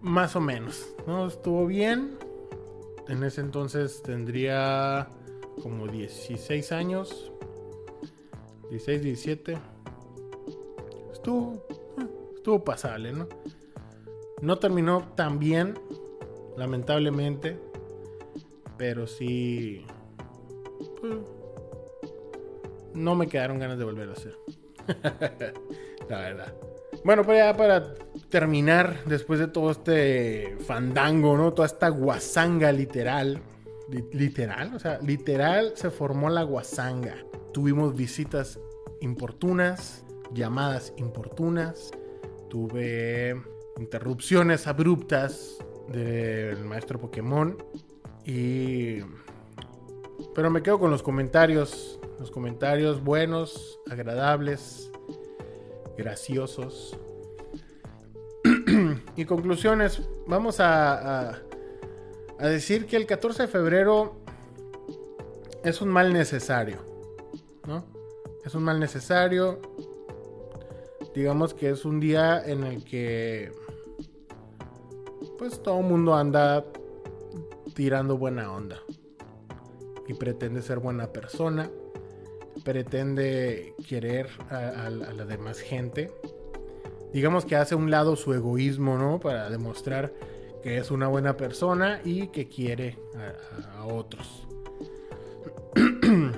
más 0.00 0.34
o 0.34 0.40
menos, 0.40 0.94
¿no? 1.06 1.28
Estuvo 1.28 1.66
bien. 1.66 2.18
En 3.08 3.22
ese 3.22 3.40
entonces 3.40 4.02
tendría 4.02 5.08
como 5.62 5.86
16 5.86 6.72
años. 6.72 7.32
16, 8.70 9.02
17. 9.02 9.58
Estuvo, 11.12 11.64
eh, 11.98 12.08
estuvo 12.34 12.64
pasable, 12.64 13.12
¿no? 13.12 13.28
No 14.40 14.58
terminó 14.58 15.12
tan 15.14 15.38
bien, 15.38 15.78
lamentablemente. 16.56 17.60
Pero 18.76 19.06
sí... 19.06 19.86
Pues, 21.00 21.14
no 22.94 23.14
me 23.14 23.28
quedaron 23.28 23.60
ganas 23.60 23.78
de 23.78 23.84
volver 23.84 24.08
a 24.08 24.12
hacer. 24.12 24.36
La 26.08 26.18
verdad. 26.18 26.54
Bueno, 27.04 27.24
pues 27.24 27.38
ya 27.38 27.56
para 27.56 27.94
terminar, 28.28 28.98
después 29.06 29.40
de 29.40 29.48
todo 29.48 29.70
este 29.70 30.56
fandango, 30.66 31.36
¿no? 31.36 31.52
Toda 31.52 31.66
esta 31.66 31.88
guasanga 31.88 32.70
literal 32.70 33.42
literal, 34.12 34.74
o 34.74 34.78
sea, 34.78 34.98
literal 35.00 35.72
se 35.74 35.90
formó 35.90 36.30
la 36.30 36.42
guasanga. 36.42 37.16
Tuvimos 37.52 37.94
visitas 37.94 38.58
importunas, 39.00 40.04
llamadas 40.32 40.92
importunas, 40.96 41.90
tuve 42.48 43.40
interrupciones 43.78 44.66
abruptas 44.66 45.58
del 45.88 46.64
maestro 46.64 47.00
Pokémon 47.00 47.56
y 48.24 49.00
pero 50.34 50.50
me 50.50 50.62
quedo 50.62 50.78
con 50.78 50.90
los 50.90 51.02
comentarios, 51.02 51.98
los 52.18 52.30
comentarios 52.30 53.02
buenos, 53.02 53.80
agradables, 53.90 54.91
graciosos. 55.96 56.96
y 59.16 59.24
conclusiones, 59.24 60.02
vamos 60.26 60.60
a, 60.60 61.30
a 62.38 62.48
decir 62.48 62.86
que 62.86 62.96
el 62.96 63.06
14 63.06 63.42
de 63.42 63.48
febrero 63.48 64.16
es 65.64 65.80
un 65.80 65.88
mal 65.88 66.12
necesario, 66.12 66.78
¿no? 67.66 67.84
Es 68.44 68.54
un 68.54 68.64
mal 68.64 68.80
necesario. 68.80 69.60
Digamos 71.14 71.54
que 71.54 71.70
es 71.70 71.84
un 71.84 72.00
día 72.00 72.42
en 72.44 72.64
el 72.64 72.84
que 72.84 73.52
pues 75.38 75.62
todo 75.62 75.80
el 75.80 75.86
mundo 75.86 76.14
anda 76.14 76.64
tirando 77.74 78.16
buena 78.16 78.52
onda 78.52 78.80
y 80.06 80.14
pretende 80.14 80.62
ser 80.62 80.78
buena 80.78 81.12
persona, 81.12 81.70
pretende 82.62 83.74
querer 83.88 84.28
a, 84.50 84.88
la 84.90 85.24
demás 85.24 85.58
gente. 85.60 86.10
Digamos 87.12 87.44
que 87.44 87.56
hace 87.56 87.74
un 87.74 87.90
lado 87.90 88.16
su 88.16 88.32
egoísmo, 88.32 88.96
¿no? 88.96 89.20
Para 89.20 89.50
demostrar 89.50 90.12
que 90.62 90.78
es 90.78 90.90
una 90.90 91.08
buena 91.08 91.36
persona 91.36 92.00
y 92.04 92.28
que 92.28 92.48
quiere 92.48 92.98
a, 93.76 93.84
otros. 93.84 94.46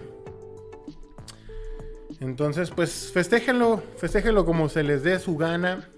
Entonces, 2.20 2.70
pues 2.70 3.10
festéjenlo, 3.12 3.82
festéjenlo 3.96 4.44
como 4.44 4.68
se 4.68 4.82
les 4.82 5.02
dé 5.02 5.18
su 5.18 5.36
gana. 5.36 5.88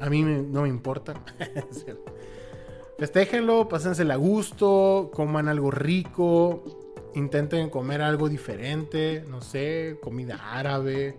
A 0.00 0.10
mí 0.10 0.22
no 0.22 0.62
me 0.62 0.68
importa. 0.68 1.14
festéjenlo, 2.98 3.68
pásensela 3.68 4.14
a 4.14 4.16
gusto, 4.16 5.10
coman 5.14 5.48
algo 5.48 5.70
rico, 5.70 6.87
intenten 7.18 7.70
comer 7.70 8.02
algo 8.02 8.28
diferente, 8.28 9.24
no 9.28 9.40
sé, 9.40 9.98
comida 10.02 10.36
árabe 10.52 11.18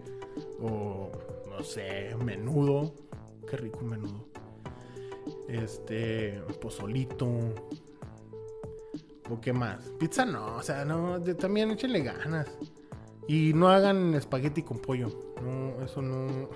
o 0.62 1.12
no 1.50 1.64
sé, 1.64 2.16
menudo. 2.24 2.93
Qué 3.50 3.58
rico 3.58 3.82
menudo 3.82 4.30
este, 5.47 6.41
pozolito. 6.62 7.28
¿O 9.30 9.39
qué 9.39 9.54
más? 9.54 9.84
Pizza 10.00 10.26
no, 10.26 10.56
o 10.58 10.64
sea, 10.64 10.86
no, 10.86 11.22
también 11.36 11.72
échenle 11.72 12.02
ganas. 12.02 12.47
Y 13.28 13.54
no 13.54 13.70
hagan 13.70 14.16
espagueti 14.16 14.64
con 14.64 14.80
pollo. 14.80 15.10
No, 15.43 15.84
eso 15.84 16.02
no, 16.02 16.50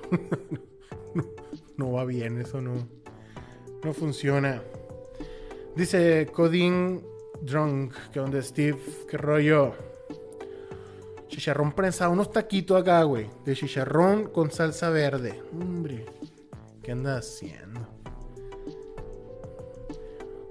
no, 1.78 1.92
va 1.92 2.06
bien, 2.06 2.42
eso 2.42 2.62
no, 2.62 2.74
no 3.84 3.94
funciona. 3.94 4.64
Dice 5.76 6.28
Coding 6.34 7.02
Drunk, 7.44 7.94
que 8.12 8.20
donde 8.22 8.42
Steve, 8.42 8.80
qué 9.10 9.18
rollo. 9.18 9.74
Chicharrón 11.28 11.74
prensado, 11.74 12.12
unos 12.12 12.32
taquitos 12.32 12.82
acá, 12.82 13.04
güey. 13.04 13.30
De 13.44 13.54
chicharrón 13.54 14.30
con 14.30 14.50
salsa 14.50 14.90
verde. 14.90 15.42
Hombre, 15.52 16.06
¿qué 16.82 16.94
andas 16.94 17.28
haciendo? 17.28 17.82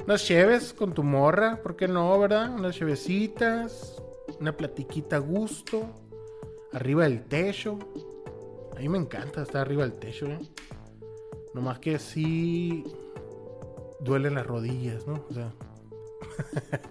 Unas 0.04 0.22
cheves 0.22 0.74
con 0.74 0.92
tu 0.92 1.02
morra, 1.02 1.62
¿por 1.62 1.76
qué 1.76 1.88
no, 1.88 2.18
verdad? 2.18 2.52
Unas 2.54 2.76
chevecitas, 2.76 3.96
una 4.38 4.54
platiquita 4.54 5.16
a 5.16 5.20
gusto, 5.20 5.86
arriba 6.72 7.04
del 7.04 7.24
techo. 7.24 7.78
A 8.76 8.80
mí 8.80 8.88
me 8.88 8.98
encanta 8.98 9.42
estar 9.42 9.62
arriba 9.62 9.84
del 9.84 9.94
techo, 9.94 10.26
¿eh? 10.26 10.40
Nomás 11.54 11.78
que 11.78 11.98
sí 11.98 12.84
duelen 14.00 14.34
las 14.34 14.46
rodillas, 14.46 15.06
¿no? 15.06 15.24
O 15.30 15.32
sea. 15.32 15.52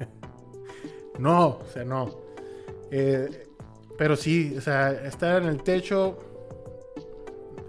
no, 1.20 1.60
o 1.60 1.66
sea, 1.72 1.84
no. 1.84 2.22
Eh, 2.92 3.48
pero 3.98 4.16
sí, 4.16 4.56
o 4.58 4.62
sea, 4.62 4.92
estar 4.92 5.42
en 5.42 5.50
el 5.50 5.64
techo 5.64 6.18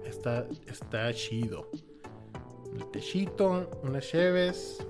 está, 0.05 0.47
está 0.67 1.13
chido. 1.13 1.69
El 2.75 2.85
techito, 2.91 3.69
unas 3.83 4.07
cheves 4.07 4.83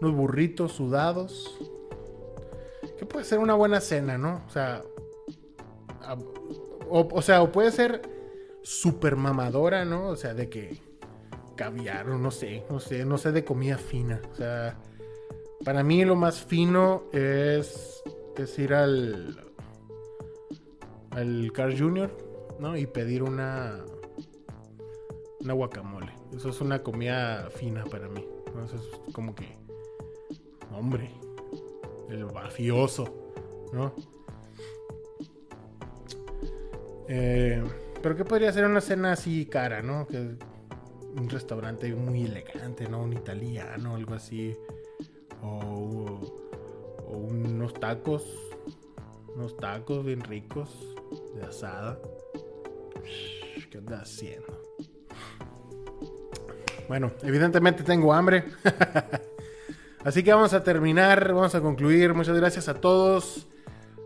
unos 0.00 0.14
burritos 0.14 0.72
sudados. 0.72 1.56
Que 2.98 3.06
puede 3.06 3.24
ser 3.24 3.38
una 3.38 3.54
buena 3.54 3.80
cena, 3.80 4.18
¿no? 4.18 4.42
O 4.46 4.50
sea, 4.50 4.82
o, 6.88 7.22
sea, 7.22 7.42
o 7.42 7.52
puede 7.52 7.70
ser 7.70 8.02
super 8.62 9.16
mamadora, 9.16 9.84
¿no? 9.84 10.08
O 10.08 10.16
sea, 10.16 10.34
de 10.34 10.48
que 10.48 10.82
caviar 11.56 12.08
o 12.10 12.18
no 12.18 12.30
sé, 12.30 12.64
no 12.70 12.80
sé, 12.80 13.04
no 13.04 13.18
sé 13.18 13.32
de 13.32 13.44
comida 13.44 13.78
fina. 13.78 14.20
O 14.32 14.34
sea, 14.34 14.78
para 15.64 15.82
mí 15.82 16.04
lo 16.04 16.16
más 16.16 16.44
fino 16.44 17.04
es, 17.12 18.02
ir 18.56 18.74
al 18.74 19.38
al 21.10 21.52
Car 21.52 21.76
Junior, 21.76 22.10
¿no? 22.60 22.76
Y 22.76 22.86
pedir 22.86 23.22
una 23.22 23.84
una 25.40 25.52
guacamole. 25.54 26.12
Eso 26.34 26.50
es 26.50 26.60
una 26.60 26.82
comida 26.82 27.48
fina 27.50 27.84
para 27.84 28.08
mí. 28.08 28.24
Eso 28.64 28.76
es 28.76 29.12
como 29.12 29.34
que 29.34 29.56
hombre, 30.78 31.10
el 32.08 32.26
mafioso, 32.26 33.32
¿no? 33.72 33.92
Eh, 37.08 37.62
pero 38.02 38.16
¿qué 38.16 38.24
podría 38.24 38.52
ser 38.52 38.66
una 38.66 38.80
cena 38.80 39.12
así 39.12 39.46
cara, 39.46 39.82
¿no? 39.82 40.06
Que 40.06 40.36
un 41.16 41.28
restaurante 41.28 41.92
muy 41.94 42.24
elegante, 42.24 42.88
¿no? 42.88 43.02
Un 43.02 43.14
italiano, 43.14 43.94
algo 43.96 44.14
así. 44.14 44.54
O, 45.42 46.20
unos 47.06 47.74
tacos. 47.74 48.24
Unos 49.34 49.56
tacos 49.56 50.04
bien 50.04 50.20
ricos 50.20 50.70
de 51.34 51.42
asada. 51.42 51.98
¿Qué 53.70 53.78
andas 53.78 54.02
haciendo? 54.02 54.60
Bueno, 56.88 57.12
evidentemente 57.22 57.84
tengo 57.84 58.12
hambre. 58.12 58.44
Así 60.04 60.22
que 60.22 60.32
vamos 60.32 60.54
a 60.54 60.64
terminar, 60.64 61.34
vamos 61.34 61.54
a 61.54 61.60
concluir. 61.60 62.14
Muchas 62.14 62.36
gracias 62.36 62.68
a 62.68 62.74
todos. 62.74 63.46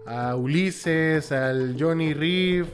A 0.05 0.35
Ulises, 0.35 1.31
al 1.31 1.77
Johnny 1.79 2.13
Reeve, 2.13 2.69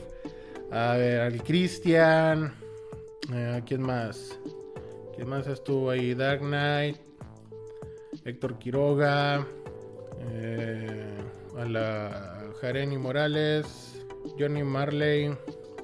a 0.71 0.93
ver, 0.93 1.21
al 1.21 1.43
Cristian. 1.43 2.53
Eh, 3.31 3.57
¿A 3.57 3.63
quién 3.63 3.83
más? 3.83 4.39
¿Quién 5.15 5.29
más 5.29 5.45
estuvo 5.45 5.91
ahí? 5.91 6.15
Dark 6.15 6.39
Knight. 6.39 7.08
Héctor 8.29 8.59
Quiroga. 8.59 9.45
Eh, 10.31 11.17
a 11.57 11.65
la 11.65 12.43
Jareni 12.61 12.97
Morales. 12.97 14.05
Johnny 14.37 14.63
Marley. 14.63 15.35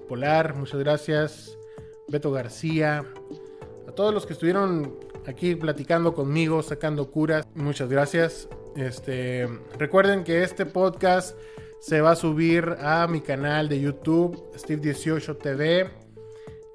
Polar, 0.07 0.55
muchas 0.55 0.79
gracias. 0.79 1.57
Beto 2.07 2.31
García. 2.31 3.05
A 3.87 3.91
todos 3.91 4.13
los 4.13 4.25
que 4.25 4.33
estuvieron 4.33 4.99
aquí 5.25 5.55
platicando 5.55 6.13
conmigo, 6.13 6.61
sacando 6.61 7.09
curas. 7.09 7.47
Muchas 7.55 7.89
gracias. 7.89 8.47
Este, 8.75 9.47
recuerden 9.79 10.23
que 10.23 10.43
este 10.43 10.65
podcast 10.65 11.37
se 11.79 12.01
va 12.01 12.11
a 12.11 12.15
subir 12.15 12.77
a 12.79 13.07
mi 13.07 13.21
canal 13.21 13.69
de 13.69 13.79
YouTube, 13.79 14.51
Steve18 14.55 15.37
TV. 15.39 15.89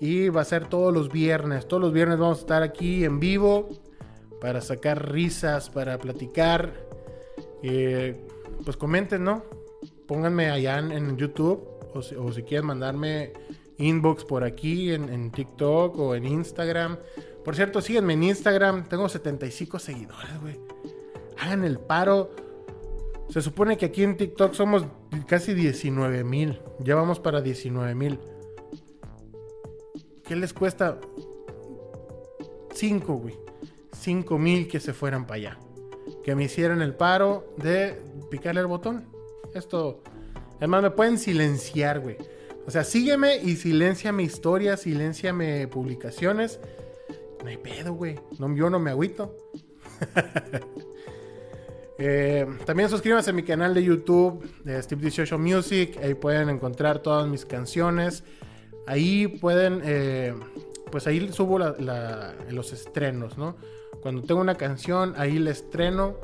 Y 0.00 0.30
va 0.30 0.40
a 0.40 0.44
ser 0.44 0.66
todos 0.66 0.92
los 0.92 1.10
viernes. 1.10 1.68
Todos 1.68 1.82
los 1.82 1.92
viernes 1.92 2.18
vamos 2.18 2.38
a 2.38 2.40
estar 2.40 2.62
aquí 2.62 3.04
en 3.04 3.20
vivo 3.20 3.68
para 4.40 4.60
sacar 4.60 5.12
risas, 5.12 5.70
para 5.70 5.98
platicar. 5.98 6.72
Eh, 7.62 8.16
pues 8.64 8.76
comenten, 8.76 9.24
¿no? 9.24 9.44
Pónganme 10.06 10.50
allá 10.50 10.78
en, 10.78 11.16
YouTube 11.16 11.68
o 11.94 12.32
si, 12.32 12.42
quieren 12.42 12.66
mandarme 12.66 13.32
inbox 13.78 14.24
por 14.24 14.44
aquí 14.44 14.92
en, 14.92 15.30
TikTok 15.30 15.98
o 15.98 16.14
en 16.14 16.26
Instagram. 16.26 16.98
Por 17.44 17.54
cierto, 17.54 17.80
síguenme 17.80 18.14
en 18.14 18.24
Instagram. 18.24 18.88
Tengo 18.88 19.08
75 19.08 19.78
seguidores, 19.78 20.40
güey. 20.40 20.58
Hagan 21.38 21.64
el 21.64 21.78
paro. 21.78 22.30
Se 23.28 23.40
supone 23.40 23.76
que 23.76 23.86
aquí 23.86 24.02
en 24.02 24.16
TikTok 24.16 24.54
somos 24.54 24.84
casi 25.26 25.54
19 25.54 26.24
mil. 26.24 26.60
Ya 26.80 26.96
vamos 26.96 27.20
para 27.20 27.40
19 27.40 27.94
mil. 27.94 28.18
¿Qué 30.24 30.36
les 30.36 30.52
cuesta? 30.52 31.00
5, 32.74 33.14
güey. 33.14 33.49
5 34.00 34.38
mil 34.38 34.68
que 34.68 34.80
se 34.80 34.92
fueran 34.92 35.26
para 35.26 35.36
allá. 35.36 35.58
Que 36.24 36.34
me 36.34 36.44
hicieran 36.44 36.82
el 36.82 36.94
paro 36.94 37.54
de 37.56 38.00
picarle 38.30 38.60
el 38.60 38.66
botón. 38.66 39.06
Esto. 39.54 40.02
Además, 40.56 40.82
me 40.82 40.90
pueden 40.90 41.18
silenciar, 41.18 42.00
güey. 42.00 42.16
O 42.66 42.70
sea, 42.70 42.84
sígueme 42.84 43.36
y 43.36 43.56
silenciame 43.56 44.22
historias, 44.22 44.82
silenciame 44.82 45.66
publicaciones 45.68 46.60
no 47.42 47.48
hay 47.48 47.56
pedo, 47.56 47.94
güey. 47.94 48.16
No, 48.38 48.54
yo 48.54 48.70
no 48.70 48.78
me 48.78 48.90
agüito. 48.90 49.36
Eh, 52.02 52.46
también 52.64 52.88
suscríbanse 52.88 53.28
a 53.28 53.34
mi 53.34 53.42
canal 53.42 53.74
de 53.74 53.84
YouTube, 53.84 54.42
de 54.64 54.82
Steve 54.82 55.02
18 55.02 55.38
Music. 55.38 55.98
Ahí 56.02 56.14
pueden 56.14 56.48
encontrar 56.48 57.00
todas 57.00 57.28
mis 57.28 57.44
canciones. 57.44 58.24
Ahí 58.86 59.26
pueden, 59.28 59.82
eh, 59.84 60.32
pues 60.90 61.06
ahí 61.06 61.30
subo 61.30 61.58
los 61.58 62.72
estrenos, 62.72 63.36
¿no? 63.36 63.54
Cuando 64.02 64.22
tengo 64.22 64.40
una 64.40 64.56
canción, 64.56 65.14
ahí 65.16 65.38
la 65.38 65.50
estreno. 65.50 66.16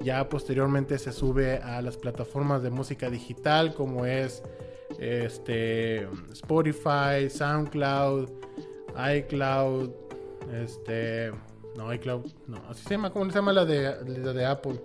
Ya 0.00 0.28
posteriormente 0.28 0.98
se 0.98 1.12
sube 1.12 1.58
a 1.58 1.80
las 1.80 1.96
plataformas 1.96 2.62
de 2.62 2.70
música 2.70 3.08
digital 3.08 3.72
como 3.74 4.04
es 4.04 4.42
este, 4.98 6.08
Spotify, 6.32 7.28
SoundCloud, 7.28 8.28
iCloud, 9.16 9.90
este, 10.52 11.32
no, 11.76 11.92
iCloud, 11.92 12.26
no, 12.46 12.62
así 12.68 12.82
se 12.82 12.90
llama, 12.90 13.12
¿cómo 13.12 13.26
se 13.26 13.36
llama 13.36 13.52
la 13.52 13.64
de, 13.64 13.94
de 13.94 14.44
Apple? 14.44 14.80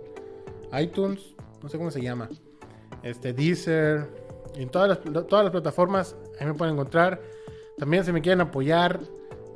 iTunes, 0.80 1.34
no 1.62 1.68
sé 1.68 1.78
cómo 1.78 1.90
se 1.90 2.00
llama, 2.00 2.28
este, 3.02 3.32
Deezer, 3.32 4.06
en 4.54 4.68
todas 4.68 4.88
las, 4.88 5.26
todas 5.26 5.44
las 5.44 5.50
plataformas, 5.50 6.16
ahí 6.40 6.46
me 6.46 6.54
pueden 6.54 6.74
encontrar. 6.74 7.20
También 7.78 8.04
si 8.04 8.12
me 8.12 8.20
quieren 8.20 8.40
apoyar, 8.40 9.00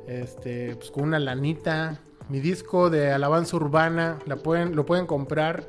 este, 0.07 0.75
pues 0.75 0.91
con 0.91 1.03
una 1.03 1.19
lanita, 1.19 1.99
mi 2.29 2.39
disco 2.39 2.89
de 2.89 3.11
alabanza 3.11 3.55
urbana, 3.55 4.19
lo 4.25 4.41
pueden 4.85 5.05
comprar, 5.05 5.67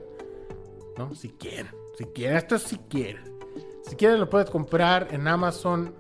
¿no? 0.97 1.15
Si 1.15 1.31
quieren, 1.31 1.73
si 1.99 2.05
quieren, 2.07 2.37
esto 2.37 2.57
es 2.57 2.63
si 2.63 2.79
quieren. 2.79 3.35
Si 3.83 3.97
quieren 3.97 4.19
lo 4.19 4.31
puedes 4.31 4.49
comprar 4.49 5.09
en 5.11 5.29
Amazon, 5.29 5.95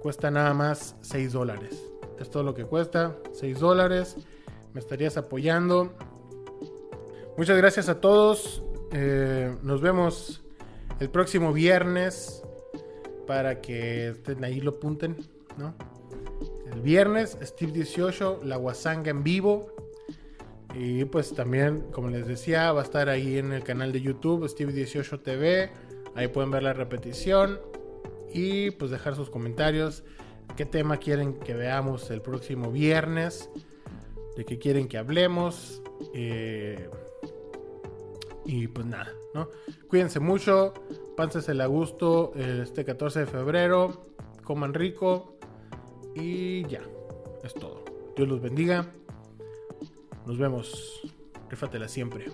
cuesta 0.00 0.30
nada 0.30 0.54
más 0.54 0.96
6 1.00 1.32
dólares. 1.32 1.82
Es 2.18 2.30
todo 2.30 2.42
lo 2.42 2.54
que 2.54 2.64
cuesta, 2.64 3.16
6 3.32 3.58
dólares. 3.58 4.16
Me 4.72 4.80
estarías 4.80 5.16
apoyando. 5.16 5.92
Muchas 7.36 7.56
gracias 7.56 7.88
a 7.88 8.00
todos. 8.00 8.62
Eh, 8.92 9.56
nos 9.62 9.80
vemos 9.80 10.42
el 11.00 11.10
próximo 11.10 11.52
viernes 11.52 12.42
para 13.26 13.60
que 13.60 14.08
estén 14.10 14.44
ahí 14.44 14.60
lo 14.60 14.72
apunten, 14.72 15.16
¿no? 15.56 15.74
El 16.72 16.82
viernes, 16.82 17.36
Steve 17.42 17.72
18, 17.72 18.40
la 18.44 18.56
Guasanga 18.56 19.10
en 19.10 19.24
vivo. 19.24 19.72
Y 20.74 21.04
pues 21.04 21.34
también, 21.34 21.80
como 21.90 22.08
les 22.08 22.26
decía, 22.28 22.72
va 22.72 22.82
a 22.82 22.84
estar 22.84 23.08
ahí 23.08 23.38
en 23.38 23.52
el 23.52 23.64
canal 23.64 23.92
de 23.92 24.00
YouTube, 24.00 24.48
Steve 24.48 24.72
18 24.72 25.20
TV. 25.20 25.70
Ahí 26.14 26.28
pueden 26.28 26.50
ver 26.50 26.62
la 26.62 26.72
repetición 26.72 27.58
y 28.32 28.70
pues 28.72 28.90
dejar 28.92 29.16
sus 29.16 29.30
comentarios. 29.30 30.04
¿Qué 30.56 30.64
tema 30.64 30.98
quieren 30.98 31.40
que 31.40 31.54
veamos 31.54 32.10
el 32.10 32.22
próximo 32.22 32.70
viernes? 32.70 33.50
¿De 34.36 34.44
qué 34.44 34.58
quieren 34.58 34.86
que 34.86 34.96
hablemos? 34.96 35.82
Eh, 36.14 36.88
y 38.44 38.68
pues 38.68 38.86
nada, 38.86 39.12
¿no? 39.34 39.48
Cuídense 39.88 40.20
mucho, 40.20 40.72
pánsensela 41.16 41.64
a 41.64 41.66
gusto 41.66 42.32
este 42.36 42.84
14 42.84 43.20
de 43.20 43.26
febrero, 43.26 44.02
coman 44.44 44.72
rico 44.72 45.39
y 46.14 46.66
ya, 46.66 46.82
es 47.42 47.54
todo. 47.54 47.84
Dios 48.16 48.28
los 48.28 48.40
bendiga. 48.40 48.92
Nos 50.26 50.38
vemos. 50.38 51.02
Rífatela 51.48 51.88
siempre. 51.88 52.26